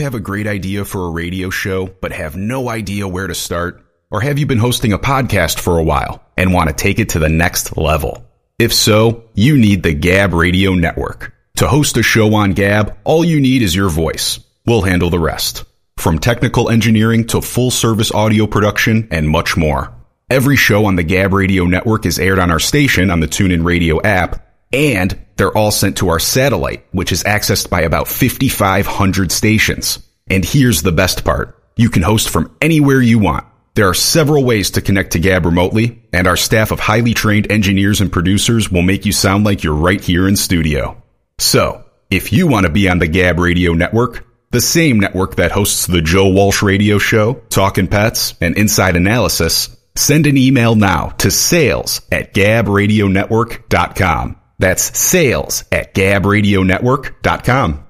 [0.04, 3.86] Have a great idea for a radio show but have no idea where to start?
[4.12, 7.08] Or have you been hosting a podcast for a while and want to take it
[7.12, 8.30] to the next level?
[8.60, 11.34] If so, you need the Gab Radio Network.
[11.56, 14.42] To host a show on Gab, all you need is your voice.
[14.66, 15.64] We'll handle the rest.
[15.96, 19.96] From technical engineering to full service audio production and much more.
[20.30, 23.64] Every show on the Gab Radio Network is aired on our station on the TuneIn
[23.64, 29.32] Radio app, and they're all sent to our satellite, which is accessed by about 5,500
[29.32, 30.00] stations.
[30.30, 31.62] And here's the best part.
[31.76, 33.46] You can host from anywhere you want.
[33.76, 37.52] There are several ways to connect to Gab remotely, and our staff of highly trained
[37.52, 41.02] engineers and producers will make you sound like you're right here in studio.
[41.40, 45.52] So, if you want to be on the Gab Radio Network, the same network that
[45.52, 51.08] hosts the Joe Walsh Radio Show, Talkin' Pets, and Inside Analysis, send an email now
[51.18, 54.36] to sales at gabradionetwork.com.
[54.64, 57.86] That's sales at gabradionetwork.com.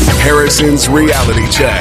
[0.00, 1.80] Harrison's Reality Check.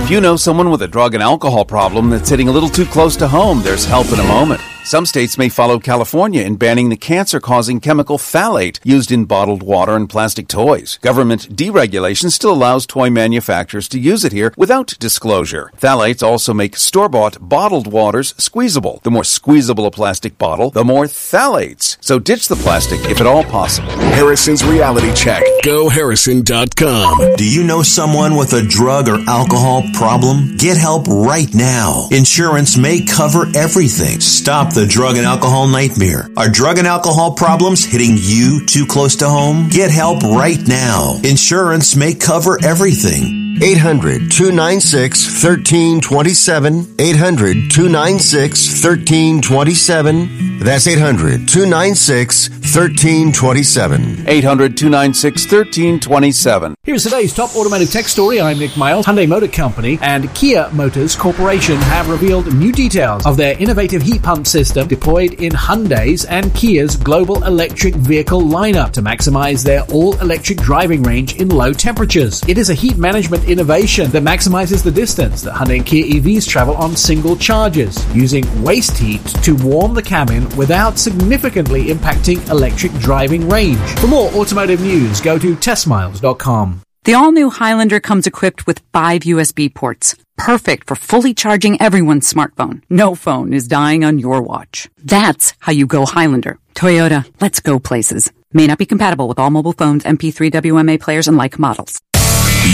[0.00, 2.84] If you know someone with a drug and alcohol problem that's hitting a little too
[2.84, 4.60] close to home, there's help in a moment.
[4.84, 9.62] Some states may follow California in banning the cancer causing chemical phthalate used in bottled
[9.62, 10.98] water and plastic toys.
[11.02, 15.70] Government deregulation still allows toy manufacturers to use it here without disclosure.
[15.76, 19.00] Phthalates also make store bought bottled waters squeezable.
[19.02, 21.98] The more squeezable a plastic bottle, the more phthalates.
[22.00, 23.90] So ditch the plastic if at all possible.
[23.90, 25.42] Harrison's Reality Check.
[25.64, 27.36] GoHarrison.com.
[27.36, 30.56] Do you know someone with a drug or alcohol problem?
[30.56, 32.08] Get help right now.
[32.10, 34.20] Insurance may cover everything.
[34.20, 36.30] Stop the drug and alcohol nightmare.
[36.36, 39.68] Are drug and alcohol problems hitting you too close to home?
[39.70, 41.18] Get help right now.
[41.24, 43.47] Insurance may cover everything.
[43.60, 46.94] 800 296 1327.
[46.98, 50.58] 800 296 1327.
[50.60, 54.28] That's 800 296 1327.
[54.28, 56.74] 800 296 1327.
[56.84, 58.40] Here's today's top automotive tech story.
[58.40, 59.06] I'm Nick Miles.
[59.06, 64.22] Hyundai Motor Company and Kia Motors Corporation have revealed new details of their innovative heat
[64.22, 70.58] pump system deployed in Hyundai's and Kia's global electric vehicle lineup to maximize their all-electric
[70.58, 72.42] driving range in low temperatures.
[72.48, 76.48] It is a heat management innovation that maximizes the distance that Hyundai and Kia EVs
[76.48, 82.92] travel on single charges, using waste heat to warm the cabin without significantly impacting electric
[83.00, 83.78] driving range.
[84.00, 86.82] For more automotive news, go to testmiles.com.
[87.04, 92.30] The all new Highlander comes equipped with five USB ports, perfect for fully charging everyone's
[92.30, 92.82] smartphone.
[92.90, 94.90] No phone is dying on your watch.
[95.02, 96.58] That's how you go Highlander.
[96.74, 98.30] Toyota, let's go places.
[98.52, 102.00] May not be compatible with all mobile phones, MP3 WMA players, and like models.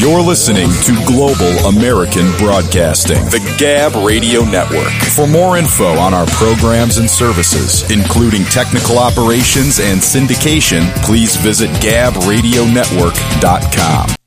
[0.01, 4.93] You're listening to Global American Broadcasting, the Gab Radio Network.
[5.15, 11.71] For more info on our programs and services, including technical operations and syndication, please visit
[11.81, 14.24] gabradionetwork.com.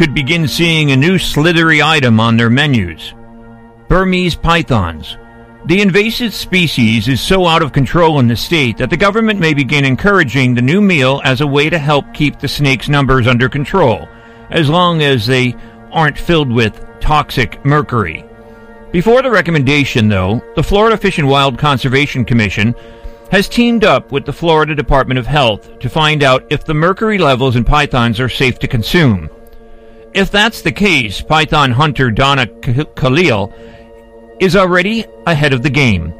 [0.00, 3.12] could begin seeing a new slithery item on their menus
[3.86, 5.18] Burmese pythons.
[5.66, 9.52] The invasive species is so out of control in the state that the government may
[9.52, 13.50] begin encouraging the new meal as a way to help keep the snake's numbers under
[13.50, 14.08] control,
[14.48, 15.54] as long as they
[15.92, 18.24] aren't filled with toxic mercury.
[18.92, 22.74] Before the recommendation, though, the Florida Fish and Wild Conservation Commission
[23.30, 27.18] has teamed up with the Florida Department of Health to find out if the mercury
[27.18, 29.28] levels in pythons are safe to consume.
[30.12, 33.52] If that's the case, python hunter Donna Kalil
[34.40, 36.12] is already ahead of the game.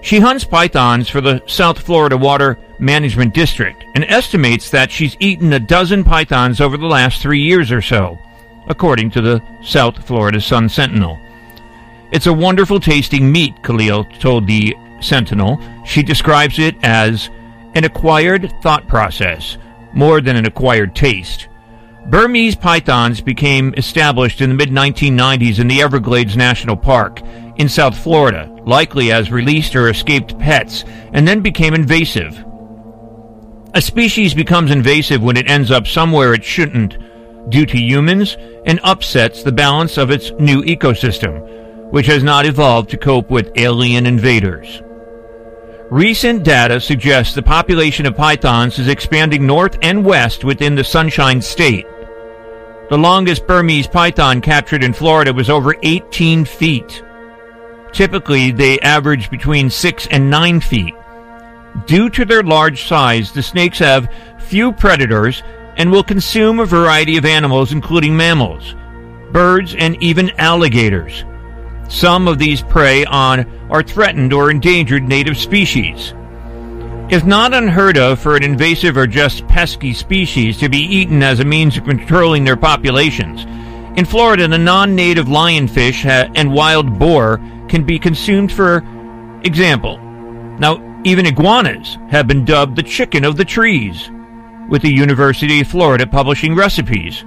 [0.00, 5.52] She hunts pythons for the South Florida Water Management District and estimates that she's eaten
[5.52, 8.18] a dozen pythons over the last three years or so,
[8.68, 11.18] according to the South Florida Sun Sentinel.
[12.12, 15.60] It's a wonderful tasting meat, Kalil told the Sentinel.
[15.84, 17.28] She describes it as
[17.74, 19.58] an acquired thought process,
[19.92, 21.48] more than an acquired taste.
[22.06, 27.22] Burmese pythons became established in the mid 1990s in the Everglades National Park
[27.56, 32.44] in South Florida, likely as released or escaped pets, and then became invasive.
[33.72, 36.98] A species becomes invasive when it ends up somewhere it shouldn't
[37.48, 38.36] due to humans
[38.66, 43.50] and upsets the balance of its new ecosystem, which has not evolved to cope with
[43.56, 44.82] alien invaders.
[45.90, 51.40] Recent data suggests the population of pythons is expanding north and west within the Sunshine
[51.40, 51.86] State.
[52.90, 57.02] The longest Burmese python captured in Florida was over 18 feet.
[57.92, 60.94] Typically, they average between 6 and 9 feet.
[61.86, 65.42] Due to their large size, the snakes have few predators
[65.76, 68.74] and will consume a variety of animals, including mammals,
[69.32, 71.24] birds, and even alligators.
[71.88, 76.12] Some of these prey on are threatened or endangered native species.
[77.10, 81.38] It's not unheard of for an invasive or just pesky species to be eaten as
[81.38, 83.44] a means of controlling their populations.
[83.98, 88.78] In Florida, the non native lionfish and wild boar can be consumed for
[89.44, 89.98] example.
[90.58, 94.10] Now, even iguanas have been dubbed the chicken of the trees,
[94.70, 97.22] with the University of Florida publishing recipes.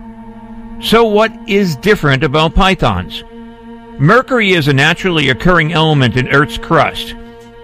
[0.79, 3.23] So, what is different about pythons?
[3.99, 7.15] Mercury is a naturally occurring element in Earth's crust,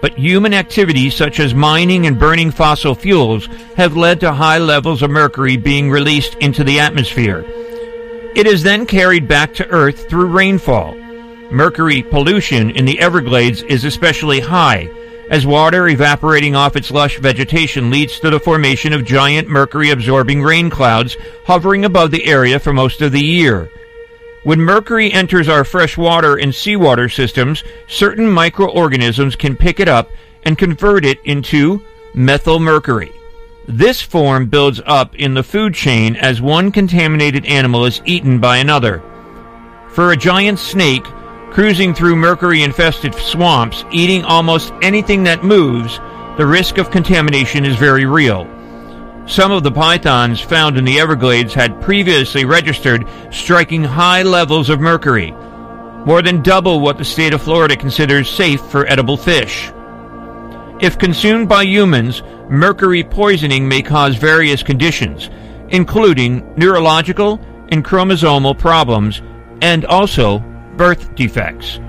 [0.04, 5.00] but human activities such as mining and burning fossil fuels have led to high levels
[5.00, 7.42] of mercury being released into the atmosphere.
[8.36, 10.94] It is then carried back to Earth through rainfall.
[11.50, 14.90] Mercury pollution in the Everglades is especially high,
[15.30, 20.42] as water evaporating off its lush vegetation leads to the formation of giant mercury absorbing
[20.42, 21.16] rain clouds
[21.46, 23.70] hovering above the area for most of the year.
[24.44, 30.10] When mercury enters our fresh water and seawater systems, certain microorganisms can pick it up
[30.42, 31.82] and convert it into
[32.14, 33.10] methylmercury.
[33.66, 38.58] This form builds up in the food chain as one contaminated animal is eaten by
[38.58, 39.02] another.
[39.88, 41.04] For a giant snake,
[41.50, 45.98] cruising through mercury infested swamps, eating almost anything that moves,
[46.36, 48.46] the risk of contamination is very real.
[49.26, 54.80] Some of the pythons found in the Everglades had previously registered striking high levels of
[54.80, 55.30] mercury,
[56.04, 59.72] more than double what the state of Florida considers safe for edible fish.
[60.80, 65.30] If consumed by humans, mercury poisoning may cause various conditions,
[65.70, 67.40] including neurological
[67.70, 69.22] and chromosomal problems,
[69.62, 70.40] and also
[70.76, 71.80] birth defects.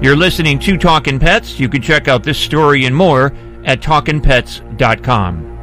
[0.00, 1.60] You're listening to Talkin' Pets.
[1.60, 3.34] You can check out this story and more
[3.64, 5.53] at talkinpets.com.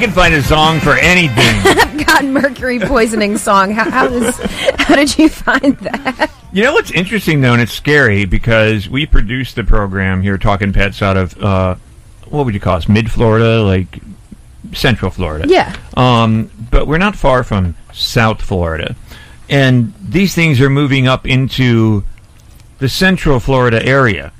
[0.00, 1.36] can find a song for anything.
[1.36, 3.72] I've got mercury poisoning song.
[3.72, 4.38] How, how, is,
[4.78, 6.30] how did you find that?
[6.52, 10.72] You know what's interesting though, and it's scary because we produce the program here, Talking
[10.72, 11.76] Pets, out of uh,
[12.28, 14.00] what would you call us, mid Florida, like
[14.72, 15.46] Central Florida.
[15.46, 15.76] Yeah.
[15.96, 18.96] Um, but we're not far from South Florida,
[19.50, 22.04] and these things are moving up into
[22.78, 24.32] the Central Florida area.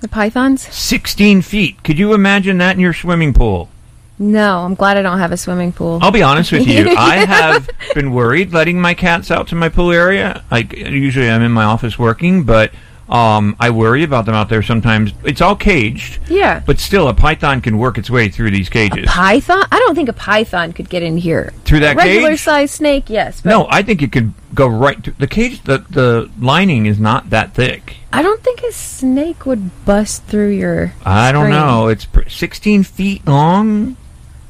[0.00, 0.62] The pythons?
[0.74, 1.82] Sixteen feet.
[1.84, 3.70] Could you imagine that in your swimming pool?
[4.18, 5.98] No, I'm glad I don't have a swimming pool.
[6.02, 6.94] I'll be honest with you.
[6.96, 10.44] I have been worried letting my cats out to my pool area.
[10.50, 12.70] Like usually, I'm in my office working, but
[13.08, 15.12] um, I worry about them out there sometimes.
[15.24, 16.62] It's all caged, Yeah.
[16.64, 19.06] but still, a python can work its way through these cages.
[19.06, 19.64] Python?
[19.70, 21.52] I don't think a python could get in here.
[21.64, 22.40] Through that Regular cage?
[22.40, 23.40] sized snake, yes.
[23.42, 25.02] But No, I think it could go right.
[25.04, 27.96] To, the cage, the the lining is not that thick.
[28.12, 30.94] I don't think a snake would bust through your.
[31.04, 31.56] I don't screen.
[31.60, 31.88] know.
[31.88, 33.96] It's pr- 16 feet long.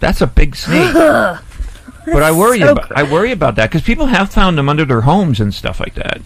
[0.01, 0.93] That's a big snake.
[0.95, 4.85] but I worry so about I worry about that because people have found them under
[4.85, 6.21] their homes and stuff like that.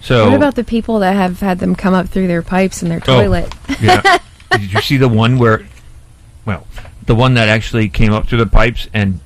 [0.00, 2.88] So What about the people that have had them come up through their pipes in
[2.88, 3.54] their Oh, toilet?
[3.80, 4.18] yeah.
[4.52, 5.64] Did you see the one where,
[6.46, 6.66] well,
[7.06, 9.20] the one that actually came up through the pipes and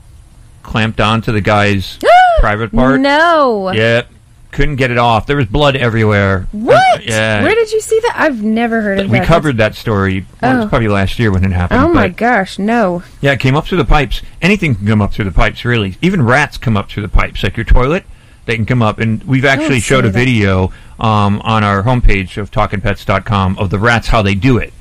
[0.62, 1.98] clamped onto the guy's
[2.40, 3.00] private part?
[3.00, 3.70] No.
[3.72, 4.08] Yep.
[4.54, 5.26] Couldn't get it off.
[5.26, 6.46] There was blood everywhere.
[6.52, 7.04] What?
[7.04, 7.42] Yeah.
[7.42, 8.14] Where did you see that?
[8.16, 9.26] I've never heard of we that.
[9.26, 10.24] covered that story.
[10.40, 10.68] Well, it was Oh.
[10.68, 11.80] probably last year when it happened.
[11.82, 13.02] Oh my gosh, no.
[13.20, 14.22] Yeah, it came up through the pipes.
[14.40, 15.96] Anything can come up through the pipes, really.
[16.00, 18.04] Even rats come up through the pipes, like your toilet.
[18.46, 20.18] They can come up, and we've actually showed a that.
[20.18, 20.70] video
[21.00, 24.72] um, on our homepage of talkingpets.com of the rats how they do it,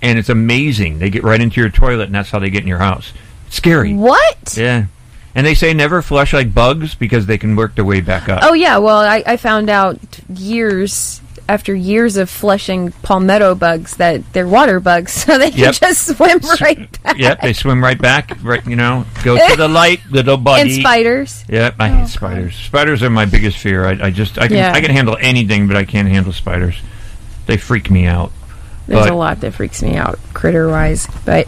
[0.00, 1.00] and it's amazing.
[1.00, 3.12] They get right into your toilet, and that's how they get in your house.
[3.48, 3.92] It's scary.
[3.92, 4.54] What?
[4.56, 4.86] Yeah,
[5.38, 8.40] and they say never flush like bugs because they can work their way back up.
[8.42, 9.96] Oh yeah, well I, I found out
[10.28, 16.08] years after years of flushing palmetto bugs that they're water bugs, so they can just
[16.08, 17.16] swim right back.
[17.16, 18.36] Yep, they swim right back.
[18.42, 20.72] Right, you know, go to the light, little buddy.
[20.72, 21.44] And spiders.
[21.48, 22.56] Yep, I hate oh, spiders.
[22.56, 23.86] Spiders are my biggest fear.
[23.86, 24.72] I, I just I can Yeah.
[24.72, 26.80] I can handle anything, but I can't handle spiders.
[27.46, 28.32] They freak me out.
[28.88, 31.46] There's but, a lot that freaks me out critter wise, but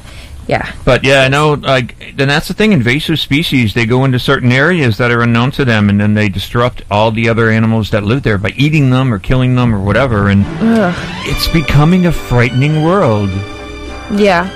[0.50, 0.74] yeah.
[0.84, 2.72] But yeah, no, like, and that's the thing.
[2.72, 6.28] Invasive species, they go into certain areas that are unknown to them, and then they
[6.28, 9.78] disrupt all the other animals that live there by eating them or killing them or
[9.78, 10.28] whatever.
[10.28, 10.92] And Ugh.
[11.28, 13.28] it's becoming a frightening world.
[14.18, 14.50] Yeah.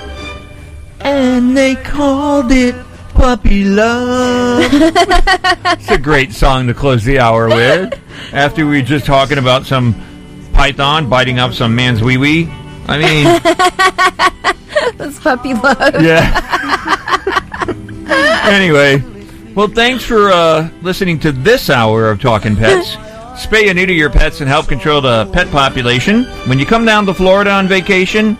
[0.99, 2.75] And they called it
[3.13, 4.69] puppy love.
[4.73, 7.97] it's a great song to close the hour with.
[8.33, 9.95] After we were just talking about some
[10.51, 12.49] python biting up some man's wee wee.
[12.85, 14.55] I mean,
[14.97, 16.01] That's puppy love.
[16.01, 16.41] Yeah.
[18.51, 19.03] anyway,
[19.53, 22.95] well, thanks for uh, listening to this hour of Talking Pets.
[23.35, 26.23] Spay and neuter your pets and help control the pet population.
[26.47, 28.37] When you come down to Florida on vacation,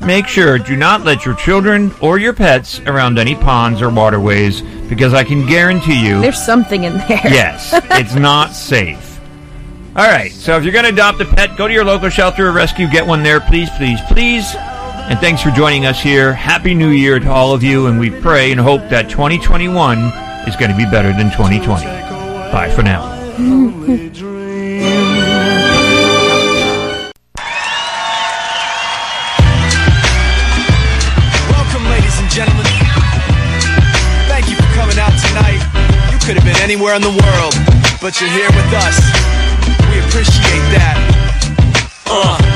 [0.00, 4.62] make sure do not let your children or your pets around any ponds or waterways
[4.88, 7.20] because I can guarantee you There's something in there.
[7.24, 9.18] Yes, it's not safe.
[9.96, 12.48] All right, so if you're going to adopt a pet, go to your local shelter
[12.48, 14.54] or rescue, get one there, please, please, please.
[15.08, 16.32] And thanks for joining us here.
[16.32, 19.98] Happy New Year to all of you, and we pray and hope that 2021
[20.48, 21.84] is going to be better than 2020.
[22.50, 23.14] Bye for now.
[31.54, 32.66] Welcome, ladies and gentlemen.
[34.26, 35.62] Thank you for coming out tonight.
[36.10, 37.54] You could have been anywhere in the world,
[38.02, 38.98] but you're here with us.
[39.86, 40.98] We appreciate that.
[42.06, 42.55] Uh.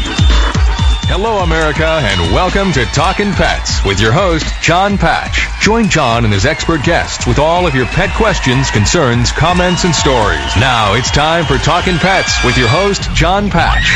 [1.13, 5.45] Hello, America, and welcome to Talkin' Pets with your host, John Patch.
[5.61, 9.93] Join John and his expert guests with all of your pet questions, concerns, comments, and
[9.93, 10.55] stories.
[10.55, 13.91] Now it's time for Talkin' Pets with your host, John Patch.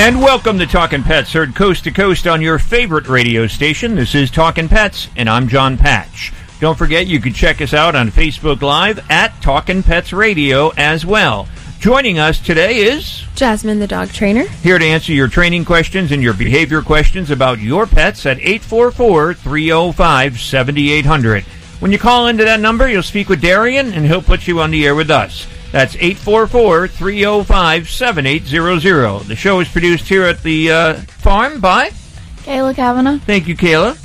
[0.00, 3.96] And welcome to Talking Pets, heard coast to coast on your favorite radio station.
[3.96, 6.32] This is Talking Pets, and I'm John Patch.
[6.58, 11.04] Don't forget, you can check us out on Facebook Live at Talking Pets Radio as
[11.04, 11.48] well.
[11.80, 14.44] Joining us today is Jasmine the dog trainer.
[14.62, 19.32] here to answer your training questions and your behavior questions about your pets at 844
[19.32, 21.42] 305 7800.
[21.80, 24.70] When you call into that number, you'll speak with Darian and he'll put you on
[24.70, 25.46] the air with us.
[25.72, 29.20] That's 844 305 7800.
[29.20, 31.92] The show is produced here at the uh, farm by
[32.42, 33.20] Kayla Kavanaugh.
[33.20, 33.96] Thank you, Kayla.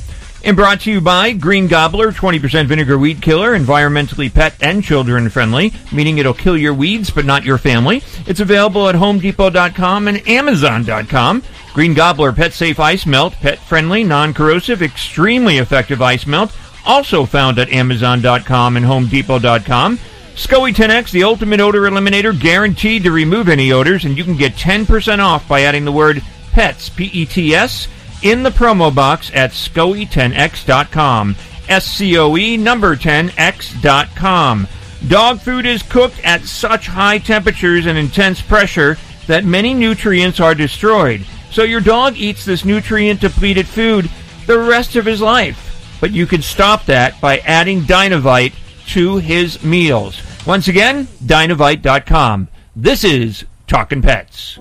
[0.46, 5.28] And brought to you by Green Gobbler 20% vinegar weed killer, environmentally pet and children
[5.28, 8.04] friendly, meaning it'll kill your weeds but not your family.
[8.28, 11.42] It's available at homedepot.com and amazon.com.
[11.74, 16.56] Green Gobbler pet safe ice melt, pet friendly, non corrosive, extremely effective ice melt,
[16.86, 19.98] also found at amazon.com and homedepot.com.
[20.36, 24.54] SCOE 10X, the ultimate odor eliminator, guaranteed to remove any odors, and you can get
[24.54, 27.88] 10% off by adding the word PETS, P-E-T-S,
[28.26, 31.36] in the promo box at SCOE10X.com.
[31.70, 34.68] S-C-O-E number 10X.com.
[35.08, 38.98] Dog food is cooked at such high temperatures and intense pressure
[39.28, 41.24] that many nutrients are destroyed.
[41.52, 44.10] So your dog eats this nutrient depleted food
[44.48, 45.98] the rest of his life.
[46.02, 48.54] But you can stop that by adding Dynovite
[48.88, 50.22] to his meals.
[50.46, 52.48] Once again, Dynovite.com.
[52.76, 54.60] This is Talking Pets.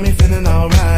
[0.00, 0.89] Got me feeling alright.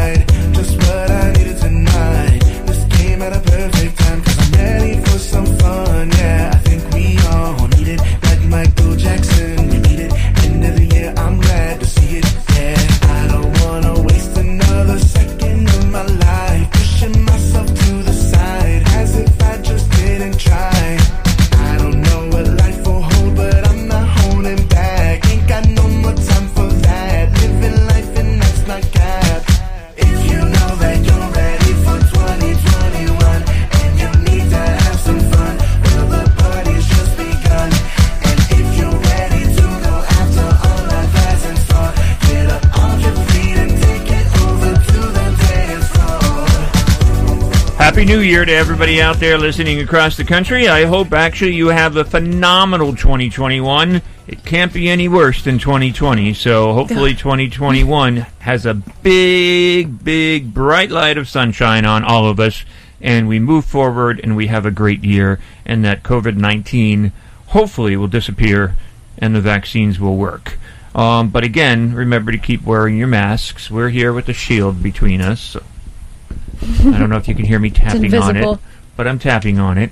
[48.13, 50.67] New Year to everybody out there listening across the country.
[50.67, 54.03] I hope actually you have a phenomenal 2021.
[54.27, 56.35] It can't be any worse than 2020.
[56.35, 62.63] So hopefully 2021 has a big, big, bright light of sunshine on all of us.
[63.01, 65.39] And we move forward and we have a great year.
[65.65, 67.11] And that COVID 19
[67.47, 68.75] hopefully will disappear
[69.17, 70.59] and the vaccines will work.
[70.93, 73.71] Um, but again, remember to keep wearing your masks.
[73.71, 75.41] We're here with the shield between us.
[75.41, 75.63] So
[76.63, 78.59] I don't know if you can hear me tapping on it,
[78.97, 79.91] but I'm tapping on it.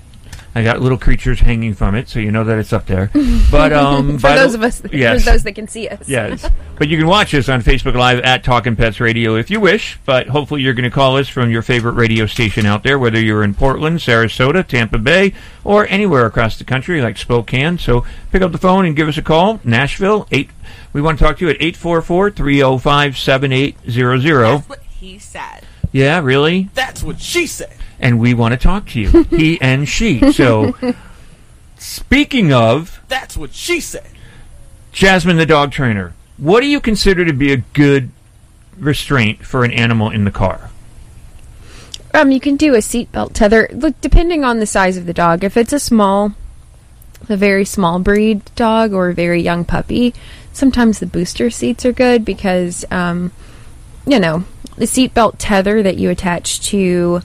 [0.53, 3.09] I got little creatures hanging from it, so you know that it's up there.
[3.49, 6.09] But um, for by the- those of us, yes, for those that can see us,
[6.09, 6.45] yes.
[6.77, 9.97] But you can watch us on Facebook Live at Talkin' Pets Radio if you wish.
[10.03, 13.17] But hopefully, you're going to call us from your favorite radio station out there, whether
[13.17, 15.33] you're in Portland, Sarasota, Tampa Bay,
[15.63, 17.77] or anywhere across the country like Spokane.
[17.77, 18.03] So
[18.33, 19.61] pick up the phone and give us a call.
[19.63, 20.49] Nashville eight.
[20.91, 24.57] We want to talk to you at 844-305-7800.
[24.57, 25.63] That's what he said.
[25.91, 26.69] Yeah, really?
[26.73, 27.73] That's what she said.
[27.99, 29.23] and we want to talk to you.
[29.23, 30.31] he and she.
[30.31, 30.75] So,
[31.77, 34.07] speaking of That's what she said.
[34.91, 38.09] Jasmine, the dog trainer, what do you consider to be a good
[38.77, 40.69] restraint for an animal in the car?
[42.13, 43.69] Um, you can do a seatbelt tether.
[43.71, 45.43] Look, depending on the size of the dog.
[45.43, 46.33] If it's a small,
[47.29, 50.13] a very small breed dog or a very young puppy,
[50.51, 53.31] sometimes the booster seats are good because, um,
[54.05, 54.43] you know,
[54.81, 57.21] the seatbelt tether that you attach to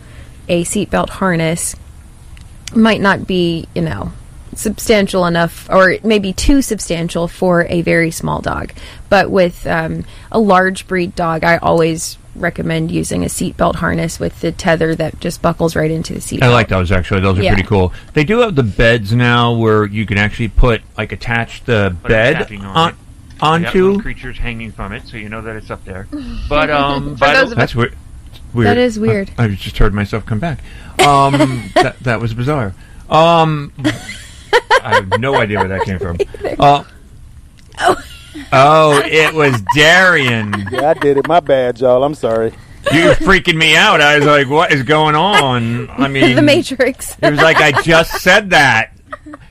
[0.46, 1.74] a seatbelt harness
[2.74, 4.12] might not be, you know,
[4.54, 8.74] substantial enough or maybe too substantial for a very small dog.
[9.08, 14.38] But with um, a large breed dog, I always recommend using a seatbelt harness with
[14.42, 16.42] the tether that just buckles right into the seatbelt.
[16.42, 17.22] I like those actually.
[17.22, 17.54] Those are Yeah.
[17.54, 17.94] pretty cool.
[18.12, 22.52] They do have the beds now where you can actually put like attach the bed
[22.52, 22.96] on on,
[23.36, 23.40] it.
[23.40, 26.06] Got onto creatures hanging from it, so you know that it's up there.
[26.48, 27.96] But um, For by the- those of that's us- weird.
[28.54, 28.66] weird.
[28.68, 29.30] That is weird.
[29.38, 30.58] I, I just heard myself come back.
[31.04, 32.74] Um, that that was bizarre.
[33.10, 33.72] Um,
[34.82, 36.18] I have no idea where that came from.
[37.78, 37.94] Uh,
[38.52, 40.54] oh, it was Darian.
[40.70, 41.28] Yeah, I did it.
[41.28, 42.02] My bad, y'all.
[42.04, 42.52] I'm sorry.
[42.92, 44.00] You were freaking me out.
[44.00, 47.16] I was like, "What is going on?" I mean, the Matrix.
[47.20, 48.92] It was like I just said that.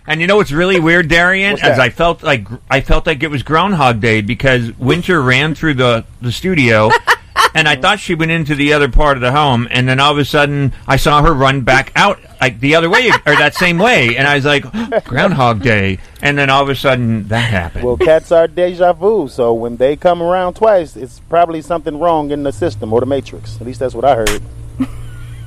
[0.07, 1.53] And you know what's really weird, Darian?
[1.53, 1.79] What's As?
[1.79, 6.05] I felt like I felt like it was Groundhog Day because Winter ran through the
[6.21, 6.91] the studio,
[7.55, 10.11] and I thought she went into the other part of the home, and then all
[10.11, 13.55] of a sudden I saw her run back out like the other way or that
[13.55, 14.63] same way, and I was like
[15.05, 17.85] Groundhog Day, and then all of a sudden that happened.
[17.85, 22.29] Well, cats are deja vu, so when they come around twice, it's probably something wrong
[22.29, 23.59] in the system or the matrix.
[23.59, 24.41] At least that's what I heard.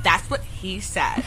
[0.01, 1.25] That's what he said.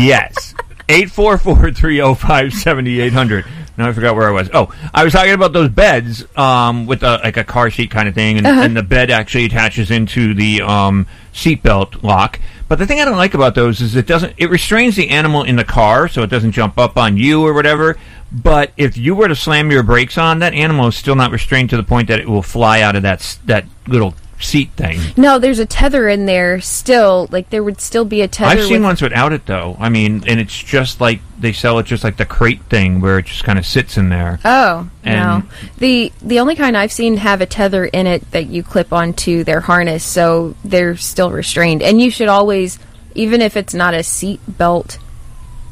[0.00, 0.54] yes.
[0.90, 3.46] 844-305-7800.
[3.76, 4.50] Now I forgot where I was.
[4.52, 8.08] Oh, I was talking about those beds um, with a, like a car seat kind
[8.08, 8.62] of thing, and, Uh-huh.
[8.62, 12.38] and the bed actually attaches into the um, seatbelt lock.
[12.68, 15.42] But the thing I don't like about those is it doesn't it restrains the animal
[15.44, 17.96] in the car so it doesn't jump up on you or whatever.
[18.30, 21.70] But if you were to slam your brakes on, that animal is still not restrained
[21.70, 24.98] to the point that it will fly out of that that little seat thing.
[25.16, 27.28] No, there's a tether in there still.
[27.30, 28.50] Like there would still be a tether.
[28.60, 29.76] I've seen with- ones without it though.
[29.78, 33.18] I mean, and it's just like they sell it just like the crate thing where
[33.18, 34.38] it just kind of sits in there.
[34.44, 35.50] Oh And- no!
[35.78, 39.44] The the only kind I've seen have a tether in it that you clip onto
[39.44, 41.82] their harness, so they're still restrained.
[41.82, 42.78] And you should always,
[43.14, 44.98] even if it's not a seat belt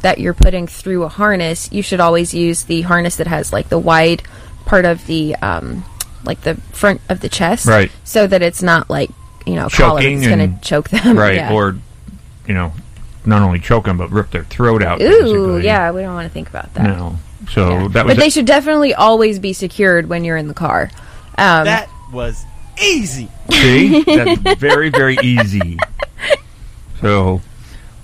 [0.03, 3.69] that you're putting through a harness, you should always use the harness that has like
[3.69, 4.23] the wide
[4.65, 5.85] part of the um,
[6.25, 7.91] like the front of the chest, Right.
[8.05, 9.11] So that it's not like
[9.47, 11.37] you know collar choking that's going and- to choke them, right?
[11.37, 11.53] yeah.
[11.53, 11.77] Or
[12.47, 12.73] you know,
[13.27, 15.01] not only choke them but rip their throat out.
[15.03, 15.65] Ooh, basically.
[15.65, 16.83] yeah, we don't want to think about that.
[16.85, 17.17] No.
[17.53, 20.91] So that was but they should definitely always be secured when you're in the car.
[21.39, 22.45] Um, that was
[22.83, 23.29] easy.
[23.51, 25.79] See, that's very very easy.
[27.01, 27.41] So,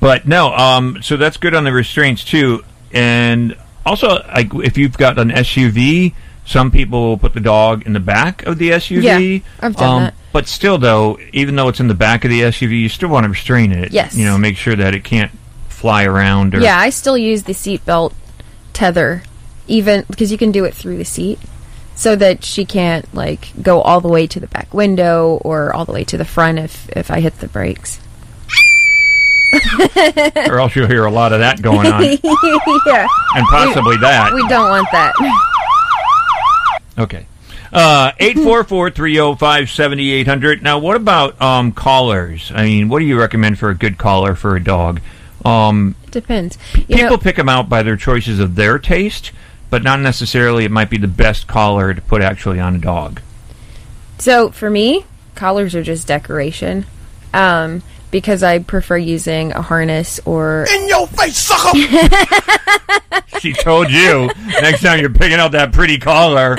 [0.01, 4.97] but no, um, so that's good on the restraints too, and also like if you've
[4.97, 9.03] got an SUV, some people will put the dog in the back of the SUV.
[9.03, 10.15] Yeah, I've done um, that.
[10.33, 13.25] But still, though, even though it's in the back of the SUV, you still want
[13.25, 13.93] to restrain it.
[13.93, 14.17] Yes.
[14.17, 15.31] You know, make sure that it can't
[15.69, 16.55] fly around.
[16.55, 18.13] Or, Yeah, I still use the seatbelt
[18.73, 19.23] tether,
[19.67, 21.39] even because you can do it through the seat,
[21.95, 25.85] so that she can't like go all the way to the back window or all
[25.85, 28.01] the way to the front if if I hit the brakes.
[30.49, 32.03] or else you'll hear a lot of that going on.
[32.87, 33.07] yeah,
[33.37, 34.33] And possibly We- that.
[34.35, 35.15] We don't want that.
[36.99, 37.27] Okay.
[37.73, 40.63] Uh, 844-305-7800.
[40.63, 42.53] Now, what about um, collars?
[42.55, 45.01] I mean, what do you recommend for a good collar for a dog?
[45.45, 46.57] Um, Depends.
[46.75, 49.33] You people know, pick them out by their choices of their taste,
[49.71, 53.21] but not necessarily it might be the best collar to put actually on a dog.
[54.19, 55.05] So for me,
[55.35, 56.87] collars are just decoration.
[57.33, 57.83] Um,
[58.15, 61.77] because I prefer using a harness or In your face, sucker!
[63.41, 64.31] She told you
[64.63, 66.59] next time you're picking up that pretty collar,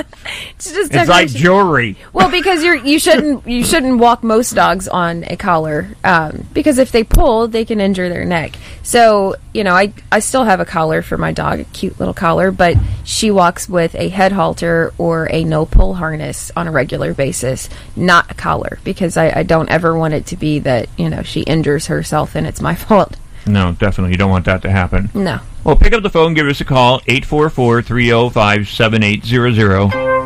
[0.54, 1.96] it's just it's like jewelry.
[2.12, 6.78] well, because you're you shouldn't you shouldn't walk most dogs on a collar um, because
[6.78, 8.56] if they pull, they can injure their neck.
[8.82, 12.14] So you know, I I still have a collar for my dog, a cute little
[12.14, 16.70] collar, but she walks with a head halter or a no pull harness on a
[16.70, 20.88] regular basis, not a collar, because I, I don't ever want it to be that
[20.96, 23.16] you know she injures herself and it's my fault.
[23.46, 24.12] No, definitely.
[24.12, 25.10] You don't want that to happen.
[25.14, 25.40] No.
[25.62, 30.16] Well, pick up the phone, give us a call, 844 305 7800.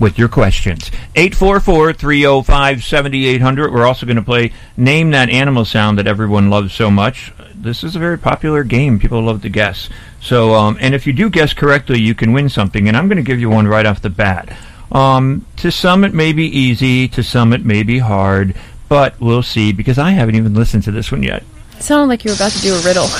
[0.00, 0.90] With your questions.
[1.14, 3.72] 844 305 7800.
[3.72, 7.32] We're also going to play Name That Animal Sound that everyone loves so much.
[7.54, 8.98] This is a very popular game.
[8.98, 9.88] People love to guess.
[10.20, 12.88] So, um, and if you do guess correctly, you can win something.
[12.88, 14.54] And I'm going to give you one right off the bat.
[14.94, 17.08] Um, to some, it may be easy.
[17.08, 18.54] To some, it may be hard.
[18.88, 21.42] But we'll see because I haven't even listened to this one yet.
[21.76, 23.08] It sounded like you were about to do a riddle.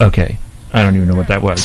[0.00, 0.36] Okay.
[0.72, 1.60] I don't even know what that was.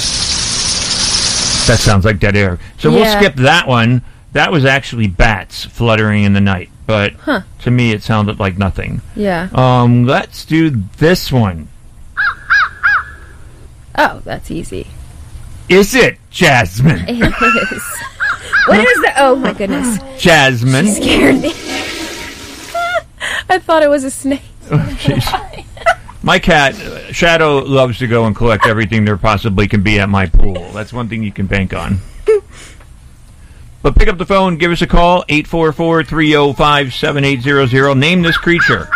[1.66, 2.60] That sounds like dead air.
[2.78, 4.04] So we'll skip that one.
[4.34, 6.70] That was actually bats fluttering in the night.
[6.86, 7.42] But Huh.
[7.62, 9.02] to me, it sounded like nothing.
[9.16, 9.50] Yeah.
[9.54, 11.68] Um, let's do this one.
[14.00, 14.86] Oh, that's easy.
[15.70, 17.06] Is it Jasmine?
[17.08, 17.84] It is.
[18.68, 19.16] what is that?
[19.18, 20.00] Oh my goodness.
[20.18, 20.86] Jasmine.
[20.86, 21.50] She scared me.
[23.50, 24.42] I thought it was a snake.
[24.72, 25.66] Oh, jeez.
[26.24, 30.10] My cat, uh, Shadow, loves to go and collect everything there possibly can be at
[30.10, 30.72] my pool.
[30.74, 32.00] That's one thing you can bank on.
[33.82, 37.96] But pick up the phone, give us a call, 844 305 7800.
[37.96, 38.90] Name this creature.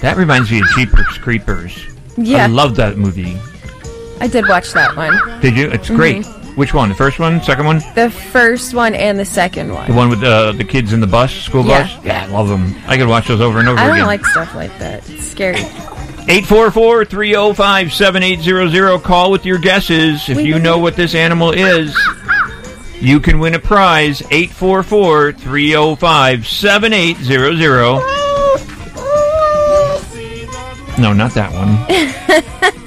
[0.00, 1.86] That reminds me of Jeepers Creepers.
[2.16, 2.44] Yeah.
[2.44, 3.38] I love that movie.
[4.22, 5.40] I did watch that one.
[5.40, 5.68] Did you?
[5.70, 6.24] It's great.
[6.24, 6.56] Mhm.
[6.56, 6.88] Which one?
[6.90, 7.42] The first one?
[7.42, 7.82] Second one?
[7.96, 9.88] The first one and the second one.
[9.88, 11.82] The one with uh, the kids in the bus, school Yeah.
[11.82, 12.04] bus?
[12.04, 12.74] Yeah, I love them.
[12.86, 13.90] I could watch those over and over again.
[13.90, 15.08] I don't like stuff like that.
[15.10, 15.56] It's scary.
[16.28, 18.98] 844 305 7800.
[19.02, 20.28] Call with your guesses.
[20.28, 21.98] If you know what this animal is,
[23.00, 24.22] you can win a prize.
[24.30, 28.00] 844 305 7800.
[30.98, 32.72] No, not that one.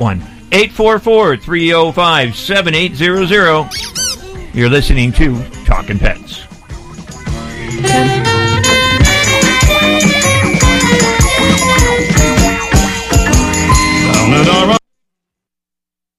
[0.00, 0.20] one.
[0.52, 4.54] 844 305 7800.
[4.54, 6.46] You're listening to Talking Pets.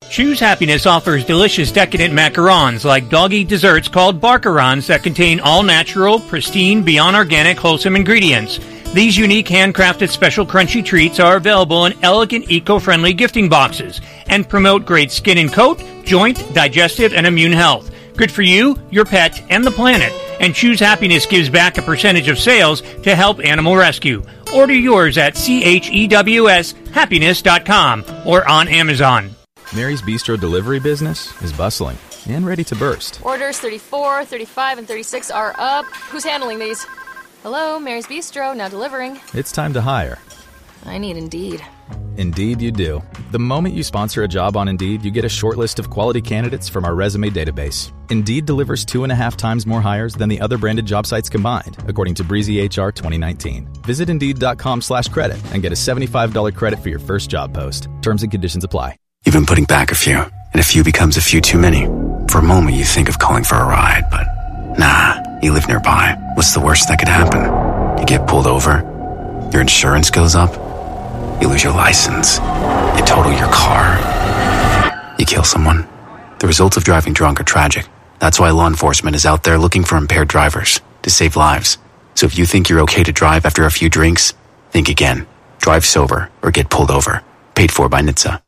[0.10, 6.20] Chews Happiness offers delicious decadent macarons like doggy desserts called barkarons that contain all natural,
[6.20, 8.60] pristine, beyond organic, wholesome ingredients.
[8.94, 14.86] These unique handcrafted special crunchy treats are available in elegant eco-friendly gifting boxes and promote
[14.86, 17.90] great skin and coat, joint, digestive, and immune health.
[18.18, 20.12] Good for you, your pet, and the planet.
[20.42, 24.24] And Chews Happiness gives back a percentage of sales to help animal rescue.
[24.54, 29.30] Order yours at E chewshappiness.com or on Amazon.
[29.74, 31.98] Mary's Bistro delivery business is bustling
[32.28, 33.22] and ready to burst.
[33.24, 35.86] Orders 34, 35, and 36 are up.
[35.86, 36.86] Who's handling these?
[37.44, 39.20] Hello, Mary's Bistro, now delivering.
[39.34, 40.20] It's time to hire.
[40.86, 41.66] I need Indeed.
[42.18, 43.02] Indeed, you do.
[43.32, 46.22] The moment you sponsor a job on Indeed, you get a short list of quality
[46.22, 47.94] candidates from our resume database.
[48.12, 51.30] Indeed delivers two and a half times more hires than the other branded job sites
[51.30, 53.68] combined, according to Breezy HR 2019.
[53.82, 57.88] Visit Indeed.com slash credit and get a $75 credit for your first job post.
[58.04, 58.98] Terms and conditions apply.
[59.26, 61.86] You've been putting back a few, and a few becomes a few too many.
[62.28, 64.26] For a moment, you think of calling for a ride, but
[64.80, 66.16] nah, you live nearby.
[66.36, 68.00] What's the worst that could happen?
[68.00, 68.82] You get pulled over,
[69.52, 70.52] your insurance goes up,
[71.42, 73.98] you lose your license, they total your car,
[75.18, 75.88] you kill someone.
[76.40, 77.88] The results of driving drunk are tragic.
[78.20, 81.78] That's why law enforcement is out there looking for impaired drivers to save lives.
[82.16, 84.34] So if you think you're okay to drive after a few drinks,
[84.72, 85.28] think again.
[85.60, 87.24] Drive sober or get pulled over.
[87.56, 88.42] Paid for by NHTSA.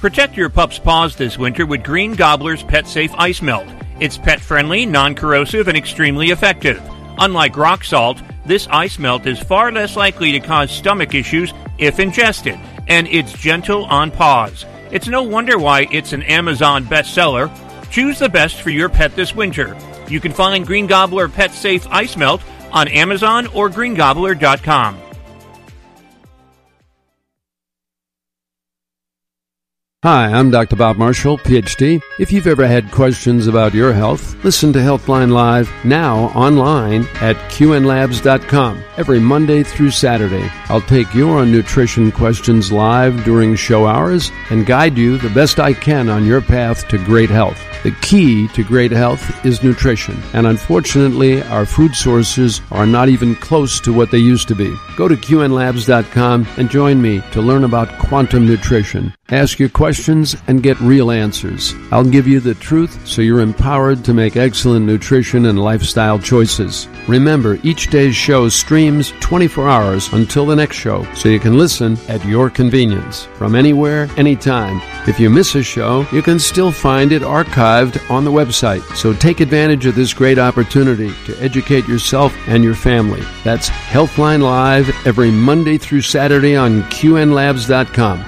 [0.00, 3.66] Protect your pup's paws this winter with Green Gobbler's Pet Safe Ice Melt.
[4.00, 6.82] It's pet friendly, non corrosive, and extremely effective.
[7.18, 11.98] Unlike rock salt, this ice melt is far less likely to cause stomach issues if
[11.98, 12.58] ingested,
[12.88, 14.64] and it's gentle on paws.
[14.90, 17.50] It's no wonder why it's an Amazon bestseller.
[17.90, 19.76] Choose the best for your pet this winter.
[20.08, 22.42] You can find Green Gobbler Pet Safe Ice Melt
[22.72, 25.05] on Amazon or greengobbler.com.
[30.04, 30.76] Hi, I'm Dr.
[30.76, 32.02] Bob Marshall, PhD.
[32.18, 37.34] If you've ever had questions about your health, listen to Healthline Live now online at
[37.50, 40.50] qnlabs.com every Monday through Saturday.
[40.68, 45.72] I'll take your nutrition questions live during show hours and guide you the best I
[45.72, 47.58] can on your path to great health.
[47.86, 53.36] The key to great health is nutrition, and unfortunately, our food sources are not even
[53.36, 54.74] close to what they used to be.
[54.96, 59.14] Go to QNLabs.com and join me to learn about quantum nutrition.
[59.28, 61.74] Ask your questions and get real answers.
[61.92, 66.88] I'll give you the truth so you're empowered to make excellent nutrition and lifestyle choices.
[67.08, 71.96] Remember, each day's show streams 24 hours until the next show, so you can listen
[72.08, 74.80] at your convenience from anywhere, anytime.
[75.08, 77.75] If you miss a show, you can still find it archived
[78.10, 78.82] on the website.
[78.96, 83.22] So take advantage of this great opportunity to educate yourself and your family.
[83.44, 88.24] That's Healthline Live every Monday through Saturday on QNLabs.com.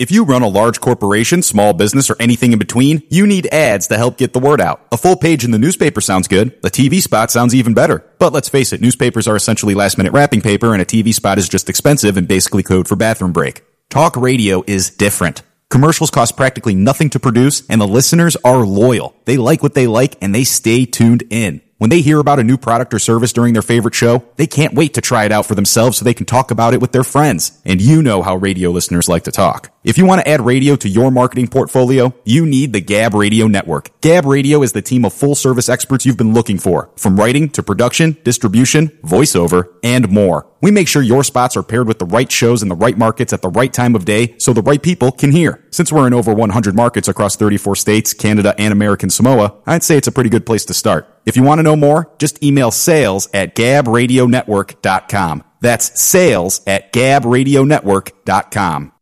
[0.00, 3.88] If you run a large corporation, small business, or anything in between, you need ads
[3.88, 4.86] to help get the word out.
[4.92, 6.54] A full page in the newspaper sounds good.
[6.64, 8.02] A TV spot sounds even better.
[8.18, 11.36] But let's face it, newspapers are essentially last minute wrapping paper and a TV spot
[11.36, 13.62] is just expensive and basically code for bathroom break.
[13.90, 15.42] Talk radio is different.
[15.70, 19.14] Commercials cost practically nothing to produce and the listeners are loyal.
[19.24, 21.62] They like what they like and they stay tuned in.
[21.80, 24.74] When they hear about a new product or service during their favorite show, they can't
[24.74, 27.02] wait to try it out for themselves so they can talk about it with their
[27.02, 27.58] friends.
[27.64, 29.72] And you know how radio listeners like to talk.
[29.82, 33.46] If you want to add radio to your marketing portfolio, you need the Gab Radio
[33.46, 33.98] Network.
[34.02, 37.48] Gab Radio is the team of full service experts you've been looking for, from writing
[37.48, 40.46] to production, distribution, voiceover, and more.
[40.60, 43.32] We make sure your spots are paired with the right shows in the right markets
[43.32, 45.64] at the right time of day so the right people can hear.
[45.70, 49.96] Since we're in over 100 markets across 34 states, Canada, and American Samoa, I'd say
[49.96, 51.09] it's a pretty good place to start.
[51.26, 55.44] If you want to know more, just email sales at gabradionetwork.com.
[55.60, 58.92] That's sales at gabradionetwork.com.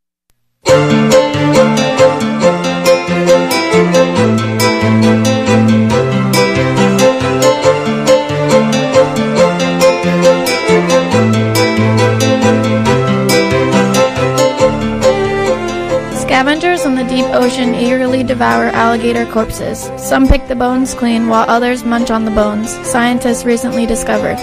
[17.18, 19.90] deep ocean eagerly devour alligator corpses.
[19.96, 24.38] Some pick the bones clean while others munch on the bones, scientists recently discovered.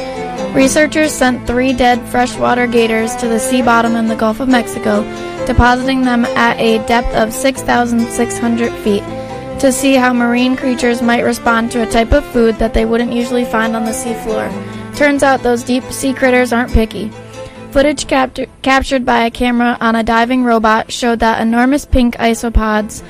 [0.53, 5.03] Researchers sent three dead freshwater gators to the sea bottom in the Gulf of Mexico,
[5.45, 9.03] depositing them at a depth of 6,600 feet
[9.61, 13.13] to see how marine creatures might respond to a type of food that they wouldn't
[13.13, 14.51] usually find on the seafloor.
[14.97, 17.09] Turns out those deep sea critters aren't picky.
[17.75, 23.03] Footage captu- captured by a camera on a diving robot showed that enormous pink isopods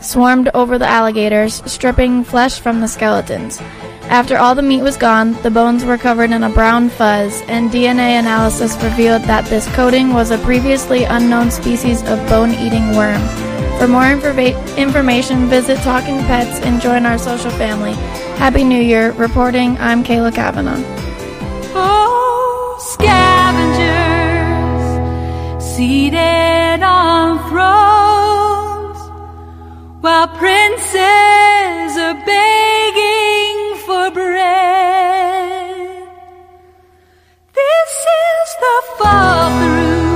[0.00, 3.60] swarmed over the alligators, stripping flesh from the skeletons.
[4.02, 7.68] After all the meat was gone, the bones were covered in a brown fuzz, and
[7.68, 13.20] DNA analysis revealed that this coating was a previously unknown species of bone eating worm.
[13.80, 17.94] For more informa- information, visit Talking Pets and join our social family.
[18.38, 19.10] Happy New Year.
[19.14, 20.80] Reporting, I'm Kayla Kavanaugh.
[21.74, 23.91] Oh, scavengers
[25.76, 28.98] seated on thrones
[30.02, 35.78] while princes are begging for bread.
[37.54, 40.11] This is the fall through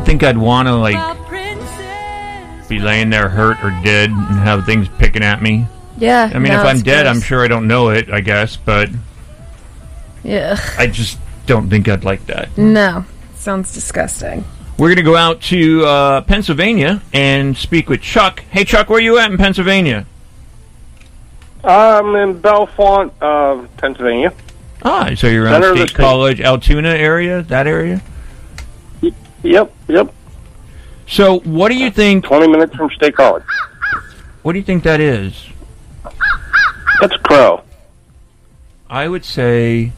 [0.00, 1.18] don't think I'd want to like
[2.68, 5.66] be laying there hurt or dead and have things picking at me.
[5.98, 6.30] Yeah.
[6.32, 7.16] I mean, no, if I'm dead, gross.
[7.16, 8.10] I'm sure I don't know it.
[8.10, 8.88] I guess, but
[10.22, 10.56] Yeah.
[10.78, 12.56] I just don't think I'd like that.
[12.56, 13.04] No.
[13.34, 14.44] Sounds disgusting.
[14.78, 18.40] We're going to go out to uh, Pennsylvania and speak with Chuck.
[18.50, 20.06] Hey, Chuck, where are you at in Pennsylvania?
[21.62, 24.32] I'm in Bellefonte, uh, Pennsylvania.
[24.82, 26.02] Ah, so you're around Center of the State state.
[26.02, 28.00] College, Altoona area, that area.
[29.42, 30.14] Yep, yep.
[31.06, 32.24] So, what do you think?
[32.24, 33.42] Twenty minutes from State College.
[34.42, 35.48] What do you think that is?
[37.00, 37.62] That's Crow.
[38.88, 39.92] I would say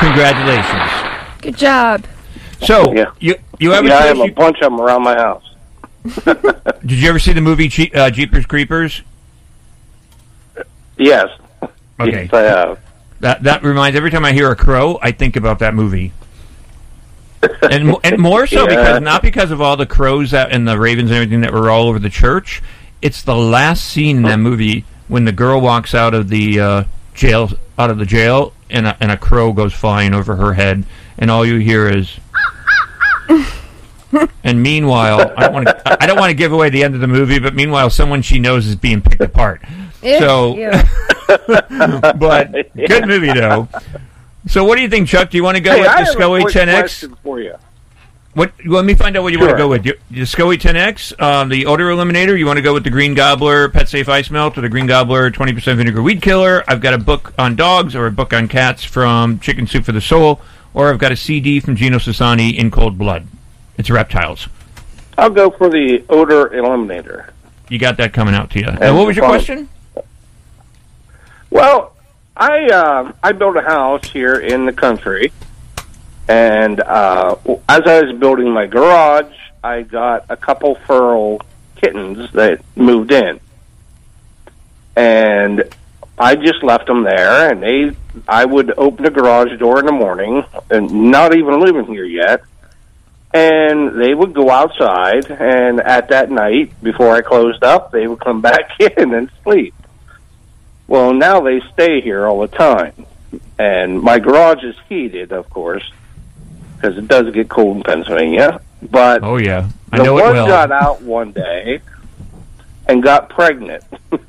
[0.00, 0.90] congratulations.
[1.42, 2.04] Good job.
[2.62, 3.10] So, Yeah.
[3.20, 5.44] you you ever yeah, I see- have a bunch of them around my house.
[6.24, 9.02] did you ever see the movie Je- uh, Jeepers Creepers?
[10.96, 11.28] Yes.
[12.00, 12.22] Okay.
[12.24, 12.78] Yes, I have.
[13.20, 16.12] That that reminds every time I hear a crow, I think about that movie.
[17.70, 18.76] And mo- and more so Yeah.
[18.76, 21.70] because not because of all the crows that, and the ravens and everything that were
[21.70, 22.62] all over the church.
[23.02, 26.84] It's the last scene in that movie when the girl walks out of the uh,
[27.14, 30.84] jail out of the jail and a, and a crow goes flying over her head
[31.16, 32.18] and all you hear is
[34.44, 37.00] and meanwhile I don't want to I don't want to give away the end of
[37.00, 39.62] the movie but meanwhile someone she knows is being picked apart.
[40.02, 40.70] Ew, so ew.
[42.18, 43.68] but good movie though.
[44.48, 45.30] So what do you think, Chuck?
[45.30, 46.78] Do you want to go Hey, with I the SCOE 10X?
[46.78, 47.54] question for you.
[48.34, 48.52] What?
[48.64, 49.84] Let me find out what you want to go with.
[49.84, 52.38] You- The SCOE 10X, um, the odor eliminator.
[52.38, 54.86] You want to go with the Green Gobbler Pet Safe Ice Melt or the Green
[54.86, 56.62] Gobbler 20% Vinegar Weed Killer.
[56.68, 59.92] I've got a book on dogs or a book on cats from Chicken Soup for
[59.92, 60.40] the Soul,
[60.72, 63.26] or I've got a CD from Gino Sassani in Cold Blood.
[63.76, 64.48] It's reptiles.
[65.16, 67.30] I'll go for the odor eliminator.
[67.68, 68.66] You got that coming out to you.
[68.66, 69.30] And, And what was your fun.
[69.34, 69.68] question?
[71.50, 71.87] Well,
[72.38, 75.32] I uh, I built a house here in the country,
[76.28, 77.34] and uh,
[77.68, 79.34] as I was building my garage,
[79.64, 81.42] I got a couple feral
[81.74, 83.40] kittens that moved in,
[84.94, 85.64] and
[86.16, 87.50] I just left them there.
[87.50, 87.96] And they,
[88.28, 92.42] I would open the garage door in the morning, and not even living here yet.
[93.34, 98.20] And they would go outside, and at that night, before I closed up, they would
[98.20, 99.74] come back in and sleep.
[100.88, 103.06] Well, now they stay here all the time.
[103.58, 105.88] And my garage is heated, of course,
[106.76, 108.60] because it does get cold in Pennsylvania.
[108.82, 110.46] But Oh yeah, I the know it one will.
[110.46, 111.80] got out one day
[112.88, 113.84] and got pregnant.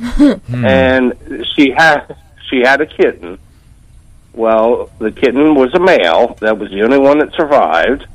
[0.00, 0.64] Hmm.
[0.64, 2.16] and she had
[2.48, 3.36] she had a kitten.
[4.32, 6.36] Well, the kitten was a male.
[6.40, 8.06] That was the only one that survived.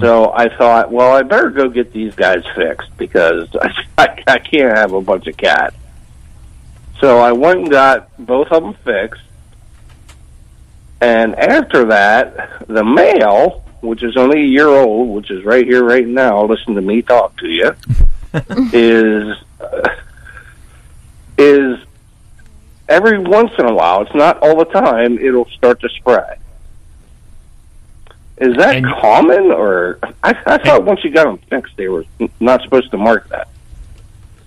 [0.00, 3.54] So I thought, well, I better go get these guys fixed because
[3.98, 5.76] I, I can't have a bunch of cats.
[7.00, 9.22] So I went and got both of them fixed.
[11.00, 15.84] And after that, the male, which is only a year old, which is right here,
[15.84, 17.72] right now, listen to me talk to you,
[18.72, 19.88] is uh,
[21.36, 21.78] is
[22.88, 26.36] every once in a while, it's not all the time, it'll start to spray.
[28.38, 32.04] Is that common, or I, I thought once you got them fixed, they were
[32.40, 33.48] not supposed to mark that.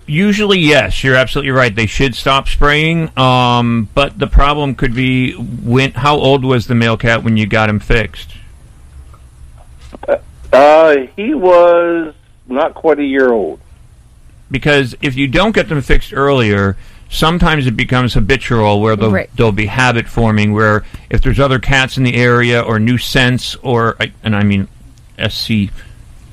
[0.06, 1.74] Usually, yes, you're absolutely right.
[1.74, 3.16] They should stop spraying.
[3.18, 5.92] Um, but the problem could be when.
[5.92, 8.34] How old was the male cat when you got him fixed?
[10.52, 12.14] Uh, he was
[12.46, 13.60] not quite a year old.
[14.50, 16.76] Because if you don't get them fixed earlier,
[17.08, 19.30] sometimes it becomes habitual where they'll, Right.
[19.36, 20.52] they'll be habit forming.
[20.52, 24.68] Where if there's other cats in the area or new scents or and I mean
[25.18, 25.70] S C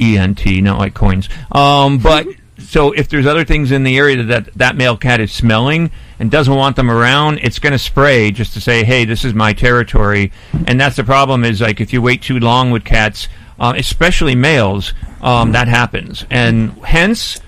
[0.02, 1.30] E N T, not like coins.
[1.52, 2.28] Um, but
[2.60, 6.30] so if there's other things in the area that that male cat is smelling and
[6.30, 9.54] doesn't want them around, it's going to spray just to say, "Hey, this is my
[9.54, 10.32] territory."
[10.68, 11.44] And that's the problem.
[11.44, 13.28] Is like if you wait too long with cats,
[13.60, 17.40] uh, especially males, um, that happens, and hence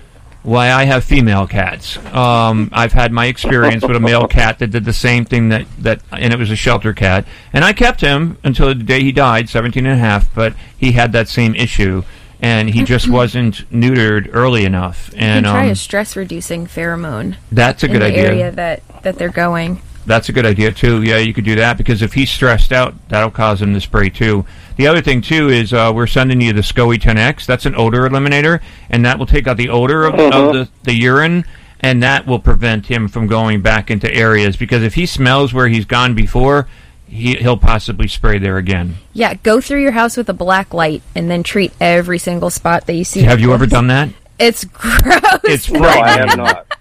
[0.42, 1.96] why I have female cats.
[2.12, 5.66] Um, I've had my experience with a male cat that did the same thing that,
[5.78, 7.26] that and it was a shelter cat.
[7.52, 10.92] And I kept him until the day he died, 17 and a half, but he
[10.92, 12.02] had that same issue.
[12.42, 15.08] And he just wasn't neutered early enough.
[15.12, 17.36] You And can try um, a stress reducing pheromone.
[17.50, 18.26] That's a in good the idea.
[18.26, 19.80] area that that they're going.
[20.04, 21.02] That's a good idea too.
[21.04, 24.08] Yeah, you could do that because if he's stressed out, that'll cause him to spray
[24.10, 24.44] too.
[24.76, 27.46] The other thing too is uh, we're sending you the SCOE 10X.
[27.46, 28.60] That's an odor eliminator,
[28.90, 30.32] and that will take out the odor of, Mhm.
[30.32, 31.44] of the, the urine,
[31.78, 34.56] and that will prevent him from going back into areas.
[34.56, 36.66] Because if he smells where he's gone before,
[37.12, 38.94] he, he'll possibly spray there again.
[39.12, 42.86] Yeah, go through your house with a black light and then treat every single spot
[42.86, 43.20] that you see.
[43.22, 44.08] Have you ever done that?
[44.38, 45.20] It's gross.
[45.44, 46.28] It's No, I frightening.
[46.28, 46.78] have not.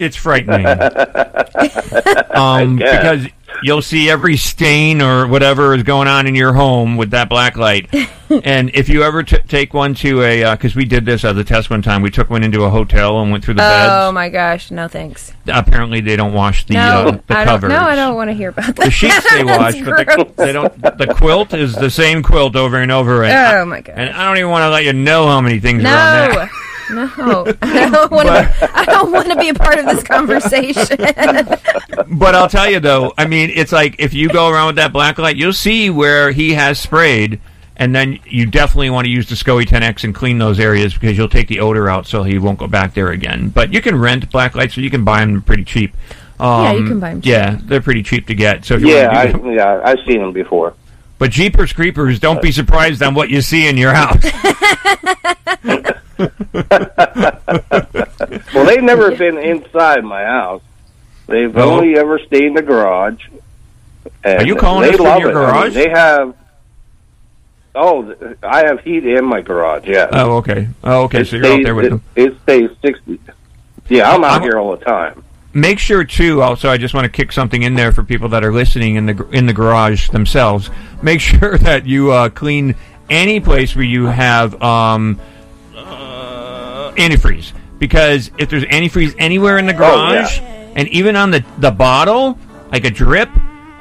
[0.00, 0.66] It's frightening.
[2.30, 3.28] um, because
[3.62, 7.56] you'll see every stain or whatever is going on in your home with that black
[7.56, 7.88] light.
[8.44, 11.44] and if you ever t- take one to a, because we did this as a
[11.44, 13.92] test one time, we took one into a hotel and went through the Oh beds.
[14.08, 15.32] Oh my gosh, no thanks.
[15.46, 17.70] Apparently, they don't wash the no, uh, the I covers.
[17.70, 18.84] no, I don't want to hear about that.
[18.86, 20.72] The sheets they wash, but the, they don't.
[20.80, 23.24] The quilt is the same quilt over and over.
[23.24, 23.94] And I- Oh my gosh.
[23.96, 26.50] And I don't even want to let you know how many things are on there.
[26.90, 28.70] No, no, I don't want to.
[28.74, 30.98] I don't want to be a part of this conversation.
[32.06, 34.92] But I'll tell you though, I mean, it's like if you go around with that
[34.92, 37.40] black light, you'll see where he has sprayed,
[37.76, 41.16] and then you definitely want to use the SCOE 10X and clean those areas because
[41.16, 43.48] you'll take the odor out, so he won't go back there again.
[43.48, 45.94] But you can rent black lights, so you can buy them pretty cheap.
[46.38, 47.30] Um, Yeah, you can buy 'em cheap.
[47.30, 48.64] Yeah, they're pretty cheap to get.
[48.64, 50.74] So if you Yeah, want I, to do that, yeah, I've seen them before.
[51.18, 54.22] but Jeepers Creepers, don't be surprised on what you see in your house.
[58.54, 60.62] Well, they've never been inside my house.
[61.26, 63.26] They've only ever stayed in the garage.
[64.24, 65.34] Are you calling they us from love your it.
[65.36, 65.74] I mean, garage?
[65.74, 66.36] they have.
[67.74, 69.86] Oh, I have heat in my garage.
[69.86, 70.08] Yeah.
[70.12, 70.68] oh, okay.
[70.84, 71.20] Oh, okay.
[71.22, 72.02] It So you're out there with it, them.
[72.14, 73.18] It stays sixty.
[73.88, 75.22] Yeah, I'm out I'm- here all the time.
[75.52, 78.42] make sure too also i just want to kick something in there for people that
[78.42, 80.68] are listening in the in the garage themselves
[81.00, 82.74] make sure that you uh, clean
[83.08, 85.20] any place where you have um,
[85.76, 90.22] uh, antifreeze because if there's antifreeze anywhere in the Oh, yeah.
[90.22, 90.40] garage
[90.76, 92.38] and even on the the bottle
[92.72, 93.28] like a drip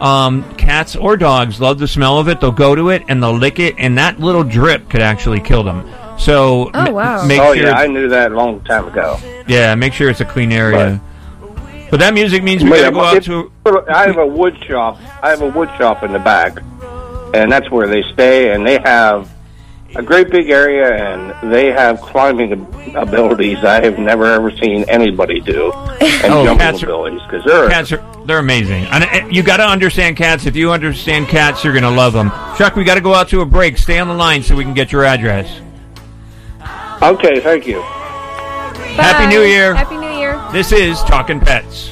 [0.01, 2.41] Um, cats or dogs love the smell of it.
[2.41, 5.63] They'll go to it and they'll lick it, and that little drip could actually kill
[5.63, 5.87] them.
[6.17, 7.25] So Oh, ma- wow.
[7.25, 9.17] make oh sure yeah, I knew that a long time ago.
[9.47, 10.99] yeah, make sure it's a clean area.
[11.89, 13.49] But that music means we gotta go out if- to.
[13.87, 14.99] I have a wood shop.
[15.21, 16.57] I have a wood shop in the back,
[17.33, 18.51] and that's where they stay.
[18.51, 19.29] And they have
[19.95, 22.51] a great big area, and they have climbing
[22.95, 27.43] abilities I have never ever seen anybody do, and Oh, jumping cats are- abilities because
[27.45, 28.85] they're Cats are they're amazing.
[28.85, 30.45] And uh, you got to understand cats.
[30.45, 32.31] If you understand cats, you're gonna love them.
[32.57, 33.77] Chuck, we got to go out to a break.
[33.77, 35.59] Stay on the line so we can get your address.
[37.01, 37.39] okay.
[37.41, 37.81] Thank you.
[37.81, 39.75] Happy New Year.
[39.75, 40.41] Happy New Year.
[40.51, 41.91] This is Talking Pets.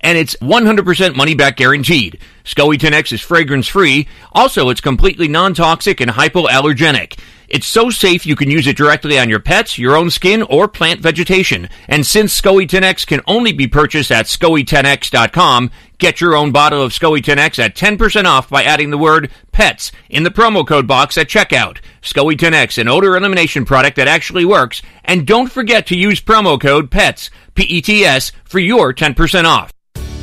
[0.00, 2.18] and it's 100% money back guaranteed.
[2.44, 4.08] SCOE 10X is fragrance free.
[4.32, 7.18] Also, it's completely non-toxic and hypoallergenic.
[7.50, 10.68] It's so safe you can use it directly on your pets, your own skin, or
[10.68, 11.68] plant vegetation.
[11.88, 16.92] And since SCOE 10X can only be purchased at SCOE10X.com, get your own bottle of
[16.92, 21.18] SCOE 10X at 10% off by adding the word PETS in the promo code box
[21.18, 21.78] at checkout.
[22.02, 24.80] SCOE 10X, an odor elimination product that actually works.
[25.04, 29.72] And don't forget to use promo code PETS, P-E-T-S, for your 10% off.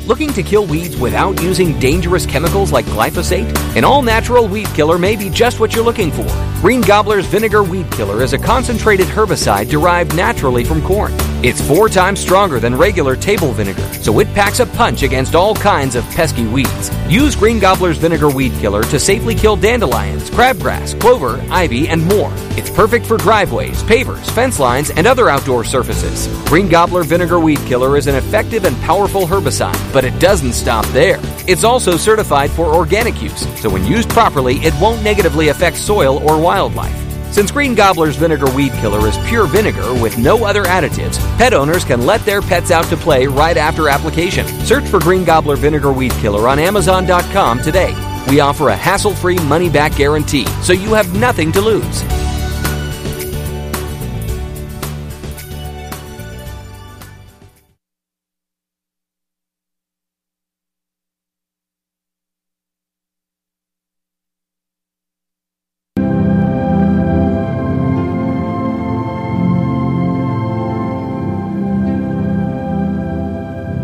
[0.08, 3.54] Looking to kill weeds without using dangerous chemicals like glyphosate?
[3.76, 6.26] An all natural weed killer may be just what you're looking for.
[6.62, 11.12] Green Gobbler's Vinegar Weed Killer is a concentrated herbicide derived naturally from corn.
[11.44, 15.54] It's four times stronger than regular table vinegar, so it packs a punch against all
[15.54, 16.90] kinds of pesky weeds.
[17.06, 22.32] Use Green Gobbler's Vinegar Weed Killer to safely kill dandelions, crabgrass, clover, ivy, and more.
[22.56, 26.26] It's perfect for driveways, pavers, fence lines, and other outdoor surfaces.
[26.48, 30.86] Green Gobbler Vinegar Weed Killer is an effective and powerful herbicide, but it doesn't stop
[30.90, 31.18] there.
[31.48, 36.18] It's also certified for organic use, so when used properly, it won't negatively affect soil
[36.18, 36.94] or wildlife.
[37.34, 41.84] Since Green Gobbler's Vinegar Weed Killer is pure vinegar with no other additives, pet owners
[41.84, 44.46] can let their pets out to play right after application.
[44.64, 47.92] Search for Green Gobbler Vinegar Weed Killer on Amazon.com today.
[48.28, 52.04] We offer a hassle free money back guarantee, so you have nothing to lose.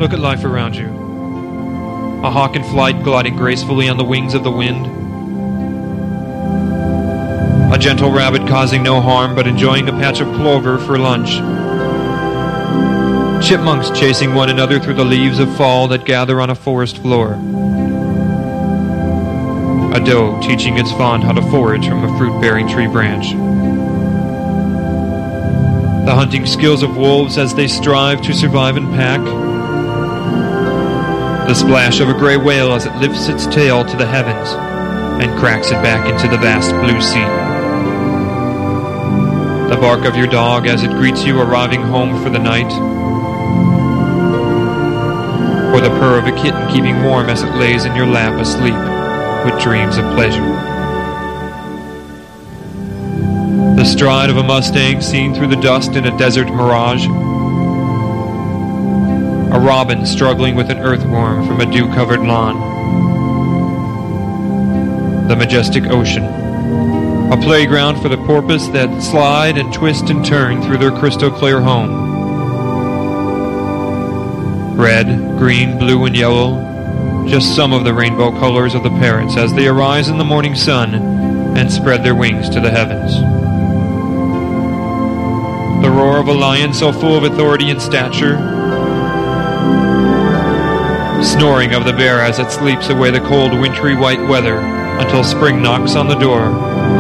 [0.05, 0.89] Look at life around you.
[2.23, 4.85] A hawk in flight gliding gracefully on the wings of the wind.
[7.73, 11.31] A gentle rabbit causing no harm but enjoying a patch of clover for lunch.
[13.49, 17.33] Chipmunks chasing one another through the leaves of fall that gather on a forest floor.
[19.95, 23.31] A doe teaching its fawn how to forage from a fruit bearing tree branch.
[26.05, 29.44] The hunting skills of wolves as they strive to survive in pack.
[31.47, 34.49] The splash of a gray whale as it lifts its tail to the heavens
[35.23, 37.21] and cracks it back into the vast blue sea.
[39.69, 42.73] The bark of your dog as it greets you arriving home for the night.
[45.75, 48.75] Or the purr of a kitten keeping warm as it lays in your lap asleep
[49.45, 50.41] with dreams of pleasure.
[53.77, 57.07] The stride of a Mustang seen through the dust in a desert mirage.
[59.65, 62.61] Robin struggling with an earthworm from a dew covered lawn.
[65.27, 66.23] The majestic ocean.
[67.33, 71.63] A playground for the porpoise that slide and twist and turn through their crystal clear
[71.63, 72.13] home.
[74.77, 75.07] Red,
[75.39, 79.67] green, blue, and yellow, just some of the rainbow colors of the parrots as they
[79.67, 80.95] arise in the morning sun
[81.57, 83.15] and spread their wings to the heavens.
[85.83, 88.54] The roar of a lion so full of authority and stature,
[91.25, 95.63] snoring of the bear as it sleeps away the cold wintry white weather until spring
[95.63, 96.51] knocks on the door,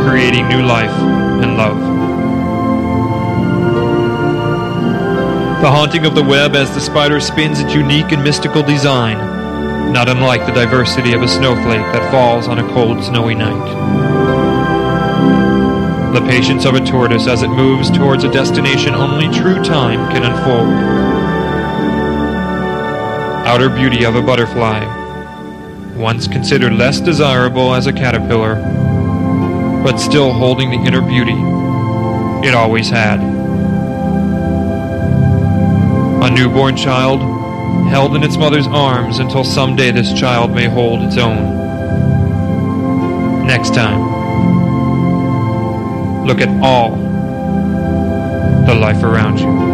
[0.08, 1.78] creating new life and love.
[5.60, 10.08] The haunting of the web as the spider spins its unique and mystical design, not
[10.08, 13.64] unlike the diversity of a snowflake that falls on a cold, snowy night.
[16.14, 20.24] The patience of a tortoise as it moves towards a destination only true time can
[20.24, 21.23] unfold.
[23.46, 24.82] Outer beauty of a butterfly,
[25.96, 28.54] once considered less desirable as a caterpillar,
[29.84, 31.36] but still holding the inner beauty
[32.48, 33.20] it always had.
[36.24, 37.20] A newborn child
[37.90, 41.62] held in its mother's arms until someday this child may hold its own.
[43.46, 44.00] Next time,
[46.26, 46.96] look at all
[48.66, 49.73] the life around you.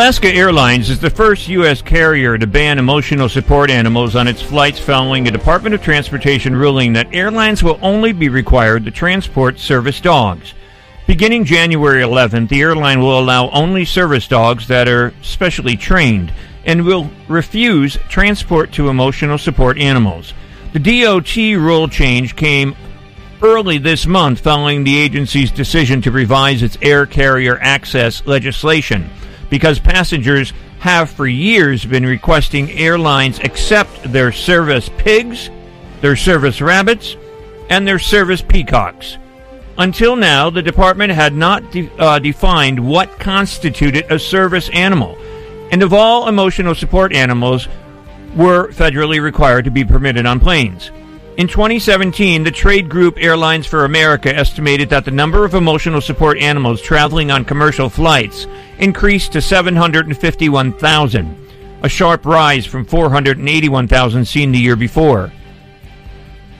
[0.00, 1.82] Alaska Airlines is the first U.S.
[1.82, 6.94] carrier to ban emotional support animals on its flights following a Department of Transportation ruling
[6.94, 10.54] that airlines will only be required to transport service dogs.
[11.06, 16.32] Beginning January 11th, the airline will allow only service dogs that are specially trained
[16.64, 20.32] and will refuse transport to emotional support animals.
[20.72, 22.74] The DOT rule change came
[23.42, 29.10] early this month following the agency's decision to revise its air carrier access legislation
[29.50, 35.50] because passengers have for years been requesting airlines accept their service pigs,
[36.00, 37.16] their service rabbits,
[37.68, 39.18] and their service peacocks.
[39.76, 45.16] Until now, the department had not de- uh, defined what constituted a service animal,
[45.70, 47.68] and of all emotional support animals
[48.34, 50.90] were federally required to be permitted on planes.
[51.36, 56.38] In 2017, the trade group Airlines for America estimated that the number of emotional support
[56.38, 58.46] animals traveling on commercial flights
[58.78, 61.48] increased to 751,000,
[61.82, 65.32] a sharp rise from 481,000 seen the year before.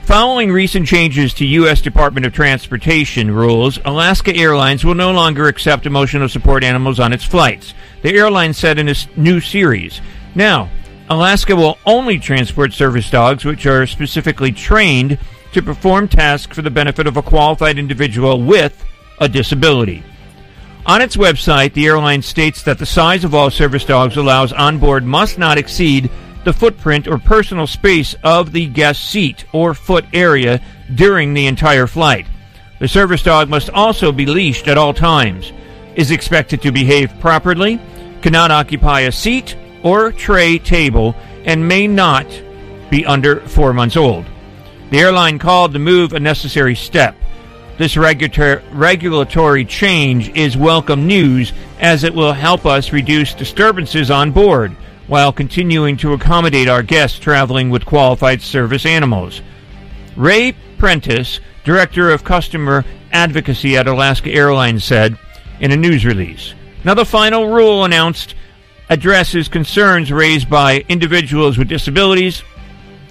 [0.03, 1.81] Following recent changes to U.S.
[1.81, 7.23] Department of Transportation rules, Alaska Airlines will no longer accept emotional support animals on its
[7.23, 7.75] flights.
[8.01, 10.01] The airline said in a new series.
[10.33, 10.71] Now,
[11.09, 15.17] Alaska will only transport service dogs which are specifically trained
[15.51, 18.85] to perform tasks for the benefit of a qualified individual with
[19.19, 20.03] a disability.
[20.85, 25.03] On its website, the airline states that the size of all service dogs allows onboard
[25.03, 26.09] must not exceed
[26.43, 30.59] the footprint or personal space of the guest seat or foot area
[30.95, 32.25] during the entire flight.
[32.79, 35.53] The service dog must also be leashed at all times,
[35.95, 37.79] is expected to behave properly,
[38.23, 42.25] cannot occupy a seat or tray table, and may not
[42.89, 44.25] be under four months old.
[44.89, 47.15] The airline called the move a necessary step.
[47.77, 54.31] This regulator- regulatory change is welcome news as it will help us reduce disturbances on
[54.31, 54.75] board
[55.07, 59.41] while continuing to accommodate our guests traveling with qualified service animals.
[60.15, 65.17] Ray Prentice, Director of Customer Advocacy at Alaska Airlines, said
[65.59, 66.53] in a news release.
[66.83, 68.35] Now, the final rule announced
[68.91, 72.43] addresses concerns raised by individuals with disabilities,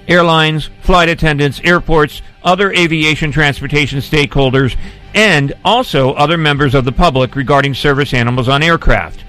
[0.07, 4.77] airlines, flight attendants, airports, other aviation transportation stakeholders,
[5.15, 9.25] and also other members of the public regarding service animals on aircraft.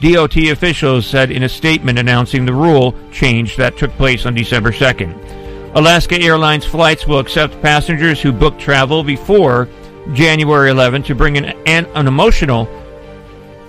[0.00, 4.72] DOT officials said in a statement announcing the rule change that took place on December
[4.72, 5.76] 2nd.
[5.76, 9.68] Alaska Airlines flights will accept passengers who book travel before
[10.14, 12.68] January 11 to bring an, an, an emotional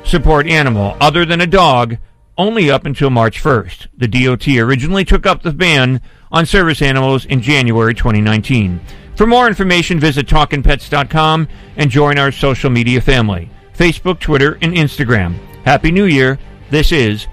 [0.04, 1.96] support animal other than a dog
[2.38, 3.88] only up until March 1st.
[3.98, 8.80] The DOT originally took up the ban on service animals in January 2019.
[9.16, 11.48] For more information, visit talkinpets.com
[11.78, 15.38] and join our social media family Facebook, Twitter, and Instagram.
[15.66, 16.38] Happy New Year.
[16.70, 17.28] This is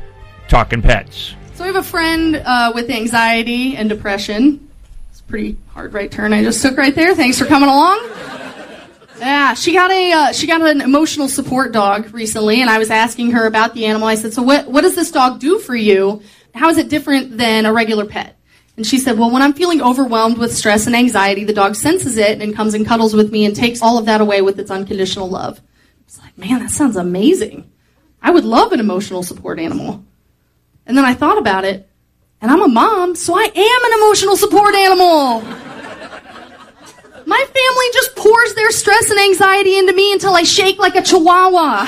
[0.49, 1.35] Talkin' Pets.
[1.55, 4.69] So I have a friend uh, with anxiety and depression.
[5.11, 7.15] It's a pretty hard right turn I just took right there.
[7.15, 8.40] Thanks for coming along.
[9.20, 12.90] Yeah, she got a uh, she got an emotional support dog recently, and I was
[12.90, 14.08] asking her about the animal.
[14.08, 16.23] I said, "So what what does this dog do for you?
[16.55, 18.39] How is it different than a regular pet?"
[18.78, 22.16] And she said, "Well, when I'm feeling overwhelmed with stress and anxiety, the dog senses
[22.16, 24.70] it and comes and cuddles with me and takes all of that away with its
[24.70, 25.60] unconditional love."
[26.07, 27.70] It's like, man, that sounds amazing.
[28.23, 30.02] I would love an emotional support animal.
[30.86, 31.89] And then I thought about it,
[32.40, 35.69] and I'm a mom, so I am an emotional support animal.
[37.31, 41.02] My family just pours their stress and anxiety into me until I shake like a
[41.02, 41.86] chihuahua.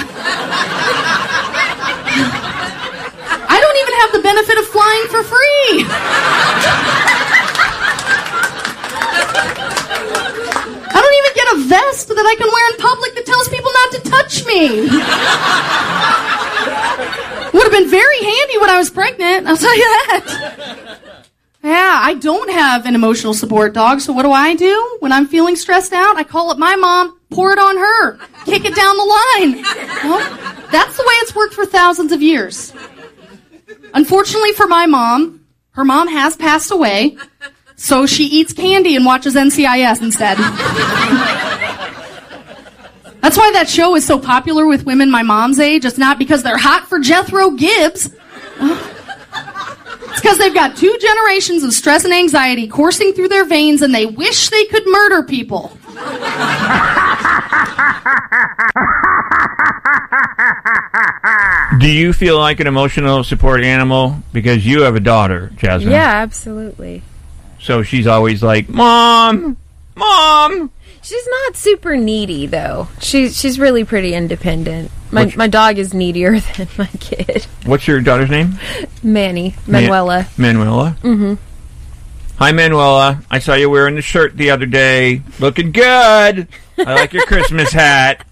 [3.51, 5.83] I don't even have the benefit of flying for free.
[10.95, 13.73] I don't even get a vest that I can wear in public that tells people
[13.83, 14.87] not to touch me.
[17.51, 21.02] Would have been very handy when I was pregnant, I'll tell you that.
[21.63, 24.97] Yeah, I don't have an emotional support dog, so what do I do?
[24.99, 28.65] When I'm feeling stressed out, I call up my mom, pour it on her, kick
[28.65, 29.63] it down the line.
[30.03, 32.75] Well, that's the way it's worked for thousands of years.
[33.95, 37.17] Unfortunately for my mom, her mom has passed away,
[37.77, 40.39] so she eats candy and watches NCIS instead.
[43.21, 45.85] That's why that show is so popular with women my mom's age.
[45.85, 48.11] It's not because they're hot for Jethro Gibbs.
[50.23, 53.93] It's because they've got two generations of stress and anxiety coursing through their veins and
[53.93, 55.77] they wish they could murder people.
[61.81, 65.91] Do you feel like an emotional support animal because you have a daughter, Jasmine?
[65.91, 67.03] Yeah, absolutely.
[67.59, 69.57] So she's always like, "Mom,
[69.97, 70.71] mom."
[71.03, 72.87] She's not super needy though.
[73.01, 74.93] She's she's really pretty independent.
[75.13, 77.47] My What's- my dog is needier than my kid.
[77.67, 78.59] What's your daughter's name?
[79.03, 80.27] Manny Man- Manuela.
[80.39, 80.97] Manuela.
[81.03, 81.35] Mm-hmm.
[82.39, 83.21] Hi, Manuela.
[83.31, 85.23] I saw you wearing the shirt the other day.
[85.39, 86.49] Looking good.
[86.79, 88.27] I like your Christmas hat.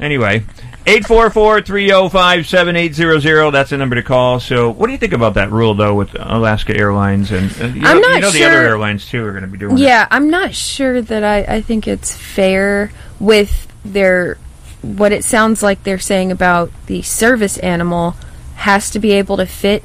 [0.00, 0.44] Anyway,
[0.86, 3.52] 844-305-7800.
[3.52, 4.40] That's the number to call.
[4.40, 7.80] So, what do you think about that rule, though, with Alaska Airlines and uh, you
[7.82, 9.76] know, I'm not you know the other sure- airlines too are going to be doing
[9.78, 9.80] it.
[9.80, 14.38] Yeah, I'm not sure that I, I think it's fair with their
[14.96, 18.14] what it sounds like they're saying about the service animal
[18.56, 19.82] has to be able to fit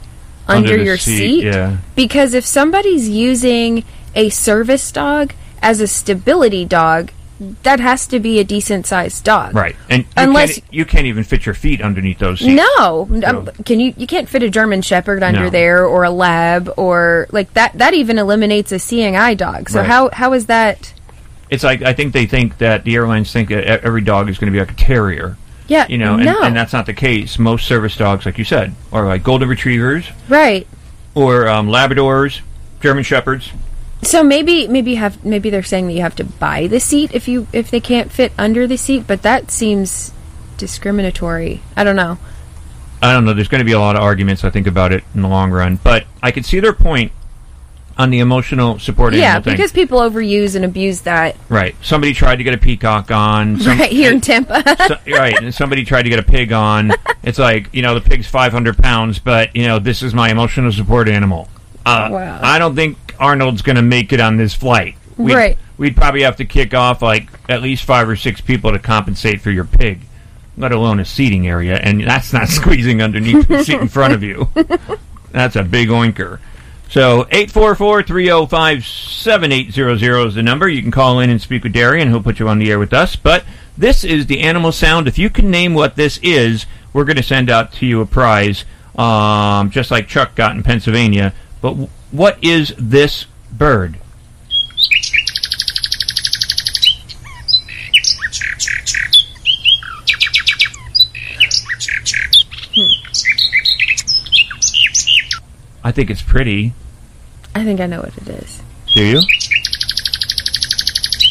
[0.48, 1.44] under, Under your seat, seat.
[1.46, 1.78] yeah.
[1.96, 3.84] Because if somebody's using
[4.16, 7.12] a service dog as a stability dog,
[7.64, 9.56] that has to be a decent sized dog.
[9.56, 9.76] Right.
[9.90, 12.62] And you Unless- can't, you can't even fit your feet underneath those seats.
[12.78, 13.94] No, um, can you?
[13.98, 15.50] You can't fit a German Shepherd under No.
[15.50, 17.72] there, or a Lab, or like that.
[17.80, 19.70] That even eliminates a seeing eye dog.
[19.72, 19.88] So Right.
[19.90, 20.94] how how is that?
[21.52, 24.52] It's like I think they think that the airlines think that every dog is going
[24.52, 25.38] to be like a terrier.
[25.68, 26.42] Yeah, You know, and, no.
[26.42, 27.38] and that's not the case.
[27.40, 30.68] Most service dogs, like you said, are like golden retrievers Right.
[31.16, 32.42] or um, Labradors,
[32.82, 33.52] German Shepherds.
[34.02, 37.28] So maybe maybe have maybe they're saying that you have to buy the seat if
[37.28, 40.12] you if they can't fit under the seat, but that seems
[40.58, 41.62] discriminatory.
[41.76, 42.18] I don't know.
[43.02, 43.34] I don't know.
[43.34, 45.52] There's going to be a lot of arguments, I think, about it in the long
[45.52, 45.80] run.
[45.84, 47.12] But I can see their point
[48.02, 49.54] on the emotional support yeah, animal thing.
[49.54, 51.36] because people overuse and abuse that.
[51.50, 51.76] right.
[51.84, 53.60] Somebody tried to get a peacock on.
[53.62, 54.64] Some, right here in Tampa.
[54.88, 56.92] so, right, and somebody tried to get a pig on.
[57.24, 60.72] It's like you know the pig's 500 pounds, but you know this is my emotional
[60.72, 61.48] support animal.
[61.86, 62.40] Uh, Wow.
[62.42, 64.96] I don't think Arnold's going to make it on this flight.
[65.18, 65.58] We'd, Right.
[65.78, 69.40] We'd probably have to kick off like at least five or six people to compensate
[69.40, 70.02] for your pig,
[70.58, 74.24] let alone a seating area, and that's not squeezing underneath the seat in front of
[74.24, 74.50] you.
[75.32, 76.40] That's a big oinker.
[76.92, 80.68] So 844-305-7800 is the number.
[80.68, 82.10] You can call in and speak with Darian.
[82.10, 83.16] He'll put you on the air with us.
[83.16, 83.46] But
[83.78, 85.08] this is the animal sound.
[85.08, 88.06] If you can name what this is, we're going to send out to you a
[88.06, 88.66] prize,
[88.98, 91.34] um, just like Chuck got in Pennsylvania.
[91.62, 93.98] But w- what is this bird?
[105.86, 106.74] I think it's pretty.
[107.54, 108.62] I think I know what it is.
[108.94, 109.22] Do you?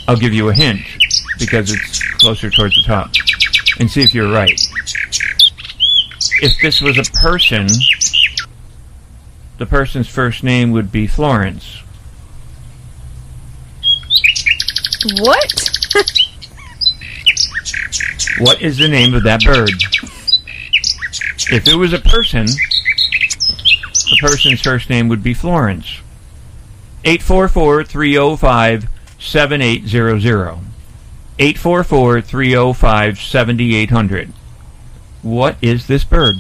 [0.07, 0.81] I'll give you a hint
[1.39, 3.11] because it's closer towards the top.
[3.79, 4.61] And see if you're right.
[6.43, 7.67] If this was a person,
[9.59, 11.83] the person's first name would be Florence.
[15.19, 15.71] What?
[18.41, 19.71] What is the name of that bird?
[21.53, 25.99] If it was a person, the person's first name would be Florence.
[27.05, 28.89] 844 305
[29.19, 30.59] 7800.
[31.39, 34.33] 844 305 7800.
[35.23, 36.37] What is this bird?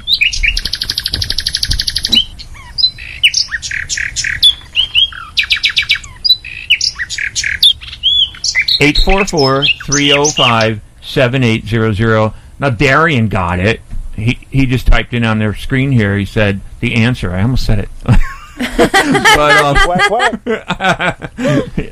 [8.82, 12.32] Eight four four three zero five seven eight zero zero.
[12.58, 13.82] Now Darian got it.
[14.16, 16.16] He he just typed in on their screen here.
[16.16, 17.32] He said the answer.
[17.32, 17.88] I almost said it.
[18.76, 20.40] but um,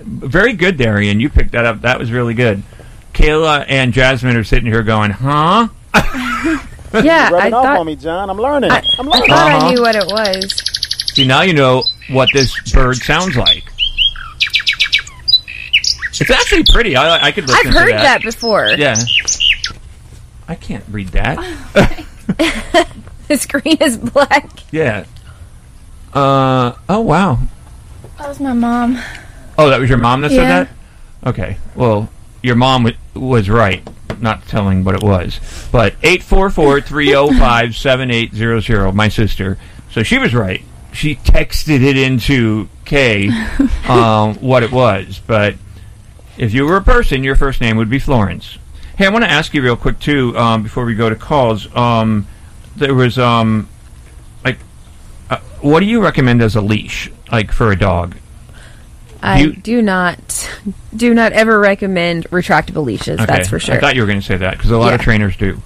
[0.29, 1.19] very good, Darian.
[1.21, 1.81] You picked that up.
[1.81, 2.63] That was really good.
[3.15, 5.69] Kayla and Jasmine are sitting here going, "Huh?"
[6.93, 8.31] Yeah, rubbing I off thought on me, John.
[8.31, 8.71] I'm learning.
[8.71, 9.29] I, I'm I learning.
[9.29, 9.67] thought Uh-huh.
[9.67, 10.53] I knew what it was.
[11.15, 13.65] See, now you know what this bird sounds like.
[16.21, 16.97] It's actually pretty.
[16.97, 18.03] I, I could listen I've heard to that.
[18.03, 18.69] that before.
[18.71, 18.97] Yeah.
[20.49, 21.37] I can't read that.
[23.29, 24.49] The screen is black.
[24.73, 25.05] yeah.
[26.12, 26.73] Uh.
[26.89, 27.39] Oh wow.
[28.19, 28.99] That was my mom.
[29.57, 30.37] Oh, that was your mom that Yeah.
[30.39, 30.69] said that.
[31.28, 31.57] Okay.
[31.75, 32.09] Well,
[32.43, 33.87] your mom w- was right.
[34.20, 35.39] not telling what it was.
[35.70, 39.59] But 844-305-7800, my sister.
[39.91, 40.62] So she was right.
[40.93, 43.31] She texted it into Kay
[43.89, 45.20] um, what it was.
[45.27, 45.55] But
[46.37, 48.59] if you were a person, your first name would be Florence.
[48.97, 51.73] Hey, I want to ask you real quick too um, before we go to calls.
[51.77, 52.27] Um,
[52.77, 53.73] there was um, uh,
[55.61, 58.15] what do you recommend as a leash, like for a dog?
[59.23, 60.49] I You- do not
[60.95, 63.19] do not ever recommend retractable leashes.
[63.19, 63.75] That's for sure.
[63.75, 65.61] I thought you were going to say that because a lot of trainers do.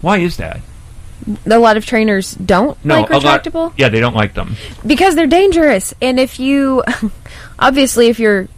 [0.00, 0.60] Why is that?
[1.44, 4.56] a lot of trainers don't No, like a lot- retractable yeah, they don't like them.
[4.86, 5.92] because they're dangerous.
[6.00, 6.82] And if you,
[7.58, 8.48] obviously, if you're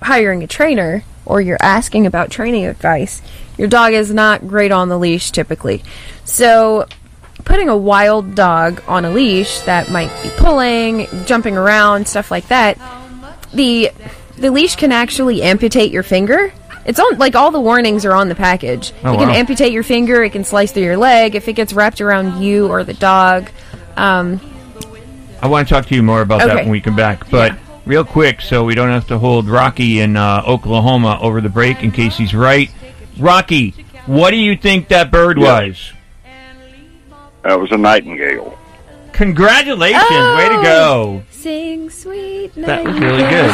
[0.00, 3.22] hiring a trainer or you're asking about training advice,
[3.58, 5.82] your dog is not great on the leash typically.
[6.24, 6.86] So,
[7.44, 12.48] putting a wild dog on a leash that might be pulling, jumping around, stuff like
[12.48, 12.78] that,
[13.52, 13.90] the
[14.38, 16.52] the leash can actually amputate your finger.
[16.84, 18.92] It's on like all the warnings are on the package.
[19.04, 19.34] Oh, it can wow.
[19.34, 20.24] amputate your finger.
[20.24, 23.50] It can slice through your leg if it gets wrapped around you or the dog.
[23.96, 24.40] Um,
[25.40, 27.28] I want to talk to you more about that when we come back.
[27.30, 31.48] But real quick, so we don't have to hold Rocky in uh, Oklahoma over the
[31.48, 32.70] break in case he's right.
[33.18, 33.70] Rocky,
[34.06, 35.66] what do you think that bird Yeah.
[35.66, 35.92] was?
[37.42, 38.58] That was a nightingale.
[39.12, 40.02] Congratulations!
[40.10, 41.22] Way to go!
[41.30, 42.56] Sing sweet.
[42.56, 42.66] Nightingale.
[42.66, 43.50] That was really good.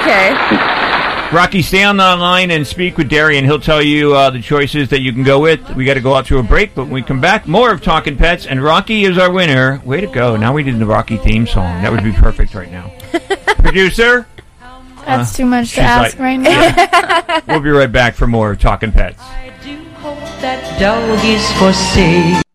[0.00, 1.36] okay.
[1.36, 3.44] Rocky, stay on the line and speak with Darian.
[3.44, 5.74] He'll tell you uh, the choices that you can go with.
[5.74, 7.82] We got to go out to a break, but when we come back, more of
[7.82, 9.82] Talking Pets, and Rocky is our winner.
[9.84, 10.36] Way to go.
[10.36, 11.82] Now we did the Rocky theme song.
[11.82, 12.90] That would be perfect right now.
[13.58, 14.26] Producer?
[15.04, 17.42] That's Uh, too much to ask like- right now.
[17.48, 19.22] We'll be right back for more Talking Pets.
[20.40, 22.47] That dog is for sale.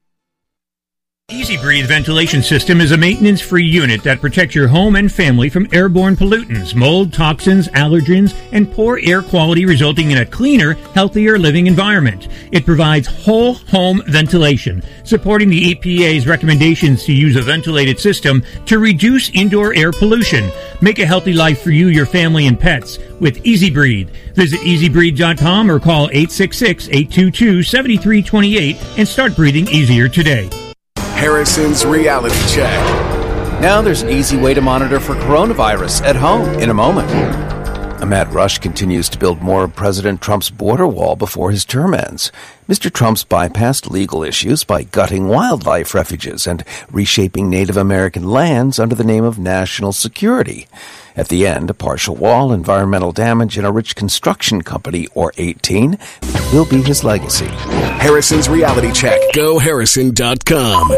[1.30, 5.48] EZ Breathe ventilation system is a maintenance free unit that protects your home and family
[5.48, 11.40] from airborne pollutants, mold, toxins, allergens, and poor air quality, resulting in a cleaner, healthier
[11.40, 12.28] living environment.
[12.52, 18.80] It provides whole home ventilation, supporting the EPA's recommendations to use a ventilated system to
[18.80, 20.52] reduce indoor air pollution.
[20.82, 24.10] Make a healthy life for you, your family, and pets with EZ Breathe.
[24.36, 30.50] Visit ezbreathe.com or call 866 822 7328 and start breathing easier today.
[31.24, 32.78] Harrison's Reality Check.
[33.62, 37.10] Now there's an easy way to monitor for coronavirus at home in a moment.
[38.04, 41.94] A mad rush continues to build more of President Trump's border wall before his term
[41.94, 42.30] ends.
[42.68, 42.92] Mr.
[42.92, 49.06] Trump's bypassed legal issues by gutting wildlife refuges and reshaping Native American lands under the
[49.06, 50.68] name of national security.
[51.16, 55.98] At the end, a partial wall, environmental damage, and a rich construction company, or 18,
[56.52, 57.48] will be his legacy.
[57.48, 59.22] Harrison's Reality Check.
[59.34, 60.98] GoHarrison.com.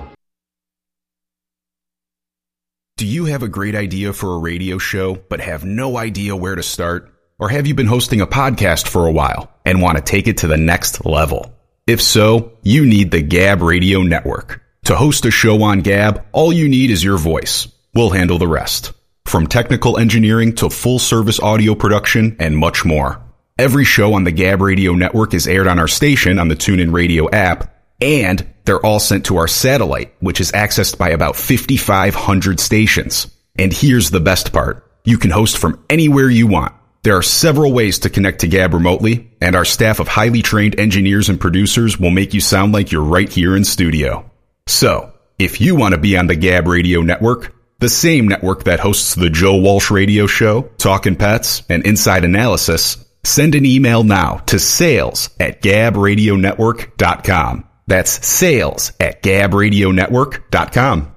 [2.97, 6.55] Do you have a great idea for a radio show, but have no idea where
[6.55, 7.11] to start?
[7.39, 10.37] Or have you been hosting a podcast for a while and want to take it
[10.39, 11.55] to the next level?
[11.87, 14.61] If so, you need the Gab Radio Network.
[14.85, 17.67] To host a show on Gab, all you need is your voice.
[17.95, 18.93] We'll handle the rest.
[19.25, 23.23] From technical engineering to full service audio production and much more.
[23.57, 26.93] Every show on the Gab Radio Network is aired on our station on the TuneIn
[26.93, 32.59] Radio app, and they're all sent to our satellite, which is accessed by about 5,500
[32.59, 33.27] stations.
[33.57, 34.89] And here's the best part.
[35.03, 36.73] You can host from anywhere you want.
[37.03, 40.79] There are several ways to connect to Gab remotely, and our staff of highly trained
[40.79, 44.29] engineers and producers will make you sound like you're right here in studio.
[44.67, 48.79] So, if you want to be on the Gab Radio Network, the same network that
[48.79, 54.35] hosts the Joe Walsh Radio Show, Talkin' Pets, and Inside Analysis, send an email now
[54.45, 57.67] to sales at gabradionetwork.com.
[57.91, 61.11] That's sales at gabradionetwork.com.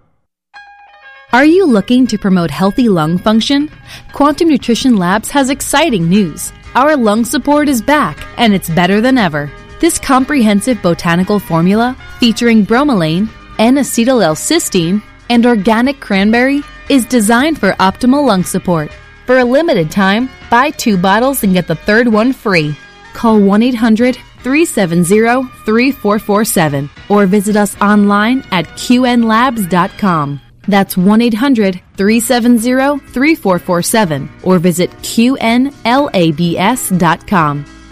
[1.32, 3.70] Are you looking to promote healthy lung function?
[4.12, 6.52] Quantum Nutrition Labs has exciting news.
[6.74, 9.52] Our lung support is back, and it's better than ever.
[9.80, 13.28] This comprehensive botanical formula, featuring bromelain,
[13.60, 18.90] N-acetyl L-cysteine, and organic cranberry, is designed for optimal lung support.
[19.26, 22.76] For a limited time, buy two bottles and get the third one free.
[23.12, 30.40] Call 1 800 370 3447 or visit us online at qnlabs.com.
[30.68, 35.74] That's 1 800 370 3447 or visit qnlabs.com.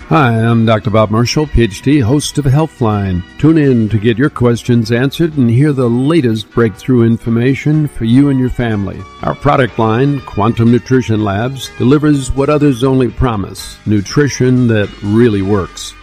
[0.09, 0.91] Hi, I'm Dr.
[0.91, 3.23] Bob Marshall, PhD, host of Healthline.
[3.39, 8.29] Tune in to get your questions answered and hear the latest breakthrough information for you
[8.29, 9.01] and your family.
[9.23, 15.95] Our product line, Quantum Nutrition Labs, delivers what others only promise nutrition that really works.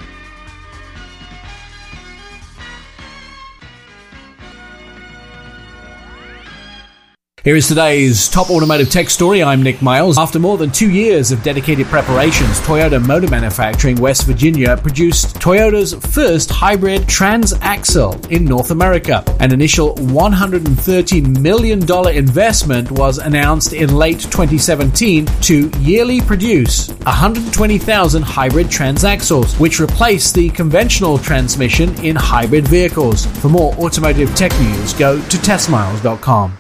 [7.42, 9.42] Here is today's top automotive tech story.
[9.42, 10.18] I'm Nick Miles.
[10.18, 15.94] After more than two years of dedicated preparations, Toyota Motor Manufacturing West Virginia produced Toyota's
[16.14, 19.24] first hybrid transaxle in North America.
[19.40, 21.80] An initial $130 million
[22.14, 30.50] investment was announced in late 2017 to yearly produce 120,000 hybrid transaxles, which replace the
[30.50, 33.28] conventional transmission in hybrid vehicles.
[33.38, 36.59] For more automotive tech news, go to testmiles.com.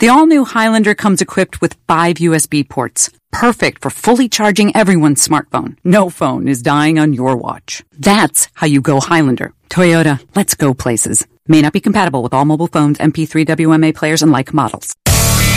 [0.00, 5.22] The all new Highlander comes equipped with five USB ports, perfect for fully charging everyone's
[5.22, 5.76] smartphone.
[5.84, 7.84] No phone is dying on your watch.
[7.98, 9.52] That's how you go Highlander.
[9.68, 11.26] Toyota, let's go places.
[11.48, 14.94] May not be compatible with all mobile phones, MP3 WMA players, and like models.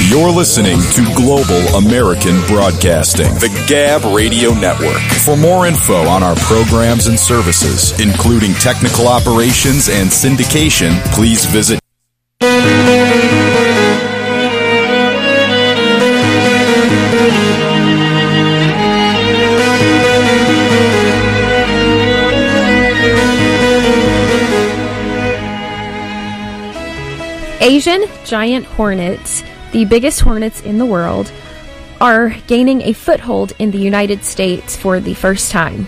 [0.09, 4.99] You're listening to Global American Broadcasting, the Gab Radio Network.
[5.23, 11.79] For more info on our programs and services, including technical operations and syndication, please visit
[27.63, 31.31] Asian giant hornets, the biggest hornets in the world,
[32.01, 35.87] are gaining a foothold in the United States for the first time.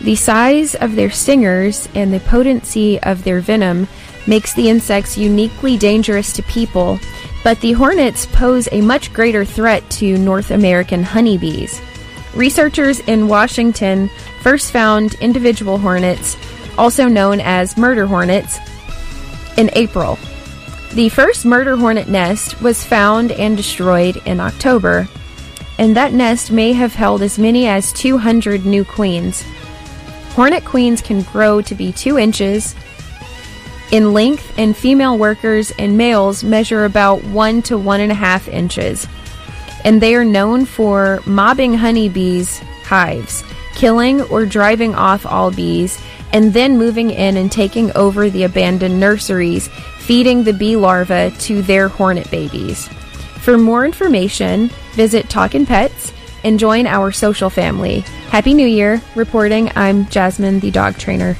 [0.00, 3.88] The size of their stingers and the potency of their venom
[4.26, 6.98] makes the insects uniquely dangerous to people,
[7.44, 11.82] but the hornets pose a much greater threat to North American honeybees.
[12.34, 14.08] Researchers in Washington
[14.40, 16.38] first found individual hornets,
[16.78, 18.58] also known as murder hornets,
[19.58, 20.18] in April.
[20.94, 25.08] The first murder hornet nest was found and destroyed in October,
[25.78, 29.42] and that nest may have held as many as 200 new queens.
[30.34, 32.74] Hornet queens can grow to be 2 inches
[33.90, 39.06] in length, and female workers and males measure about 1 to 1.5 inches.
[39.84, 43.42] And they are known for mobbing honeybees' hives,
[43.74, 45.98] killing or driving off all bees,
[46.32, 49.68] and then moving in and taking over the abandoned nurseries,
[50.12, 52.86] feeding the bee larvae to their hornet babies.
[53.40, 56.12] For more information, visit Talkin' Pets
[56.44, 58.00] and join our social family.
[58.28, 59.00] Happy New Year!
[59.14, 61.34] Reporting, I'm Jasmine, the dog trainer.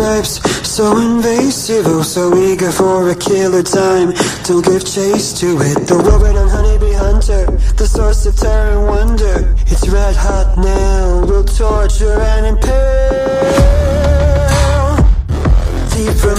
[0.00, 0.40] Stripes.
[0.66, 4.12] So invasive, oh so eager for a killer time.
[4.44, 5.86] Don't give chase to it.
[5.86, 7.44] The robot and honeybee hunter
[7.76, 9.54] The source of terror and wonder.
[9.66, 11.24] It's red hot now.
[11.26, 13.60] We'll torture and impale
[15.92, 16.38] Deep from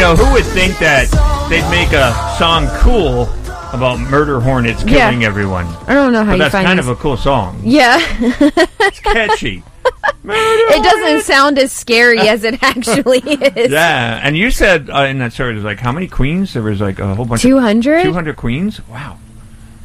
[0.00, 1.08] know, who would think that
[1.50, 3.28] they'd make a song cool
[3.72, 5.08] about murder hornets Yeah.
[5.10, 5.66] killing everyone?
[5.86, 7.60] I don't know how But you that's find kind this- of a cool song.
[7.64, 7.98] Yeah.
[8.20, 9.62] It's catchy.
[10.24, 13.70] it doesn't sound as scary as it actually is.
[13.72, 16.52] Yeah, and you said uh, in that story, there's like how many queens?
[16.52, 17.42] There was like a whole bunch.
[17.42, 18.02] 200?
[18.02, 18.86] Two hundred queens.
[18.88, 19.18] Wow,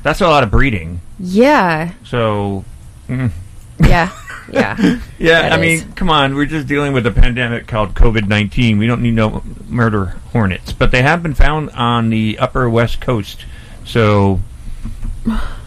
[0.03, 0.99] that's a lot of breeding.
[1.19, 1.91] Yeah.
[2.03, 2.65] So,
[3.07, 3.31] mm.
[3.79, 4.09] Yeah.
[4.51, 4.99] Yeah.
[5.19, 5.49] yeah.
[5.53, 5.83] I is.
[5.83, 8.77] mean, come on, we're just dealing with a pandemic called COVID nineteen.
[8.77, 13.01] We don't need no murder hornets, but they have been found on the upper west
[13.01, 13.45] coast.
[13.85, 14.39] So,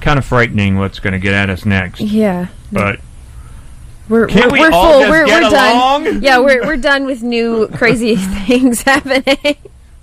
[0.00, 2.00] kind of frightening what's going to get at us next.
[2.00, 2.48] Yeah.
[2.72, 3.00] But
[4.08, 5.10] We're, Can't we're, we we're all full.
[5.10, 6.22] we're get we're done.
[6.22, 8.16] Yeah, we're we're done with new crazy
[8.46, 9.56] things happening.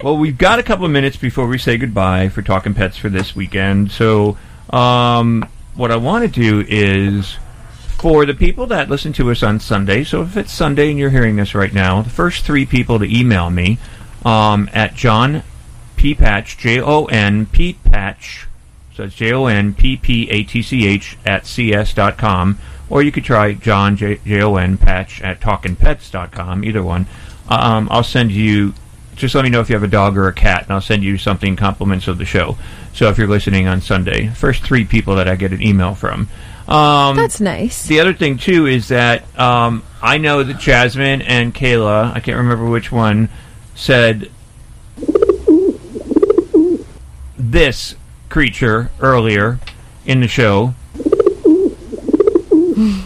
[0.03, 3.09] Well, we've got a couple of minutes before we say goodbye for talking pets for
[3.09, 3.91] this weekend.
[3.91, 4.37] So,
[4.69, 7.37] um, what I want to do is
[7.97, 10.03] for the people that listen to us on Sunday.
[10.03, 13.05] So, if it's Sunday and you're hearing this right now, the first three people to
[13.05, 13.77] email me
[14.23, 15.43] um, at John
[15.95, 18.47] P Patch J O N P Patch.
[18.93, 22.59] So it's J O N P P A T C H at cs dot com,
[22.89, 26.63] or you could try John J O N Patch at talkingpets dot com.
[26.63, 27.07] Either one.
[27.49, 28.73] Um, I'll send you.
[29.15, 31.03] Just let me know if you have a dog or a cat, and I'll send
[31.03, 32.57] you something compliments of the show.
[32.93, 36.27] So if you're listening on Sunday, first three people that I get an email from.
[36.67, 37.85] Um, That's nice.
[37.85, 42.37] The other thing too is that um, I know that Jasmine and Kayla, I can't
[42.37, 43.29] remember which one,
[43.75, 44.31] said
[47.37, 47.95] this
[48.29, 49.59] creature earlier
[50.05, 50.73] in the show.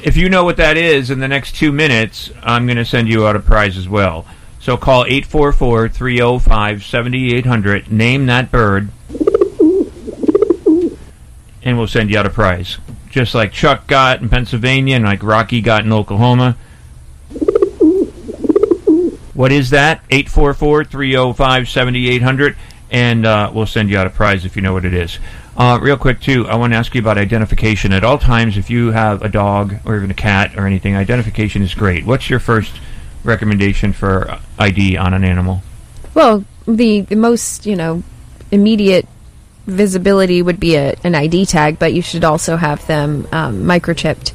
[0.03, 3.07] If you know what that is in the next two minutes, I'm going to send
[3.07, 4.25] you out a prize as well.
[4.59, 8.89] So call 844 305 7800, name that bird,
[11.63, 12.77] and we'll send you out a prize.
[13.09, 16.57] Just like Chuck got in Pennsylvania and like Rocky got in Oklahoma.
[19.33, 20.03] What is that?
[20.09, 22.57] 844 305 7800,
[22.91, 25.17] and uh, we'll send you out a prize if you know what it is.
[25.55, 27.93] Uh, real quick, too, I want to ask you about identification.
[27.93, 31.61] At all times, if you have a dog or even a cat or anything, identification
[31.61, 32.05] is great.
[32.05, 32.73] What's your first
[33.23, 35.61] recommendation for ID on an animal?
[36.13, 38.03] Well, the the most you know
[38.51, 39.07] immediate
[39.67, 44.33] visibility would be a, an ID tag, but you should also have them um, microchipped.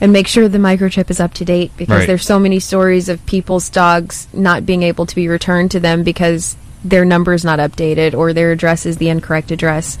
[0.00, 2.06] And make sure the microchip is up to date because Right.
[2.06, 6.04] there's so many stories of people's dogs not being able to be returned to them
[6.04, 6.54] because
[6.84, 9.98] their number is not updated or their address is the incorrect address.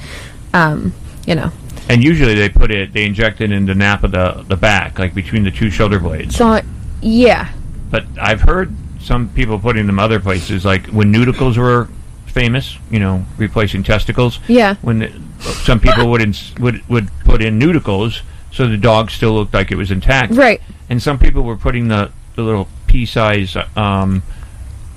[0.54, 0.94] Um,
[1.26, 1.50] you know,
[1.88, 5.00] And usually they put it, they inject it in the nap of the, the back,
[5.00, 6.36] like between the two shoulder blades.
[6.36, 6.60] so
[7.00, 7.52] yeah,
[7.90, 11.88] But I've heard some people putting them other places, like when Neuticles were
[12.26, 14.38] famous, you know, replacing testicles.
[14.48, 14.76] Yeah.
[14.82, 19.32] When the, some people would ins- would would put in Neuticles, so the dog still
[19.32, 20.32] looked like it was intact.
[20.34, 20.60] Right.
[20.90, 24.22] And some people were putting the the little pea size um,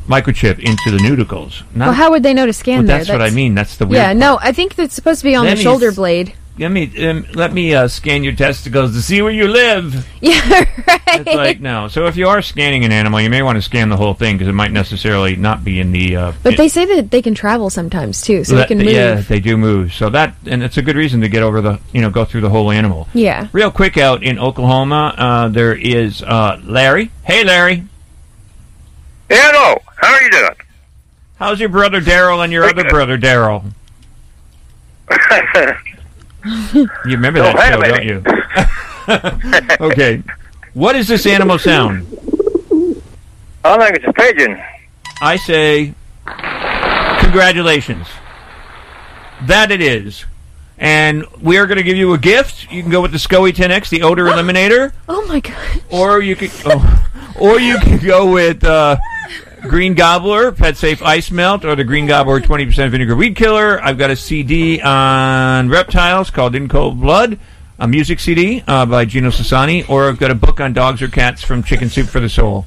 [0.08, 1.64] microchip into the Neuticles.
[1.76, 2.98] Not, well, how would they know to scan well, there?
[3.00, 3.56] that's, what I mean.
[3.56, 4.02] That's the weird.
[4.02, 6.34] Yeah, no, I think that's supposed to be on Let the shoulder blade.
[6.62, 10.08] Let me um, let me uh, scan your testicles to see where you live.
[10.22, 10.40] Yeah,
[10.88, 11.00] right.
[11.28, 11.88] It's like no.
[11.88, 14.36] So if you are scanning an animal, you may want to scan the whole thing
[14.38, 16.16] because it might necessarily not be in the.
[16.16, 18.94] Uh, But they say that they can travel sometimes too, so that- they can move.
[18.94, 19.94] Yeah, they do move.
[19.96, 22.42] So that and it's a good reason to get over the you know go through
[22.42, 23.08] the whole animal.
[23.16, 23.48] Yeah.
[23.52, 27.10] Real quick out in Oklahoma, uh, there is uh, Larry.
[27.24, 27.84] Hey, Larry.
[29.28, 29.82] Hello.
[29.96, 30.56] How are you doing?
[31.38, 33.64] How's your brother Daryl and your other brother Daryl?
[36.44, 39.86] You remember Don't that show, don't you?
[39.92, 40.24] okay.
[40.74, 42.08] What is this animal sound?
[43.64, 44.62] I think it's a pigeon.
[45.22, 45.94] I say,
[47.20, 48.08] congratulations.
[49.44, 50.26] That it is.
[50.78, 52.72] And we are going to give you a gift.
[52.72, 55.82] You can go with the SCOE 10X, the odor eliminator, Oh my god.
[55.92, 58.98] or you could, oh, or you can go with uh,
[59.62, 63.82] Green Gobbler, Pet Safe Ice Melt, or the Green Gobbler 20% Vinegar Weed Killer.
[63.82, 67.40] I've got a CD on reptiles called In Cold Blood,
[67.78, 71.10] a music CD uh, by Gino Sassani, or I've got a book on dogs or
[71.10, 72.66] cats from Chicken Soup for the Soul.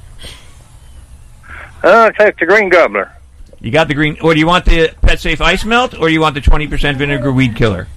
[1.83, 3.11] I'll take the green gobbler.
[3.59, 4.17] You got the green.
[4.21, 6.95] Or do you want the Pet Safe Ice Melt, or do you want the 20%
[6.95, 7.87] Vinegar Weed Killer?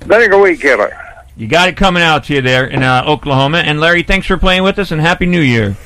[0.00, 0.96] Vinegar weed killer.
[1.36, 3.58] You got it coming out to you there in uh, Oklahoma.
[3.58, 5.76] And Larry, thanks for playing with us, and Happy New Year.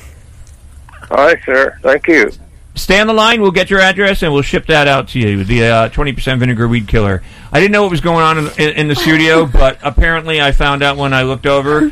[1.11, 1.77] All right, sir.
[1.81, 2.31] Thank you.
[2.75, 3.41] Stay on the line.
[3.41, 5.43] We'll get your address, and we'll ship that out to you.
[5.45, 7.23] The uh, 20% Vinegar Weed Killer.
[7.51, 10.51] I didn't know what was going on in, in, in the studio, but apparently I
[10.51, 11.91] found out when I looked over.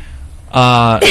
[0.52, 1.00] Uh,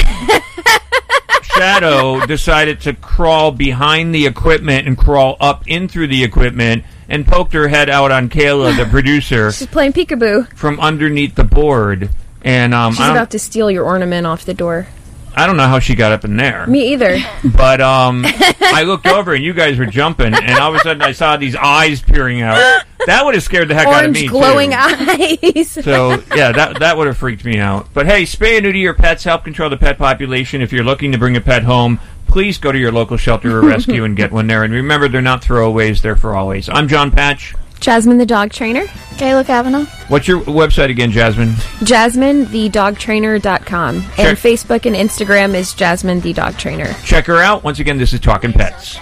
[1.43, 7.25] Shadow decided to crawl behind the equipment and crawl up in through the equipment and
[7.27, 10.55] poked her head out on Kayla, the producer, She's playing peekaboo.
[10.55, 12.09] from underneath the board.
[12.43, 14.87] And um, She's I, don't, about to steal your ornament off the door.
[15.35, 16.67] I don't know how she got up in there.
[16.67, 17.17] Me either.
[17.55, 21.01] But um, I looked over and you guys were jumping, and all of a sudden
[21.01, 22.83] I saw these eyes peering out.
[23.05, 24.77] That would have scared the heck out of Orange me glowing too.
[24.79, 25.69] eyes.
[25.71, 27.93] So yeah, that that would have freaked me out.
[27.93, 29.23] But hey, spay and neuter your pets.
[29.23, 30.61] Help control the pet population.
[30.61, 33.61] If you're looking to bring a pet home, please go to your local shelter or
[33.61, 34.63] rescue and get one there.
[34.63, 36.69] And remember, they're not throwaways; they're for always.
[36.69, 37.55] I'm John Patch.
[37.83, 38.85] Jasmine the dog trainer.
[39.19, 39.83] Kayla Kavanaugh.
[40.07, 41.53] What's your website again, Jasmine?
[41.83, 43.97] Jasmine the dog Check.
[44.17, 46.93] And Facebook and Instagram is Jasmine the dog trainer.
[47.03, 47.65] Check her out.
[47.65, 48.95] Once again, this is Talking Pets.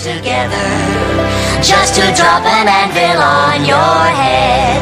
[0.00, 0.56] together
[1.60, 4.80] just to drop an anvil on your head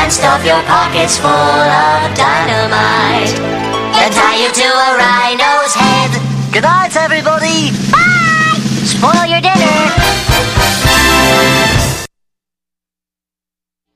[0.00, 3.36] and stuff your pockets full of dynamite,
[4.00, 6.10] and tie you to a rhino's head.
[6.54, 7.70] Good night, everybody.
[7.92, 8.56] Bye.
[8.88, 10.31] Spoil your dinner.